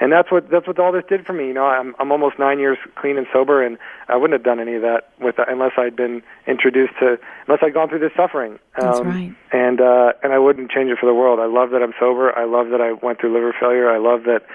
and 0.00 0.10
that's 0.12 0.30
what 0.30 0.48
that's 0.50 0.66
what 0.66 0.78
all 0.78 0.92
this 0.92 1.04
did 1.08 1.26
for 1.26 1.32
me. 1.32 1.48
You 1.48 1.54
know, 1.54 1.66
I'm 1.66 1.94
I'm 1.98 2.10
almost 2.12 2.38
nine 2.38 2.58
years 2.58 2.78
clean 2.96 3.18
and 3.18 3.26
sober, 3.32 3.62
and 3.62 3.76
I 4.08 4.16
wouldn't 4.16 4.32
have 4.32 4.44
done 4.44 4.60
any 4.60 4.74
of 4.76 4.82
that 4.82 5.10
with 5.20 5.36
unless 5.46 5.72
I'd 5.76 5.96
been 5.96 6.22
introduced 6.46 6.94
to 7.00 7.18
unless 7.46 7.62
I'd 7.62 7.74
gone 7.74 7.88
through 7.88 8.00
this 8.00 8.12
suffering. 8.16 8.58
That's 8.76 8.98
Um, 9.00 9.06
right. 9.08 9.34
and 9.52 9.80
uh, 9.80 10.12
and 10.22 10.32
I 10.32 10.38
wouldn't 10.38 10.70
change 10.70 10.90
it 10.90 10.98
for 10.98 11.06
the 11.06 11.14
world. 11.14 11.40
I 11.40 11.46
love 11.46 11.70
that 11.70 11.82
I'm 11.82 11.92
sober. 12.00 12.36
I 12.36 12.44
love 12.44 12.70
that 12.70 12.80
I 12.80 12.92
went 12.92 13.20
through 13.20 13.34
liver 13.34 13.54
failure. 13.58 13.90
I 13.90 13.98
love 13.98 14.24
that 14.24 14.46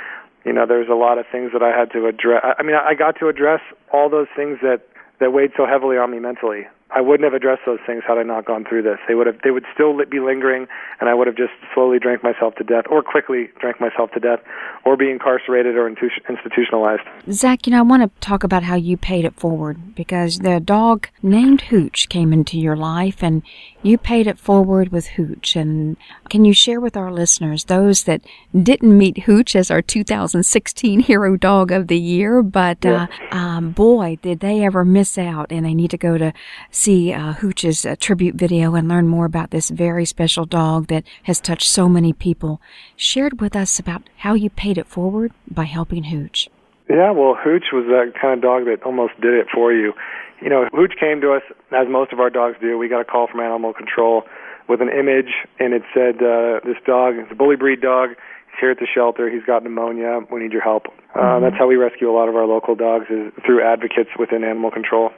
you 0.45 0.53
know 0.53 0.65
there's 0.65 0.89
a 0.89 0.95
lot 0.95 1.17
of 1.19 1.25
things 1.31 1.51
that 1.53 1.61
I 1.61 1.77
had 1.77 1.91
to 1.91 2.07
address. 2.07 2.41
I 2.43 2.55
I 2.59 2.63
mean, 2.63 2.75
I 2.75 2.93
got 2.95 3.19
to 3.19 3.27
address 3.27 3.61
all 3.91 4.09
those 4.09 4.27
things 4.35 4.59
that 4.63 4.81
that 5.19 5.31
weighed 5.33 5.51
so 5.57 5.65
heavily 5.65 5.97
on 5.97 6.11
me 6.11 6.19
mentally. 6.19 6.67
I 6.89 7.01
wouldn't 7.01 7.25
have 7.25 7.33
addressed 7.33 7.63
those 7.65 7.79
things 7.85 8.03
had 8.07 8.17
I 8.17 8.23
not 8.23 8.45
gone 8.45 8.63
through 8.63 8.83
this. 8.83 8.97
They 9.07 9.15
would 9.15 9.27
have 9.27 9.37
they 9.43 9.51
would 9.51 9.65
still 9.73 9.93
be 10.05 10.19
lingering, 10.19 10.67
and 10.99 11.09
I 11.09 11.13
would 11.13 11.27
have 11.27 11.35
just 11.35 11.51
slowly 11.73 11.99
drank 11.99 12.23
myself 12.23 12.55
to 12.55 12.63
death, 12.63 12.85
or 12.89 13.03
quickly 13.03 13.49
drank 13.59 13.81
myself 13.81 14.11
to 14.11 14.19
death, 14.19 14.39
or 14.85 14.95
be 14.95 15.11
incarcerated 15.11 15.75
or 15.75 15.87
institutionalized. 15.89 17.01
Zach, 17.29 17.67
you 17.67 17.71
know, 17.71 17.79
I 17.79 17.81
want 17.81 18.03
to 18.03 18.19
talk 18.21 18.43
about 18.43 18.63
how 18.63 18.75
you 18.75 18.95
paid 18.95 19.25
it 19.25 19.35
forward 19.35 19.95
because 19.95 20.39
the 20.39 20.61
dog 20.61 21.09
named 21.21 21.61
Hooch 21.61 22.07
came 22.07 22.31
into 22.31 22.57
your 22.57 22.77
life 22.77 23.21
and 23.21 23.43
you 23.83 23.97
paid 23.97 24.27
it 24.27 24.39
forward 24.39 24.89
with 24.89 25.07
Hooch. 25.07 25.55
And 25.55 25.97
can 26.29 26.45
you 26.45 26.53
share 26.53 26.79
with 26.79 26.95
our 26.95 27.11
listeners, 27.11 27.65
those 27.65 28.03
that 28.03 28.21
didn't 28.53 28.97
meet 28.97 29.23
Hooch 29.23 29.55
as 29.55 29.69
our 29.69 29.81
2016 29.81 31.01
Hero 31.01 31.35
Dog 31.35 31.71
of 31.71 31.87
the 31.87 31.99
Year, 31.99 32.41
but 32.41 32.85
uh, 32.85 33.07
um, 33.31 33.71
boy, 33.71 34.17
did 34.21 34.39
they 34.39 34.63
ever 34.63 34.85
miss 34.85 35.17
out 35.17 35.51
and 35.51 35.65
they 35.65 35.73
need 35.73 35.91
to 35.91 35.97
go 35.97 36.17
to 36.17 36.33
see 36.77 37.11
uh, 37.11 37.33
Hooch's 37.33 37.85
uh, 37.85 37.95
tribute 37.99 38.35
video 38.35 38.75
and 38.75 38.87
learn 38.87 39.07
more 39.07 39.25
about 39.25 39.51
this 39.51 39.69
very 39.69 40.05
special 40.05 40.45
dog 40.45 40.87
that 40.87 41.03
has 41.23 41.41
touched 41.41 41.67
so 41.67 41.89
many 41.89 42.13
people. 42.13 42.61
Shared 42.95 43.41
with 43.41 43.55
us 43.55 43.79
about 43.79 44.09
how 44.17 44.35
you 44.35 44.49
paid 44.49 44.77
it 44.77 44.87
forward 44.87 45.31
by 45.49 45.65
helping 45.65 46.05
Hooch. 46.05 46.49
Yeah, 46.89 47.11
well, 47.11 47.35
Hooch 47.35 47.65
was 47.73 47.85
that 47.87 48.13
kind 48.19 48.35
of 48.35 48.41
dog 48.41 48.65
that 48.65 48.83
almost 48.83 49.19
did 49.19 49.33
it 49.33 49.47
for 49.53 49.73
you. 49.73 49.93
You 50.41 50.49
know, 50.49 50.69
Hooch 50.71 50.93
came 50.99 51.19
to 51.21 51.33
us, 51.33 51.41
as 51.71 51.87
most 51.89 52.13
of 52.13 52.19
our 52.19 52.29
dogs 52.29 52.57
do. 52.61 52.77
We 52.77 52.87
got 52.87 53.01
a 53.01 53.05
call 53.05 53.27
from 53.27 53.41
Animal 53.41 53.73
Control 53.73 54.23
with 54.69 54.81
an 54.81 54.89
image, 54.89 55.33
and 55.59 55.73
it 55.73 55.81
said, 55.93 56.21
uh, 56.21 56.59
this 56.63 56.77
dog, 56.85 57.15
it's 57.17 57.31
a 57.31 57.35
bully 57.35 57.55
breed 57.55 57.81
dog. 57.81 58.09
He's 58.09 58.59
here 58.61 58.71
at 58.71 58.77
the 58.77 58.87
shelter. 58.87 59.29
He's 59.29 59.43
got 59.43 59.63
pneumonia. 59.63 60.19
We 60.31 60.41
need 60.41 60.53
your 60.53 60.61
help. 60.61 60.87
Uh, 61.15 61.39
that's 61.39 61.55
how 61.57 61.67
we 61.67 61.75
rescue 61.75 62.09
a 62.09 62.15
lot 62.15 62.29
of 62.29 62.35
our 62.35 62.45
local 62.45 62.75
dogs 62.75 63.05
is 63.09 63.33
through 63.45 63.65
advocates 63.65 64.11
within 64.19 64.43
Animal 64.43 64.71
Control. 64.71 65.09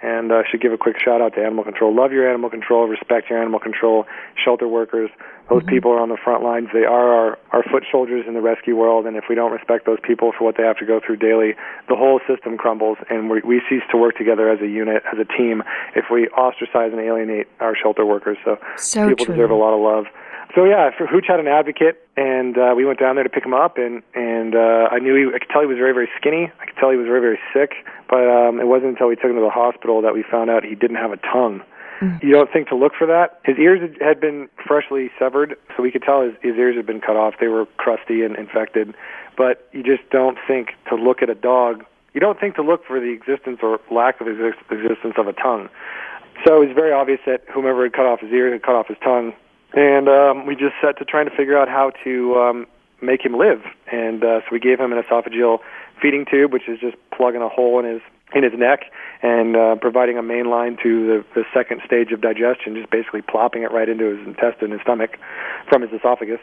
And 0.00 0.30
uh, 0.30 0.42
should 0.48 0.60
give 0.60 0.72
a 0.72 0.78
quick 0.78 0.96
shout 1.04 1.20
out 1.20 1.34
to 1.34 1.40
Animal 1.40 1.64
Control. 1.64 1.94
Love 1.94 2.12
your 2.12 2.28
Animal 2.28 2.50
Control. 2.50 2.86
Respect 2.86 3.30
your 3.30 3.40
Animal 3.40 3.58
Control. 3.58 4.06
Shelter 4.42 4.68
workers. 4.68 5.10
Those 5.50 5.62
people 5.66 5.90
are 5.90 5.98
on 5.98 6.10
the 6.10 6.18
front 6.22 6.44
lines. 6.44 6.68
They 6.74 6.84
are 6.84 7.08
our, 7.08 7.38
our 7.52 7.62
foot 7.64 7.84
soldiers 7.90 8.24
in 8.28 8.34
the 8.34 8.42
rescue 8.42 8.76
world. 8.76 9.06
And 9.06 9.16
if 9.16 9.24
we 9.30 9.34
don't 9.34 9.50
respect 9.50 9.86
those 9.86 9.98
people 10.02 10.32
for 10.36 10.44
what 10.44 10.56
they 10.58 10.62
have 10.62 10.76
to 10.76 10.84
go 10.84 11.00
through 11.04 11.16
daily, 11.16 11.54
the 11.88 11.96
whole 11.96 12.20
system 12.28 12.58
crumbles. 12.58 12.98
And 13.08 13.30
we, 13.30 13.40
we 13.40 13.62
cease 13.68 13.82
to 13.90 13.96
work 13.96 14.16
together 14.16 14.50
as 14.50 14.60
a 14.60 14.68
unit, 14.68 15.02
as 15.10 15.18
a 15.18 15.24
team, 15.24 15.62
if 15.96 16.04
we 16.12 16.28
ostracise 16.28 16.92
and 16.92 17.00
alienate 17.00 17.48
our 17.60 17.74
shelter 17.74 18.04
workers. 18.04 18.36
So, 18.44 18.58
So 18.76 19.08
people 19.08 19.24
true. 19.24 19.34
deserve 19.34 19.50
a 19.50 19.54
lot 19.54 19.72
of 19.72 19.80
love. 19.80 20.04
So 20.54 20.64
yeah, 20.64 20.90
for 20.96 21.06
Hooch 21.06 21.26
had 21.28 21.40
an 21.40 21.46
advocate, 21.46 22.00
and 22.16 22.56
uh, 22.56 22.72
we 22.76 22.84
went 22.84 22.98
down 22.98 23.16
there 23.16 23.24
to 23.24 23.30
pick 23.30 23.44
him 23.44 23.54
up, 23.54 23.76
and 23.76 24.02
and 24.14 24.54
uh, 24.54 24.88
I 24.90 24.98
knew 24.98 25.14
he, 25.14 25.34
I 25.34 25.38
could 25.38 25.48
tell 25.50 25.60
he 25.60 25.66
was 25.66 25.76
very 25.76 25.92
very 25.92 26.08
skinny. 26.18 26.50
I 26.60 26.64
could 26.66 26.76
tell 26.76 26.90
he 26.90 26.96
was 26.96 27.06
very 27.06 27.20
very 27.20 27.38
sick, 27.52 27.74
but 28.08 28.26
um, 28.28 28.58
it 28.60 28.66
wasn't 28.66 28.90
until 28.92 29.08
we 29.08 29.16
took 29.16 29.26
him 29.26 29.36
to 29.36 29.42
the 29.42 29.50
hospital 29.50 30.00
that 30.02 30.14
we 30.14 30.22
found 30.28 30.48
out 30.50 30.64
he 30.64 30.74
didn't 30.74 30.96
have 30.96 31.12
a 31.12 31.18
tongue. 31.18 31.62
You 32.22 32.30
don't 32.30 32.48
think 32.52 32.68
to 32.68 32.76
look 32.76 32.92
for 32.96 33.08
that. 33.08 33.40
His 33.44 33.58
ears 33.58 33.80
had- 33.80 34.00
had 34.00 34.20
been 34.20 34.48
freshly 34.64 35.10
severed, 35.18 35.56
so 35.76 35.82
we 35.82 35.90
could 35.90 36.02
tell 36.02 36.22
his, 36.22 36.32
his 36.42 36.54
ears 36.54 36.76
had 36.76 36.86
been 36.86 37.00
cut 37.00 37.16
off. 37.16 37.34
They 37.40 37.48
were 37.48 37.66
crusty 37.76 38.22
and 38.22 38.36
infected, 38.36 38.94
but 39.36 39.66
you 39.72 39.82
just 39.82 40.08
don't 40.10 40.38
think 40.46 40.74
to 40.88 40.94
look 40.94 41.22
at 41.22 41.28
a 41.28 41.34
dog. 41.34 41.84
You 42.14 42.20
don't 42.20 42.38
think 42.38 42.54
to 42.54 42.62
look 42.62 42.84
for 42.86 43.00
the 43.00 43.10
existence 43.10 43.58
or 43.64 43.80
lack 43.90 44.20
of 44.20 44.28
exist- 44.28 44.62
existence 44.70 45.14
of 45.18 45.26
a 45.26 45.32
tongue. 45.32 45.68
So 46.46 46.62
it 46.62 46.66
was 46.68 46.74
very 46.74 46.92
obvious 46.92 47.18
that 47.26 47.42
whomever 47.52 47.82
had 47.82 47.92
cut 47.94 48.06
off 48.06 48.20
his 48.20 48.30
ear 48.32 48.52
had 48.52 48.62
cut 48.62 48.76
off 48.76 48.86
his 48.86 48.98
tongue, 49.02 49.32
and 49.78 50.08
um, 50.08 50.44
we 50.44 50.56
just 50.56 50.74
set 50.82 50.98
to 50.98 51.04
trying 51.04 51.30
to 51.30 51.36
figure 51.36 51.56
out 51.56 51.68
how 51.68 51.92
to 52.02 52.34
um, 52.34 52.66
make 53.00 53.24
him 53.24 53.38
live. 53.38 53.62
And 53.92 54.24
uh, 54.24 54.40
so 54.40 54.46
we 54.50 54.58
gave 54.58 54.80
him 54.80 54.92
an 54.92 55.00
esophageal 55.00 55.60
feeding 56.02 56.26
tube, 56.28 56.52
which 56.52 56.68
is 56.68 56.80
just 56.80 56.96
plugging 57.16 57.42
a 57.42 57.48
hole 57.48 57.78
in 57.78 57.84
his 57.84 58.02
in 58.34 58.42
his 58.42 58.52
neck 58.58 58.80
and 59.22 59.56
uh, 59.56 59.76
providing 59.76 60.18
a 60.18 60.22
main 60.22 60.50
line 60.50 60.76
to 60.82 61.06
the, 61.06 61.24
the 61.34 61.44
second 61.54 61.80
stage 61.86 62.12
of 62.12 62.20
digestion, 62.20 62.74
just 62.74 62.90
basically 62.90 63.22
plopping 63.22 63.62
it 63.62 63.72
right 63.72 63.88
into 63.88 64.04
his 64.04 64.26
intestine, 64.26 64.70
his 64.70 64.82
stomach, 64.82 65.16
from 65.68 65.80
his 65.80 65.90
esophagus 65.92 66.40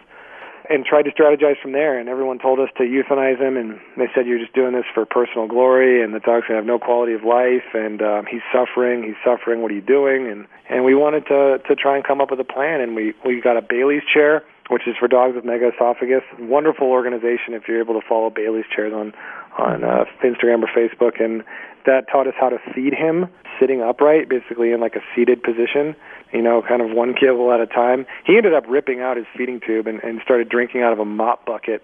and 0.69 0.85
tried 0.85 1.03
to 1.03 1.11
strategize 1.11 1.59
from 1.61 1.71
there. 1.71 1.99
And 1.99 2.09
everyone 2.09 2.39
told 2.39 2.59
us 2.59 2.69
to 2.77 2.83
euthanize 2.83 3.39
him, 3.39 3.57
and 3.57 3.79
they 3.97 4.07
said 4.13 4.27
you're 4.27 4.39
just 4.39 4.53
doing 4.53 4.73
this 4.73 4.85
for 4.93 5.05
personal 5.05 5.47
glory, 5.47 6.03
and 6.03 6.13
the 6.13 6.19
dog's 6.19 6.47
gonna 6.47 6.59
have 6.59 6.65
no 6.65 6.79
quality 6.79 7.13
of 7.13 7.23
life, 7.23 7.73
and 7.73 8.01
um, 8.01 8.25
he's 8.29 8.41
suffering. 8.53 9.03
He's 9.03 9.19
suffering. 9.23 9.61
What 9.61 9.71
are 9.71 9.75
you 9.75 9.81
doing? 9.81 10.27
And 10.27 10.47
and 10.69 10.83
we 10.83 10.95
wanted 10.95 11.25
to 11.27 11.59
to 11.67 11.75
try 11.75 11.95
and 11.95 12.03
come 12.03 12.21
up 12.21 12.31
with 12.31 12.39
a 12.39 12.45
plan, 12.45 12.81
and 12.81 12.95
we 12.95 13.13
we 13.25 13.41
got 13.41 13.57
a 13.57 13.61
Bailey's 13.61 14.03
chair. 14.11 14.43
Which 14.69 14.87
is 14.87 14.95
for 14.99 15.07
dogs 15.07 15.35
with 15.35 15.45
mega 15.45 15.69
esophagus. 15.73 16.23
Wonderful 16.39 16.87
organization 16.87 17.53
if 17.53 17.67
you're 17.67 17.79
able 17.79 17.99
to 17.99 18.07
follow 18.07 18.29
Bailey's 18.31 18.65
chairs 18.73 18.93
on 18.93 19.13
on 19.57 19.83
uh, 19.83 20.05
Instagram 20.23 20.63
or 20.63 20.67
Facebook, 20.75 21.23
and 21.23 21.43
that 21.85 22.09
taught 22.11 22.27
us 22.27 22.33
how 22.39 22.49
to 22.49 22.57
feed 22.73 22.93
him 22.93 23.27
sitting 23.59 23.81
upright, 23.81 24.27
basically 24.27 24.71
in 24.73 24.81
like 24.81 24.95
a 24.95 25.01
seated 25.15 25.41
position, 25.43 25.95
you 26.33 26.41
know, 26.41 26.61
kind 26.67 26.81
of 26.81 26.91
one 26.91 27.13
kibble 27.13 27.53
at 27.53 27.61
a 27.61 27.67
time. 27.67 28.05
He 28.25 28.35
ended 28.37 28.53
up 28.53 28.65
ripping 28.67 28.99
out 29.01 29.15
his 29.17 29.27
feeding 29.37 29.61
tube 29.65 29.87
and, 29.87 30.03
and 30.03 30.19
started 30.23 30.49
drinking 30.49 30.81
out 30.81 30.91
of 30.91 30.99
a 30.99 31.05
mop 31.05 31.45
bucket 31.45 31.81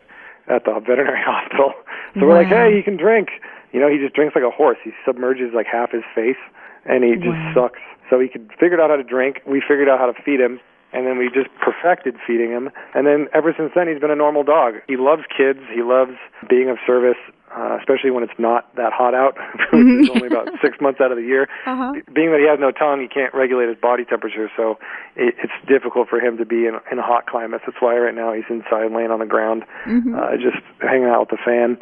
at 0.48 0.65
the 0.65 0.74
veterinary 0.80 1.22
hospital. 1.26 1.74
So 2.15 2.26
we're 2.28 2.34
like, 2.36 2.48
hey, 2.48 2.76
you 2.76 2.84
can 2.84 2.98
drink. 2.98 3.30
You 3.72 3.80
know, 3.80 3.88
he 3.89 4.00
just 4.00 4.13
drinks 4.15 4.36
like 4.36 4.44
a 4.44 4.50
horse. 4.52 4.78
He 4.84 4.91
submerges 5.06 5.54
like 5.54 5.67
half 5.72 5.91
his 5.91 6.04
face, 6.13 6.36
and 6.86 7.04
he 7.06 7.13
just 7.15 7.28
Wow. 7.28 7.54
sucks. 7.70 7.80
So 8.10 8.20
he 8.20 8.28
could 8.28 8.50
figured 8.60 8.82
out 8.82 8.89
how 8.89 8.98
to 8.98 9.04
drink. 9.04 9.39
We 9.46 9.62
figured 9.62 9.88
out 9.88 9.98
how 10.00 10.12
to 10.12 10.22
feed 10.26 10.41
him. 10.41 10.60
And 10.94 11.08
then 11.08 11.18
we 11.18 11.30
just 11.30 11.50
perfected 11.62 12.16
feeding 12.28 12.52
him. 12.52 12.70
And 12.94 13.08
then 13.08 13.28
ever 13.34 13.54
since 13.58 13.72
then, 13.76 13.88
he's 13.88 14.00
been 14.00 14.12
a 14.12 14.16
normal 14.16 14.44
dog. 14.44 14.76
He 14.88 14.98
loves 14.98 15.24
kids. 15.36 15.60
He 15.74 15.82
loves 15.82 16.14
being 16.50 16.70
of 16.70 16.78
service, 16.86 17.18
uh, 17.56 17.78
especially 17.80 18.12
when 18.12 18.24
it's 18.24 18.38
not 18.38 18.74
that 18.76 18.94
hot 18.94 19.14
out, 19.14 19.36
which 19.74 20.04
is 20.04 20.10
only 20.10 20.28
about 20.28 20.48
six 20.62 20.80
months 20.80 21.00
out 21.02 21.12
of 21.12 21.18
the 21.18 21.24
year. 21.24 21.48
Uh-huh. 21.66 21.94
Being 22.14 22.32
that 22.32 22.40
he 22.40 22.48
has 22.48 22.60
no 22.60 22.72
tongue, 22.72 23.02
he 23.02 23.08
can't 23.08 23.34
regulate 23.34 23.68
his 23.68 23.78
body 23.78 24.06
temperature, 24.06 24.50
so 24.56 24.80
it, 25.16 25.36
it's 25.44 25.54
difficult 25.68 26.08
for 26.08 26.20
him 26.20 26.38
to 26.38 26.46
be 26.46 26.66
in, 26.66 26.80
in 26.92 27.00
a 27.00 27.04
hot 27.04 27.28
climates. 27.28 27.64
That's 27.66 27.82
why 27.82 27.98
right 27.98 28.16
now 28.16 28.34
he's 28.34 28.48
inside, 28.50 28.92
laying 28.92 29.12
on 29.12 29.20
the 29.20 29.26
ground, 29.26 29.64
uh, 30.16 30.36
just 30.38 30.64
hanging 30.80 31.08
out 31.08 31.28
with 31.28 31.40
the 31.40 31.44
fan. 31.44 31.78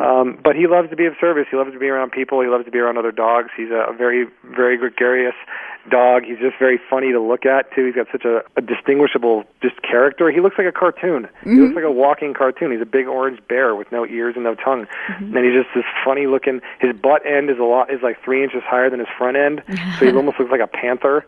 Um, 0.00 0.38
but 0.42 0.56
he 0.56 0.66
loves 0.66 0.88
to 0.90 0.96
be 0.96 1.06
of 1.06 1.14
service. 1.20 1.46
He 1.50 1.56
loves 1.56 1.72
to 1.72 1.78
be 1.78 1.88
around 1.88 2.12
people. 2.12 2.40
He 2.40 2.48
loves 2.48 2.64
to 2.64 2.70
be 2.70 2.78
around 2.78 2.96
other 2.96 3.12
dogs. 3.12 3.50
He's 3.56 3.70
a 3.70 3.92
very, 3.92 4.26
very 4.44 4.76
gregarious 4.76 5.36
dog. 5.88 6.24
He's 6.24 6.38
just 6.38 6.58
very 6.58 6.80
funny 6.90 7.12
to 7.12 7.20
look 7.20 7.46
at 7.46 7.72
too. 7.74 7.86
He's 7.86 7.94
got 7.94 8.06
such 8.12 8.24
a, 8.24 8.42
a 8.56 8.60
distinguishable 8.60 9.44
just 9.62 9.80
character. 9.82 10.30
He 10.30 10.40
looks 10.40 10.56
like 10.58 10.66
a 10.66 10.72
cartoon. 10.72 11.28
He 11.42 11.50
looks 11.50 11.60
mm-hmm. 11.60 11.74
like 11.74 11.84
a 11.84 11.90
walking 11.90 12.34
cartoon. 12.34 12.72
He's 12.72 12.80
a 12.80 12.86
big 12.86 13.06
orange 13.06 13.40
bear 13.48 13.74
with 13.74 13.90
no 13.92 14.06
ears 14.06 14.34
and 14.34 14.44
no 14.44 14.54
tongue, 14.54 14.86
mm-hmm. 15.08 15.36
and 15.36 15.44
he's 15.44 15.54
just 15.54 15.74
this 15.74 15.84
funny 16.04 16.26
looking. 16.26 16.60
His 16.80 16.94
butt 16.96 17.24
end 17.24 17.50
is 17.50 17.58
a 17.58 17.64
lot 17.64 17.92
is 17.92 18.02
like 18.02 18.22
three 18.22 18.42
inches 18.42 18.62
higher 18.64 18.90
than 18.90 18.98
his 19.00 19.08
front 19.16 19.36
end, 19.36 19.62
so 19.98 20.06
he 20.06 20.12
almost 20.16 20.38
looks 20.38 20.50
like 20.50 20.60
a 20.60 20.66
panther. 20.66 21.24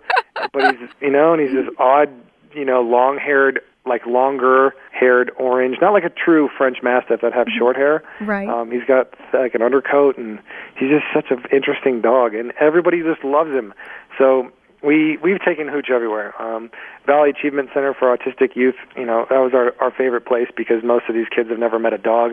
But 0.52 0.76
he's 0.76 0.88
you 1.00 1.10
know, 1.10 1.32
and 1.32 1.42
he's 1.42 1.52
this 1.52 1.68
odd, 1.78 2.10
you 2.54 2.64
know, 2.64 2.82
long 2.82 3.18
haired 3.18 3.60
like 3.84 4.06
longer 4.06 4.74
haired 4.92 5.30
orange, 5.38 5.78
not 5.80 5.92
like 5.92 6.04
a 6.04 6.10
true 6.10 6.48
French 6.56 6.78
Mastiff 6.82 7.20
that 7.20 7.32
have 7.32 7.48
short 7.48 7.76
hair. 7.76 8.02
Right. 8.20 8.48
Um, 8.48 8.70
he's 8.70 8.84
got 8.86 9.12
like 9.32 9.54
an 9.54 9.62
undercoat, 9.62 10.16
and 10.18 10.38
he's 10.76 10.90
just 10.90 11.04
such 11.12 11.30
an 11.30 11.42
interesting 11.52 12.00
dog, 12.00 12.34
and 12.34 12.52
everybody 12.60 13.02
just 13.02 13.24
loves 13.24 13.50
him. 13.50 13.74
So 14.18 14.52
we 14.84 15.16
we've 15.22 15.40
taken 15.44 15.68
Hooch 15.68 15.90
everywhere. 15.90 16.40
Um, 16.40 16.70
Valley 17.06 17.30
Achievement 17.30 17.70
Center 17.74 17.94
for 17.94 18.16
Autistic 18.16 18.54
Youth, 18.54 18.76
you 18.96 19.04
know, 19.04 19.26
that 19.30 19.38
was 19.38 19.52
our 19.54 19.74
our 19.80 19.90
favorite 19.90 20.26
place 20.26 20.48
because 20.56 20.84
most 20.84 21.04
of 21.08 21.14
these 21.14 21.26
kids 21.34 21.50
have 21.50 21.58
never 21.58 21.78
met 21.80 21.92
a 21.92 21.98
dog. 21.98 22.32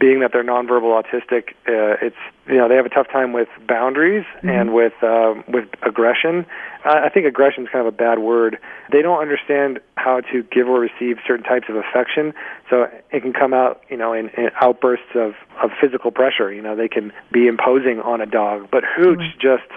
Being 0.00 0.20
that 0.20 0.32
they're 0.32 0.44
nonverbal 0.44 1.00
autistic, 1.00 1.50
uh, 1.68 1.96
it's 2.04 2.16
you 2.48 2.56
know 2.56 2.68
they 2.68 2.74
have 2.76 2.86
a 2.86 2.90
tough 2.90 3.08
time 3.08 3.32
with 3.32 3.48
boundaries 3.68 4.24
Mm-hmm. 4.38 4.48
and 4.48 4.74
with 4.74 4.94
uh, 5.02 5.34
with 5.48 5.68
aggression. 5.82 6.46
I 6.88 7.08
think 7.08 7.26
aggression 7.26 7.64
is 7.64 7.68
kind 7.70 7.86
of 7.86 7.92
a 7.92 7.96
bad 7.96 8.18
word. 8.18 8.58
They 8.90 9.02
don't 9.02 9.20
understand 9.20 9.80
how 9.96 10.20
to 10.32 10.42
give 10.44 10.68
or 10.68 10.80
receive 10.80 11.18
certain 11.26 11.44
types 11.44 11.66
of 11.68 11.76
affection, 11.76 12.32
so 12.70 12.88
it 13.10 13.20
can 13.20 13.32
come 13.32 13.52
out, 13.52 13.82
you 13.90 13.96
know, 13.96 14.12
in, 14.12 14.28
in 14.30 14.50
outbursts 14.60 15.14
of 15.14 15.34
of 15.62 15.70
physical 15.80 16.10
pressure. 16.10 16.52
You 16.52 16.62
know, 16.62 16.74
they 16.76 16.88
can 16.88 17.12
be 17.32 17.46
imposing 17.46 18.00
on 18.00 18.20
a 18.20 18.26
dog, 18.26 18.68
but 18.70 18.84
Hooch 18.84 19.22
just 19.40 19.68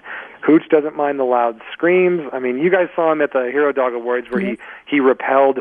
Hooch 0.42 0.68
doesn't 0.70 0.96
mind 0.96 1.20
the 1.20 1.24
loud 1.24 1.62
screams. 1.72 2.22
I 2.32 2.40
mean, 2.40 2.58
you 2.58 2.70
guys 2.70 2.88
saw 2.96 3.12
him 3.12 3.22
at 3.22 3.34
the 3.34 3.50
Hero 3.52 3.72
Dog 3.72 3.94
Awards 3.94 4.30
where 4.30 4.42
he 4.42 4.58
he 4.88 5.00
repelled 5.00 5.60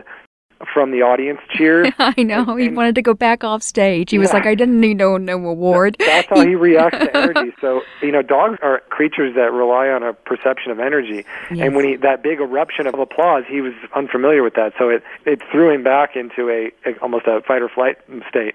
from 0.72 0.90
the 0.90 1.02
audience 1.02 1.40
cheers. 1.50 1.92
I 1.98 2.22
know. 2.22 2.56
he 2.56 2.68
wanted 2.68 2.94
to 2.96 3.02
go 3.02 3.14
back 3.14 3.44
off 3.44 3.62
stage. 3.62 4.10
He 4.10 4.18
was 4.18 4.32
like, 4.32 4.46
I 4.46 4.54
didn't 4.54 4.80
need 4.80 4.96
no 4.98 5.16
no 5.16 5.34
award. 5.46 5.96
That's 5.98 6.28
how 6.28 6.40
he 6.46 6.54
reacts 6.54 6.98
to 6.98 7.16
energy. 7.16 7.52
So 7.60 7.82
you 8.02 8.12
know, 8.12 8.22
dogs 8.22 8.58
are 8.62 8.80
creatures 8.90 9.34
that 9.36 9.52
rely 9.52 9.88
on 9.88 10.02
a 10.02 10.12
perception 10.12 10.72
of 10.72 10.78
energy. 10.78 11.24
Yes. 11.50 11.66
And 11.66 11.76
when 11.76 11.84
he 11.84 11.96
that 11.96 12.22
big 12.22 12.40
eruption 12.40 12.86
of 12.86 12.94
applause, 12.94 13.44
he 13.48 13.60
was 13.60 13.72
unfamiliar 13.94 14.42
with 14.42 14.54
that. 14.54 14.72
So 14.78 14.88
it 14.88 15.02
it 15.24 15.40
threw 15.50 15.70
him 15.70 15.82
back 15.82 16.16
into 16.16 16.48
a, 16.50 16.72
a 16.88 16.98
almost 17.00 17.26
a 17.26 17.40
fight 17.46 17.62
or 17.62 17.68
flight 17.68 17.98
state. 18.28 18.54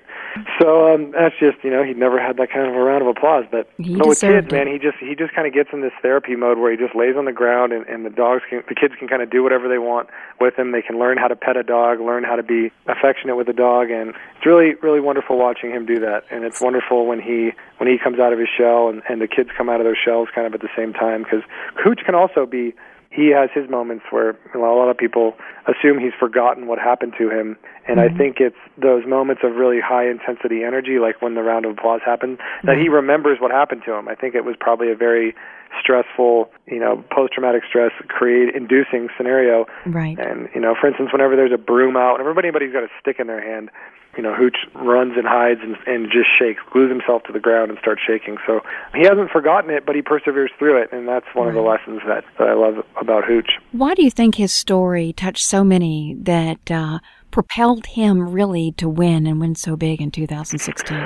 So 0.59 0.93
um, 0.93 1.11
that's 1.11 1.35
just 1.39 1.63
you 1.63 1.71
know 1.71 1.83
he'd 1.83 1.97
never 1.97 2.19
had 2.19 2.37
that 2.37 2.51
kind 2.51 2.67
of 2.67 2.75
a 2.75 2.79
round 2.79 3.01
of 3.01 3.07
applause. 3.07 3.45
But 3.49 3.69
He 3.77 3.91
you 3.91 4.01
with 4.05 4.19
kids, 4.19 4.51
man, 4.51 4.67
he 4.67 4.77
just 4.77 4.97
he 4.99 5.15
just 5.15 5.33
kind 5.33 5.47
of 5.47 5.53
gets 5.53 5.69
in 5.73 5.81
this 5.81 5.93
therapy 6.01 6.35
mode 6.35 6.57
where 6.57 6.71
he 6.71 6.77
just 6.77 6.95
lays 6.95 7.15
on 7.17 7.25
the 7.25 7.31
ground 7.31 7.73
and, 7.73 7.85
and 7.87 8.05
the 8.05 8.09
dogs 8.09 8.43
can 8.49 8.63
the 8.67 8.75
kids 8.75 8.93
can 8.99 9.07
kind 9.07 9.21
of 9.21 9.29
do 9.29 9.43
whatever 9.43 9.67
they 9.67 9.77
want 9.77 10.09
with 10.39 10.57
him. 10.57 10.71
They 10.71 10.81
can 10.81 10.99
learn 10.99 11.17
how 11.17 11.27
to 11.27 11.35
pet 11.35 11.57
a 11.57 11.63
dog, 11.63 11.94
learn 12.03 12.23
how 12.23 12.35
to 12.35 12.43
be 12.43 12.71
affectionate 12.87 13.35
with 13.35 13.47
a 13.49 13.53
dog, 13.53 13.89
and 13.91 14.13
it's 14.35 14.45
really 14.45 14.75
really 14.81 14.99
wonderful 14.99 15.37
watching 15.37 15.71
him 15.71 15.85
do 15.85 15.99
that. 15.99 16.23
And 16.31 16.43
it's 16.43 16.61
wonderful 16.61 17.05
when 17.05 17.21
he 17.21 17.51
when 17.77 17.89
he 17.89 17.97
comes 17.97 18.19
out 18.19 18.33
of 18.33 18.39
his 18.39 18.49
shell 18.49 18.89
and 18.89 19.01
and 19.09 19.21
the 19.21 19.27
kids 19.27 19.49
come 19.57 19.69
out 19.69 19.79
of 19.79 19.85
their 19.85 19.97
shells 19.97 20.29
kind 20.33 20.47
of 20.47 20.53
at 20.53 20.61
the 20.61 20.69
same 20.75 20.93
time 20.93 21.23
because 21.23 21.43
Hooch 21.83 21.99
can 22.05 22.15
also 22.15 22.45
be 22.45 22.73
he 23.15 23.31
has 23.31 23.49
his 23.53 23.69
moments 23.69 24.05
where 24.09 24.37
you 24.53 24.59
know, 24.59 24.65
a 24.65 24.77
lot 24.77 24.89
of 24.89 24.97
people 24.97 25.35
assume 25.67 25.99
he's 25.99 26.13
forgotten 26.19 26.67
what 26.67 26.79
happened 26.79 27.13
to 27.17 27.29
him, 27.29 27.57
and 27.87 27.99
I 27.99 28.07
mm-hmm. 28.07 28.17
think 28.17 28.37
it's 28.39 28.59
those 28.77 29.05
moments 29.07 29.41
of 29.43 29.55
really 29.55 29.79
high 29.79 30.09
intensity 30.09 30.63
energy, 30.63 30.99
like 30.99 31.21
when 31.21 31.35
the 31.35 31.41
round 31.41 31.65
of 31.65 31.71
applause 31.71 32.01
happened, 32.05 32.39
that 32.63 32.77
he 32.77 32.85
mm-hmm. 32.85 32.93
remembers 32.93 33.39
what 33.39 33.51
happened 33.51 33.83
to 33.85 33.93
him. 33.93 34.07
I 34.07 34.15
think 34.15 34.35
it 34.35 34.43
was 34.43 34.55
probably 34.59 34.91
a 34.91 34.95
very 34.95 35.33
stressful, 35.79 36.49
you 36.67 36.79
know, 36.79 37.03
post-traumatic 37.11 37.63
stress 37.67 37.91
create 38.07 38.55
inducing 38.55 39.09
scenario. 39.17 39.65
Right. 39.85 40.17
And 40.19 40.49
you 40.53 40.61
know, 40.61 40.75
for 40.79 40.87
instance, 40.87 41.09
whenever 41.11 41.35
there's 41.35 41.53
a 41.53 41.57
broom 41.57 41.95
out, 41.95 42.15
and 42.15 42.21
everybody, 42.21 42.47
anybody's 42.47 42.73
got 42.73 42.83
a 42.83 42.91
stick 42.99 43.17
in 43.19 43.27
their 43.27 43.41
hand, 43.41 43.69
you 44.15 44.23
know, 44.23 44.33
Hooch 44.33 44.57
runs 44.73 45.13
and 45.17 45.25
hides 45.27 45.59
and, 45.61 45.75
and 45.85 46.05
just 46.11 46.27
shakes, 46.39 46.61
glues 46.71 46.89
himself 46.89 47.23
to 47.23 47.33
the 47.33 47.39
ground 47.39 47.69
and 47.69 47.79
starts 47.79 48.01
shaking. 48.05 48.37
So 48.45 48.61
he 48.93 49.03
hasn't 49.03 49.31
forgotten 49.31 49.69
it, 49.69 49.85
but 49.85 49.95
he 49.95 50.01
perseveres 50.01 50.51
through 50.57 50.81
it, 50.81 50.91
and 50.91 51.07
that's 51.07 51.25
one 51.33 51.47
of 51.47 51.53
the 51.53 51.61
lessons 51.61 52.01
that, 52.07 52.23
that 52.37 52.47
I 52.47 52.53
love 52.53 52.85
about 52.99 53.25
Hooch. 53.25 53.49
Why 53.71 53.93
do 53.93 54.03
you 54.03 54.11
think 54.11 54.35
his 54.35 54.51
story 54.51 55.13
touched 55.13 55.45
so 55.45 55.63
many 55.63 56.15
that 56.21 56.71
uh, 56.71 56.99
propelled 57.31 57.87
him 57.87 58.29
really 58.29 58.71
to 58.77 58.87
win 58.87 59.27
and 59.27 59.39
win 59.39 59.55
so 59.55 59.75
big 59.75 60.01
in 60.01 60.11
2016? 60.11 60.97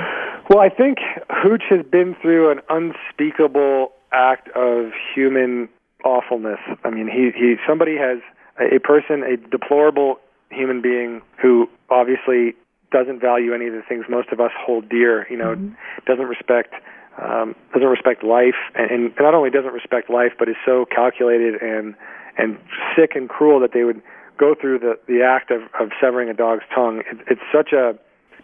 Well, 0.48 0.60
I 0.60 0.68
think 0.68 0.98
Hooch 1.30 1.62
has 1.70 1.84
been 1.86 2.16
through 2.20 2.50
an 2.50 2.60
unspeakable 2.68 3.92
act 4.12 4.48
of 4.56 4.90
human 5.14 5.68
awfulness. 6.04 6.58
I 6.84 6.90
mean, 6.90 7.06
he 7.06 7.30
he 7.38 7.56
somebody 7.68 7.96
has 7.96 8.18
a 8.58 8.78
person, 8.80 9.22
a 9.22 9.36
deplorable 9.36 10.18
human 10.50 10.82
being 10.82 11.22
who 11.40 11.68
obviously 11.88 12.54
doesn't 12.90 13.20
value 13.20 13.54
any 13.54 13.66
of 13.66 13.72
the 13.72 13.82
things 13.88 14.06
most 14.08 14.30
of 14.30 14.40
us 14.40 14.50
hold 14.58 14.88
dear. 14.88 15.26
You 15.30 15.36
know, 15.36 15.54
doesn't 16.06 16.26
respect 16.26 16.74
um, 17.18 17.54
doesn't 17.72 17.88
respect 17.88 18.22
life, 18.24 18.54
and, 18.74 18.90
and 18.90 19.14
not 19.18 19.34
only 19.34 19.50
doesn't 19.50 19.72
respect 19.72 20.10
life, 20.10 20.32
but 20.38 20.48
is 20.48 20.56
so 20.64 20.86
calculated 20.86 21.60
and 21.60 21.94
and 22.38 22.58
sick 22.96 23.12
and 23.14 23.28
cruel 23.28 23.60
that 23.60 23.72
they 23.72 23.84
would 23.84 24.00
go 24.38 24.54
through 24.54 24.78
the 24.78 24.98
the 25.06 25.22
act 25.22 25.50
of 25.50 25.62
of 25.78 25.90
severing 26.00 26.28
a 26.28 26.34
dog's 26.34 26.64
tongue. 26.74 27.02
It, 27.10 27.18
it's 27.28 27.42
such 27.52 27.72
a 27.72 27.98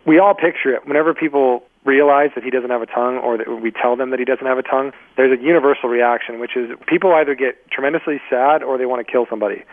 we 0.07 0.19
all 0.19 0.35
picture 0.35 0.75
it. 0.75 0.87
Whenever 0.87 1.15
people 1.15 1.65
realize 1.85 2.31
that 2.35 2.43
he 2.43 2.51
doesn't 2.51 2.71
have 2.71 2.83
a 2.83 2.87
tongue 2.87 3.17
or 3.19 3.39
that 3.39 3.61
we 3.63 3.71
tell 3.71 3.97
them 3.97 4.11
that 4.11 4.19
he 4.19 4.25
doesn't 4.25 4.47
have 4.47 4.59
a 4.59 4.63
tongue, 4.63 4.93
there's 5.17 5.39
a 5.39 5.43
universal 5.43 5.89
reaction, 5.89 6.41
which 6.41 6.57
is 6.57 6.71
people 6.87 7.13
either 7.13 7.35
get 7.35 7.71
tremendously 7.71 8.21
sad 8.29 8.63
or 8.63 8.77
they 8.77 8.87
want 8.87 9.05
to 9.07 9.11
kill 9.11 9.27
somebody. 9.31 9.65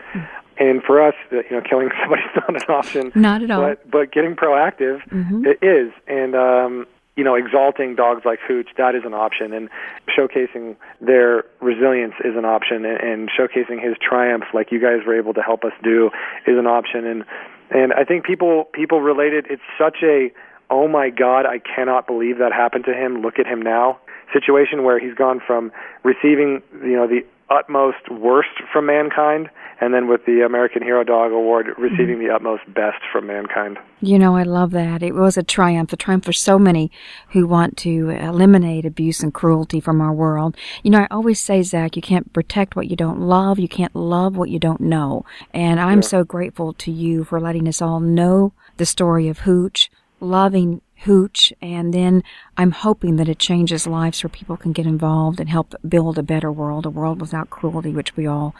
And 0.58 0.82
for 0.82 1.02
us, 1.02 1.14
you 1.30 1.42
know, 1.50 1.60
killing 1.60 1.90
somebody's 2.02 2.26
not 2.36 2.50
an 2.50 2.74
option. 2.74 3.12
Not 3.14 3.42
at 3.42 3.50
all. 3.50 3.60
But 3.62 3.90
but 3.90 4.12
getting 4.12 4.36
proactive 4.36 5.00
Mhm. 5.10 5.46
it 5.46 5.58
is, 5.62 5.92
and 6.06 6.34
um, 6.34 6.86
you 7.16 7.24
know, 7.24 7.34
exalting 7.34 7.94
dogs 7.94 8.24
like 8.24 8.40
Hooch 8.46 8.68
that 8.76 8.94
is 8.94 9.02
an 9.04 9.14
option, 9.14 9.52
and 9.52 9.68
showcasing 10.16 10.76
their 11.00 11.44
resilience 11.60 12.14
is 12.24 12.36
an 12.36 12.44
option, 12.44 12.84
and, 12.84 13.00
and 13.00 13.30
showcasing 13.30 13.82
his 13.82 13.96
triumph, 14.00 14.44
like 14.52 14.72
you 14.72 14.80
guys 14.80 15.00
were 15.06 15.16
able 15.16 15.34
to 15.34 15.42
help 15.42 15.64
us 15.64 15.72
do, 15.82 16.10
is 16.46 16.56
an 16.58 16.66
option. 16.66 17.06
And 17.06 17.24
and 17.70 17.92
I 17.92 18.04
think 18.04 18.24
people 18.24 18.64
people 18.72 19.00
related. 19.00 19.46
It's 19.50 19.62
such 19.78 19.98
a 20.02 20.32
oh 20.70 20.88
my 20.88 21.10
god, 21.10 21.46
I 21.46 21.58
cannot 21.58 22.06
believe 22.06 22.38
that 22.38 22.52
happened 22.52 22.84
to 22.86 22.94
him. 22.94 23.22
Look 23.22 23.38
at 23.38 23.46
him 23.46 23.60
now 23.60 23.98
situation 24.32 24.82
where 24.82 24.98
he's 24.98 25.14
gone 25.14 25.40
from 25.46 25.70
receiving 26.02 26.60
you 26.82 26.96
know 26.96 27.06
the 27.06 27.24
utmost 27.50 28.10
worst 28.10 28.48
from 28.72 28.86
mankind 28.86 29.50
and 29.80 29.92
then 29.92 30.08
with 30.08 30.24
the 30.24 30.40
American 30.40 30.82
Hero 30.82 31.04
Dog 31.04 31.32
Award 31.32 31.66
receiving 31.78 32.18
the 32.18 32.32
utmost 32.32 32.62
best 32.72 33.02
from 33.12 33.26
mankind. 33.26 33.78
You 34.00 34.18
know, 34.18 34.36
I 34.36 34.42
love 34.42 34.70
that. 34.70 35.02
It 35.02 35.14
was 35.14 35.36
a 35.36 35.42
triumph, 35.42 35.92
a 35.92 35.96
triumph 35.96 36.24
for 36.24 36.32
so 36.32 36.58
many 36.58 36.90
who 37.30 37.46
want 37.46 37.76
to 37.78 38.10
eliminate 38.10 38.86
abuse 38.86 39.20
and 39.20 39.34
cruelty 39.34 39.80
from 39.80 40.00
our 40.00 40.12
world. 40.12 40.56
You 40.82 40.90
know, 40.90 41.00
I 41.00 41.08
always 41.10 41.40
say, 41.40 41.62
Zach, 41.62 41.96
you 41.96 42.02
can't 42.02 42.32
protect 42.32 42.76
what 42.76 42.88
you 42.88 42.96
don't 42.96 43.20
love. 43.20 43.58
You 43.58 43.68
can't 43.68 43.94
love 43.94 44.36
what 44.36 44.50
you 44.50 44.58
don't 44.58 44.80
know. 44.80 45.24
And 45.52 45.80
I'm 45.80 46.02
so 46.02 46.24
grateful 46.24 46.72
to 46.74 46.90
you 46.90 47.24
for 47.24 47.40
letting 47.40 47.68
us 47.68 47.82
all 47.82 48.00
know 48.00 48.52
the 48.76 48.86
story 48.86 49.28
of 49.28 49.40
Hooch, 49.40 49.90
loving 50.20 50.80
Hooch, 51.04 51.52
and 51.60 51.92
then 51.92 52.22
I'm 52.56 52.70
hoping 52.70 53.16
that 53.16 53.28
it 53.28 53.38
changes 53.38 53.86
lives 53.86 54.22
where 54.22 54.30
people 54.30 54.56
can 54.56 54.72
get 54.72 54.86
involved 54.86 55.40
and 55.40 55.48
help 55.48 55.74
build 55.88 56.18
a 56.18 56.22
better 56.22 56.52
world, 56.52 56.86
a 56.86 56.90
world 56.90 57.20
without 57.20 57.50
cruelty, 57.50 57.90
which 57.90 58.16
we 58.16 58.26
all 58.26 58.54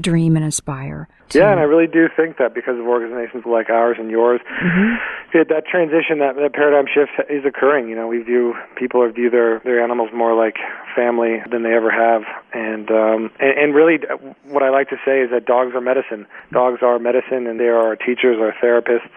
dream 0.00 0.36
and 0.36 0.44
aspire. 0.44 1.08
to. 1.30 1.38
Yeah, 1.38 1.50
and 1.50 1.60
I 1.60 1.64
really 1.64 1.86
do 1.86 2.08
think 2.14 2.38
that 2.38 2.54
because 2.54 2.78
of 2.78 2.86
organizations 2.86 3.44
like 3.46 3.70
ours 3.70 3.96
and 3.98 4.10
yours, 4.10 4.40
it, 5.34 5.48
that 5.48 5.66
transition, 5.66 6.18
that, 6.20 6.36
that 6.36 6.52
paradigm 6.52 6.86
shift 6.92 7.12
is 7.30 7.44
occurring. 7.44 7.88
You 7.88 7.96
know, 7.96 8.06
we 8.06 8.22
view 8.22 8.54
people 8.76 9.02
or 9.02 9.10
view 9.10 9.30
their 9.30 9.60
their 9.60 9.82
animals 9.82 10.10
more 10.14 10.34
like 10.34 10.56
family 10.94 11.42
than 11.50 11.62
they 11.62 11.74
ever 11.74 11.90
have, 11.90 12.22
and 12.52 12.90
um, 12.90 13.30
and, 13.40 13.58
and 13.58 13.74
really, 13.74 13.98
uh, 14.08 14.16
what 14.44 14.62
I 14.62 14.70
like 14.70 14.88
to 14.90 14.96
say 15.04 15.20
is 15.20 15.30
that 15.30 15.46
dogs 15.46 15.74
are 15.74 15.80
medicine. 15.80 16.26
Dogs 16.52 16.80
are 16.82 16.98
medicine, 16.98 17.46
and 17.46 17.58
they 17.58 17.68
are 17.68 17.78
our 17.78 17.96
teachers, 17.96 18.38
our 18.40 18.54
therapists, 18.62 19.12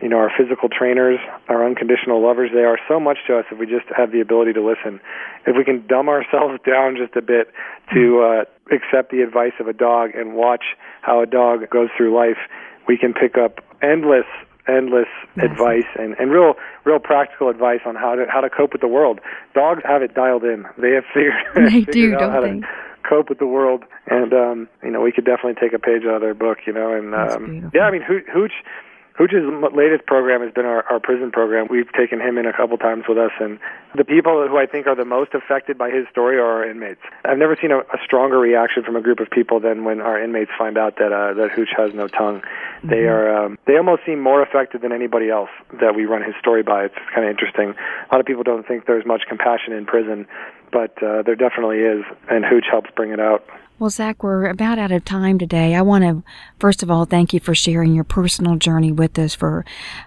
you 0.00 0.08
know, 0.08 0.16
our 0.16 0.32
physical 0.36 0.68
trainers, 0.68 1.18
our 1.48 1.66
unconditional 1.66 2.22
lovers. 2.22 2.50
They 2.54 2.64
are 2.64 2.78
so 2.88 2.98
much 2.98 3.18
to 3.26 3.38
us 3.38 3.44
if 3.50 3.58
we 3.58 3.66
just 3.70 3.86
have 3.96 4.12
the 4.12 4.20
ability 4.20 4.52
to 4.54 4.62
listen. 4.64 5.00
If 5.46 5.56
we 5.56 5.64
can 5.64 5.86
dumb 5.86 6.08
ourselves 6.08 6.60
down 6.66 6.96
just 6.96 7.16
a 7.16 7.22
bit 7.22 7.52
to 7.94 8.02
uh, 8.20 8.74
accept 8.74 9.10
the 9.10 9.22
advice 9.22 9.54
of 9.60 9.68
a 9.68 9.72
dog 9.72 10.10
and 10.14 10.34
watch 10.34 10.76
how 11.02 11.22
a 11.22 11.26
dog 11.26 11.70
goes 11.70 11.88
through 11.96 12.14
life, 12.14 12.38
we 12.86 12.98
can 12.98 13.14
pick 13.14 13.38
up 13.38 13.60
endless 13.82 14.26
endless 14.68 15.08
advice 15.38 15.88
and, 15.98 16.14
and 16.20 16.30
real 16.30 16.54
real 16.84 16.98
practical 16.98 17.48
advice 17.48 17.80
on 17.86 17.96
how 17.96 18.14
to 18.14 18.26
how 18.28 18.40
to 18.40 18.50
cope 18.50 18.72
with 18.72 18.80
the 18.80 18.88
world. 18.88 19.20
Dogs 19.54 19.82
have 19.84 20.02
it 20.02 20.14
dialed 20.14 20.44
in. 20.44 20.64
They 20.78 20.92
have 20.92 21.04
figured, 21.12 21.34
They 21.54 21.84
figured 21.90 21.92
do, 21.92 22.14
out 22.14 22.20
don't 22.20 22.30
how 22.30 22.40
they? 22.42 22.60
to 22.60 22.66
cope 23.08 23.28
with 23.28 23.38
the 23.38 23.46
world 23.46 23.82
and 24.06 24.32
um 24.32 24.68
you 24.82 24.90
know 24.90 25.00
we 25.00 25.10
could 25.10 25.24
definitely 25.24 25.54
take 25.60 25.72
a 25.72 25.78
page 25.78 26.02
out 26.04 26.16
of 26.16 26.20
their 26.20 26.34
book 26.34 26.58
you 26.66 26.72
know 26.72 26.92
and 26.92 27.14
um 27.14 27.70
yeah 27.74 27.82
i 27.82 27.90
mean 27.90 28.02
Hooch 28.02 28.52
Hooch's 29.20 29.44
latest 29.76 30.06
program 30.06 30.40
has 30.40 30.50
been 30.54 30.64
our, 30.64 30.82
our 30.90 30.98
prison 30.98 31.30
program. 31.30 31.66
We've 31.68 31.92
taken 31.92 32.22
him 32.22 32.38
in 32.38 32.46
a 32.46 32.54
couple 32.54 32.78
times 32.78 33.04
with 33.06 33.18
us, 33.18 33.32
and 33.38 33.58
the 33.94 34.04
people 34.04 34.48
who 34.48 34.56
I 34.56 34.64
think 34.64 34.86
are 34.86 34.96
the 34.96 35.04
most 35.04 35.34
affected 35.34 35.76
by 35.76 35.90
his 35.90 36.08
story 36.10 36.38
are 36.38 36.64
our 36.64 36.64
inmates. 36.64 37.02
I've 37.26 37.36
never 37.36 37.54
seen 37.60 37.70
a, 37.70 37.80
a 37.80 37.98
stronger 38.02 38.38
reaction 38.38 38.82
from 38.82 38.96
a 38.96 39.02
group 39.02 39.20
of 39.20 39.28
people 39.28 39.60
than 39.60 39.84
when 39.84 40.00
our 40.00 40.18
inmates 40.18 40.50
find 40.56 40.78
out 40.78 40.96
that 40.96 41.12
uh, 41.12 41.34
that 41.34 41.50
Hooch 41.50 41.68
has 41.76 41.92
no 41.92 42.08
tongue. 42.08 42.40
They 42.82 43.04
are 43.12 43.44
um, 43.44 43.58
they 43.66 43.76
almost 43.76 44.06
seem 44.06 44.20
more 44.20 44.42
affected 44.42 44.80
than 44.80 44.90
anybody 44.90 45.28
else 45.28 45.50
that 45.82 45.94
we 45.94 46.06
run 46.06 46.22
his 46.22 46.34
story 46.40 46.62
by. 46.62 46.86
It's 46.86 46.94
kind 47.14 47.26
of 47.26 47.30
interesting. 47.30 47.74
A 47.76 48.08
lot 48.10 48.20
of 48.20 48.26
people 48.26 48.42
don't 48.42 48.66
think 48.66 48.86
there's 48.86 49.04
much 49.04 49.24
compassion 49.28 49.74
in 49.74 49.84
prison, 49.84 50.26
but 50.72 50.96
uh, 51.02 51.20
there 51.28 51.36
definitely 51.36 51.80
is, 51.80 52.04
and 52.30 52.42
Hooch 52.42 52.64
helps 52.70 52.88
bring 52.96 53.12
it 53.12 53.20
out. 53.20 53.44
Well, 53.80 53.88
Zach, 53.88 54.22
we're 54.22 54.44
about 54.44 54.78
out 54.78 54.92
of 54.92 55.06
time 55.06 55.38
today. 55.38 55.74
I 55.74 55.80
want 55.80 56.04
to, 56.04 56.22
first 56.58 56.82
of 56.82 56.90
all, 56.90 57.06
thank 57.06 57.32
you 57.32 57.40
for 57.40 57.54
sharing 57.54 57.94
your 57.94 58.04
personal 58.04 58.56
journey 58.56 58.92
with 58.92 59.18
us, 59.18 59.34
for 59.34 59.64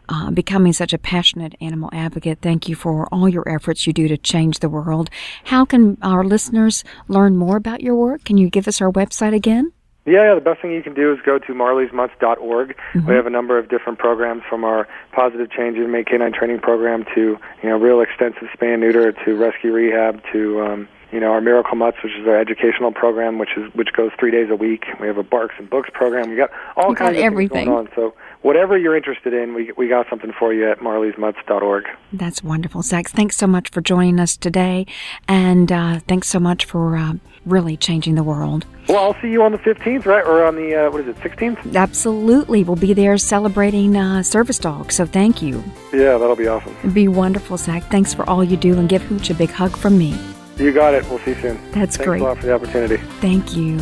uh, 0.07 0.29
becoming 0.29 0.73
such 0.73 0.93
a 0.93 0.99
passionate 0.99 1.55
animal 1.59 1.89
advocate. 1.91 2.37
Thank 2.39 2.69
you 2.69 2.75
for 2.75 3.07
all 3.07 3.27
your 3.27 3.49
efforts 3.49 3.87
you 3.87 3.91
do 3.91 4.07
to 4.07 4.15
change 4.15 4.59
the 4.59 4.69
world. 4.69 5.09
How 5.45 5.65
can 5.65 5.97
our 6.03 6.23
listeners 6.23 6.83
learn 7.07 7.35
more 7.35 7.57
about 7.57 7.81
your 7.81 7.95
work? 7.95 8.25
Can 8.25 8.37
you 8.37 8.47
give 8.47 8.67
us 8.67 8.79
our 8.79 8.91
website 8.91 9.33
again? 9.33 9.73
Yeah, 10.05 10.25
yeah, 10.25 10.35
the 10.35 10.41
best 10.41 10.61
thing 10.61 10.71
you 10.71 10.83
can 10.83 10.93
do 10.93 11.11
is 11.11 11.17
go 11.25 11.39
to 11.39 11.53
marleysmutts.org. 11.53 12.77
Mm-hmm. 12.77 13.07
We 13.07 13.15
have 13.15 13.25
a 13.25 13.31
number 13.31 13.57
of 13.57 13.69
different 13.69 13.97
programs 13.97 14.43
from 14.47 14.63
our 14.63 14.87
positive 15.13 15.49
change 15.49 15.77
in 15.77 15.89
May 15.89 16.03
canine 16.03 16.33
training 16.33 16.59
program 16.59 17.05
to, 17.15 17.39
you 17.63 17.69
know, 17.69 17.77
real 17.79 18.01
extensive 18.01 18.49
spay 18.55 18.73
and 18.73 18.81
neuter 18.81 19.13
to 19.13 19.35
rescue 19.35 19.73
rehab 19.73 20.21
to 20.31 20.61
um, 20.61 20.89
you 21.13 21.19
know, 21.19 21.31
our 21.31 21.41
Miracle 21.41 21.75
Mutts, 21.75 21.97
which 22.03 22.13
is 22.19 22.27
our 22.27 22.39
educational 22.39 22.91
program, 22.91 23.37
which 23.37 23.51
is 23.55 23.71
which 23.75 23.93
goes 23.93 24.11
three 24.19 24.31
days 24.31 24.49
a 24.49 24.55
week. 24.55 24.85
We 24.99 25.05
have 25.05 25.17
a 25.17 25.23
Barks 25.23 25.55
and 25.59 25.69
Books 25.69 25.89
program. 25.93 26.31
We 26.31 26.35
got 26.35 26.49
all 26.75 26.89
you 26.89 26.95
kinds 26.95 27.11
got 27.11 27.19
of 27.19 27.23
everything. 27.23 27.53
things 27.53 27.67
going 27.67 27.87
on. 27.87 27.89
So 27.95 28.15
whatever 28.41 28.77
you're 28.77 28.97
interested 28.97 29.33
in, 29.33 29.53
we 29.53 29.71
we 29.77 29.87
got 29.87 30.07
something 30.09 30.33
for 30.37 30.53
you 30.53 30.69
at 30.69 30.79
marleysmutts.org. 30.79 31.85
That's 32.11 32.43
wonderful, 32.43 32.81
Zach. 32.81 33.09
Thanks 33.09 33.37
so 33.37 33.45
much 33.45 33.69
for 33.69 33.81
joining 33.81 34.19
us 34.19 34.35
today, 34.35 34.87
and 35.27 35.71
uh, 35.71 35.99
thanks 36.07 36.29
so 36.29 36.39
much 36.39 36.65
for 36.65 36.97
uh, 36.97 37.13
really 37.45 37.77
changing 37.77 38.15
the 38.15 38.23
world. 38.23 38.65
Well, 38.89 39.03
I'll 39.03 39.21
see 39.21 39.29
you 39.29 39.43
on 39.43 39.53
the 39.53 39.59
15th, 39.59 40.05
right? 40.05 40.25
Or 40.25 40.43
on 40.43 40.55
the, 40.55 40.75
uh, 40.75 40.91
what 40.91 41.01
is 41.01 41.07
it, 41.07 41.15
16th? 41.17 41.73
Absolutely. 41.73 42.65
We'll 42.65 42.75
be 42.75 42.91
there 42.91 43.17
celebrating 43.17 43.95
uh, 43.95 44.23
Service 44.23 44.59
Dog, 44.59 44.91
so 44.91 45.05
thank 45.05 45.41
you. 45.41 45.63
Yeah, 45.93 46.17
that'll 46.17 46.35
be 46.35 46.47
awesome. 46.47 46.75
It'd 46.79 46.93
be 46.93 47.07
wonderful, 47.07 47.55
Zach. 47.55 47.83
Thanks 47.89 48.13
for 48.13 48.29
all 48.29 48.43
you 48.43 48.57
do, 48.57 48.77
and 48.77 48.89
give 48.89 49.01
Hooch 49.03 49.29
a 49.29 49.33
big 49.33 49.51
hug 49.51 49.77
from 49.77 49.97
me. 49.97 50.17
You 50.57 50.71
got 50.71 50.93
it. 50.93 51.07
We'll 51.09 51.19
see 51.19 51.31
you 51.31 51.41
soon. 51.41 51.71
That's 51.71 51.97
Thanks 51.97 51.97
great. 51.97 52.07
Thanks 52.07 52.21
a 52.21 52.25
lot 52.25 52.37
for 52.37 52.45
the 52.45 52.53
opportunity. 52.53 52.97
Thank 53.19 53.55
you. 53.55 53.77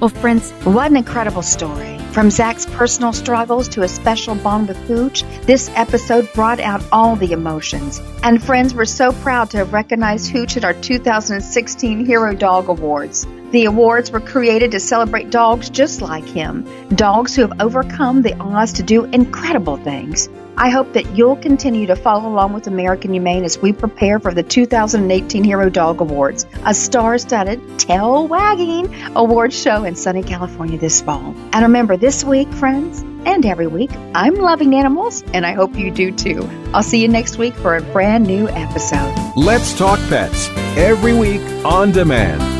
Well, 0.00 0.08
friends, 0.08 0.50
what 0.64 0.90
an 0.90 0.96
incredible 0.96 1.42
story. 1.42 1.98
From 2.12 2.30
Zach's 2.30 2.66
personal 2.66 3.12
struggles 3.12 3.68
to 3.68 3.82
a 3.82 3.88
special 3.88 4.34
bond 4.34 4.68
with 4.68 4.78
Hooch, 4.78 5.22
this 5.42 5.70
episode 5.76 6.28
brought 6.32 6.58
out 6.58 6.82
all 6.90 7.16
the 7.16 7.32
emotions. 7.32 8.00
And 8.22 8.42
friends, 8.42 8.74
we're 8.74 8.84
so 8.84 9.12
proud 9.12 9.50
to 9.50 9.58
have 9.58 9.72
recognized 9.72 10.30
Hooch 10.30 10.56
at 10.56 10.64
our 10.64 10.74
2016 10.74 12.04
Hero 12.04 12.34
Dog 12.34 12.68
Awards. 12.68 13.26
The 13.50 13.64
awards 13.64 14.12
were 14.12 14.20
created 14.20 14.70
to 14.72 14.80
celebrate 14.80 15.30
dogs 15.30 15.70
just 15.70 16.00
like 16.00 16.24
him, 16.24 16.64
dogs 16.90 17.34
who 17.34 17.42
have 17.42 17.60
overcome 17.60 18.22
the 18.22 18.36
odds 18.38 18.74
to 18.74 18.84
do 18.84 19.04
incredible 19.06 19.76
things. 19.76 20.28
I 20.56 20.68
hope 20.68 20.92
that 20.92 21.16
you'll 21.16 21.36
continue 21.36 21.86
to 21.86 21.96
follow 21.96 22.28
along 22.28 22.52
with 22.52 22.66
American 22.66 23.12
Humane 23.12 23.44
as 23.44 23.58
we 23.58 23.72
prepare 23.72 24.20
for 24.20 24.34
the 24.34 24.42
2018 24.42 25.42
Hero 25.42 25.70
Dog 25.70 26.00
Awards, 26.00 26.46
a 26.64 26.74
star 26.74 27.18
studded, 27.18 27.78
tail 27.78 28.28
wagging 28.28 28.94
award 29.16 29.52
show 29.52 29.84
in 29.84 29.96
sunny 29.96 30.22
California 30.22 30.78
this 30.78 31.00
fall. 31.00 31.34
And 31.52 31.62
remember, 31.62 31.96
this 31.96 32.22
week, 32.22 32.52
friends, 32.52 33.00
and 33.24 33.44
every 33.46 33.66
week, 33.66 33.90
I'm 34.14 34.34
loving 34.34 34.74
animals, 34.74 35.22
and 35.32 35.44
I 35.46 35.54
hope 35.54 35.76
you 35.76 35.90
do 35.90 36.12
too. 36.12 36.48
I'll 36.74 36.82
see 36.82 37.00
you 37.00 37.08
next 37.08 37.38
week 37.38 37.54
for 37.54 37.76
a 37.76 37.82
brand 37.82 38.26
new 38.26 38.48
episode. 38.48 39.14
Let's 39.36 39.76
Talk 39.76 39.98
Pets, 40.08 40.48
every 40.76 41.14
week 41.18 41.40
on 41.64 41.90
demand, 41.90 42.59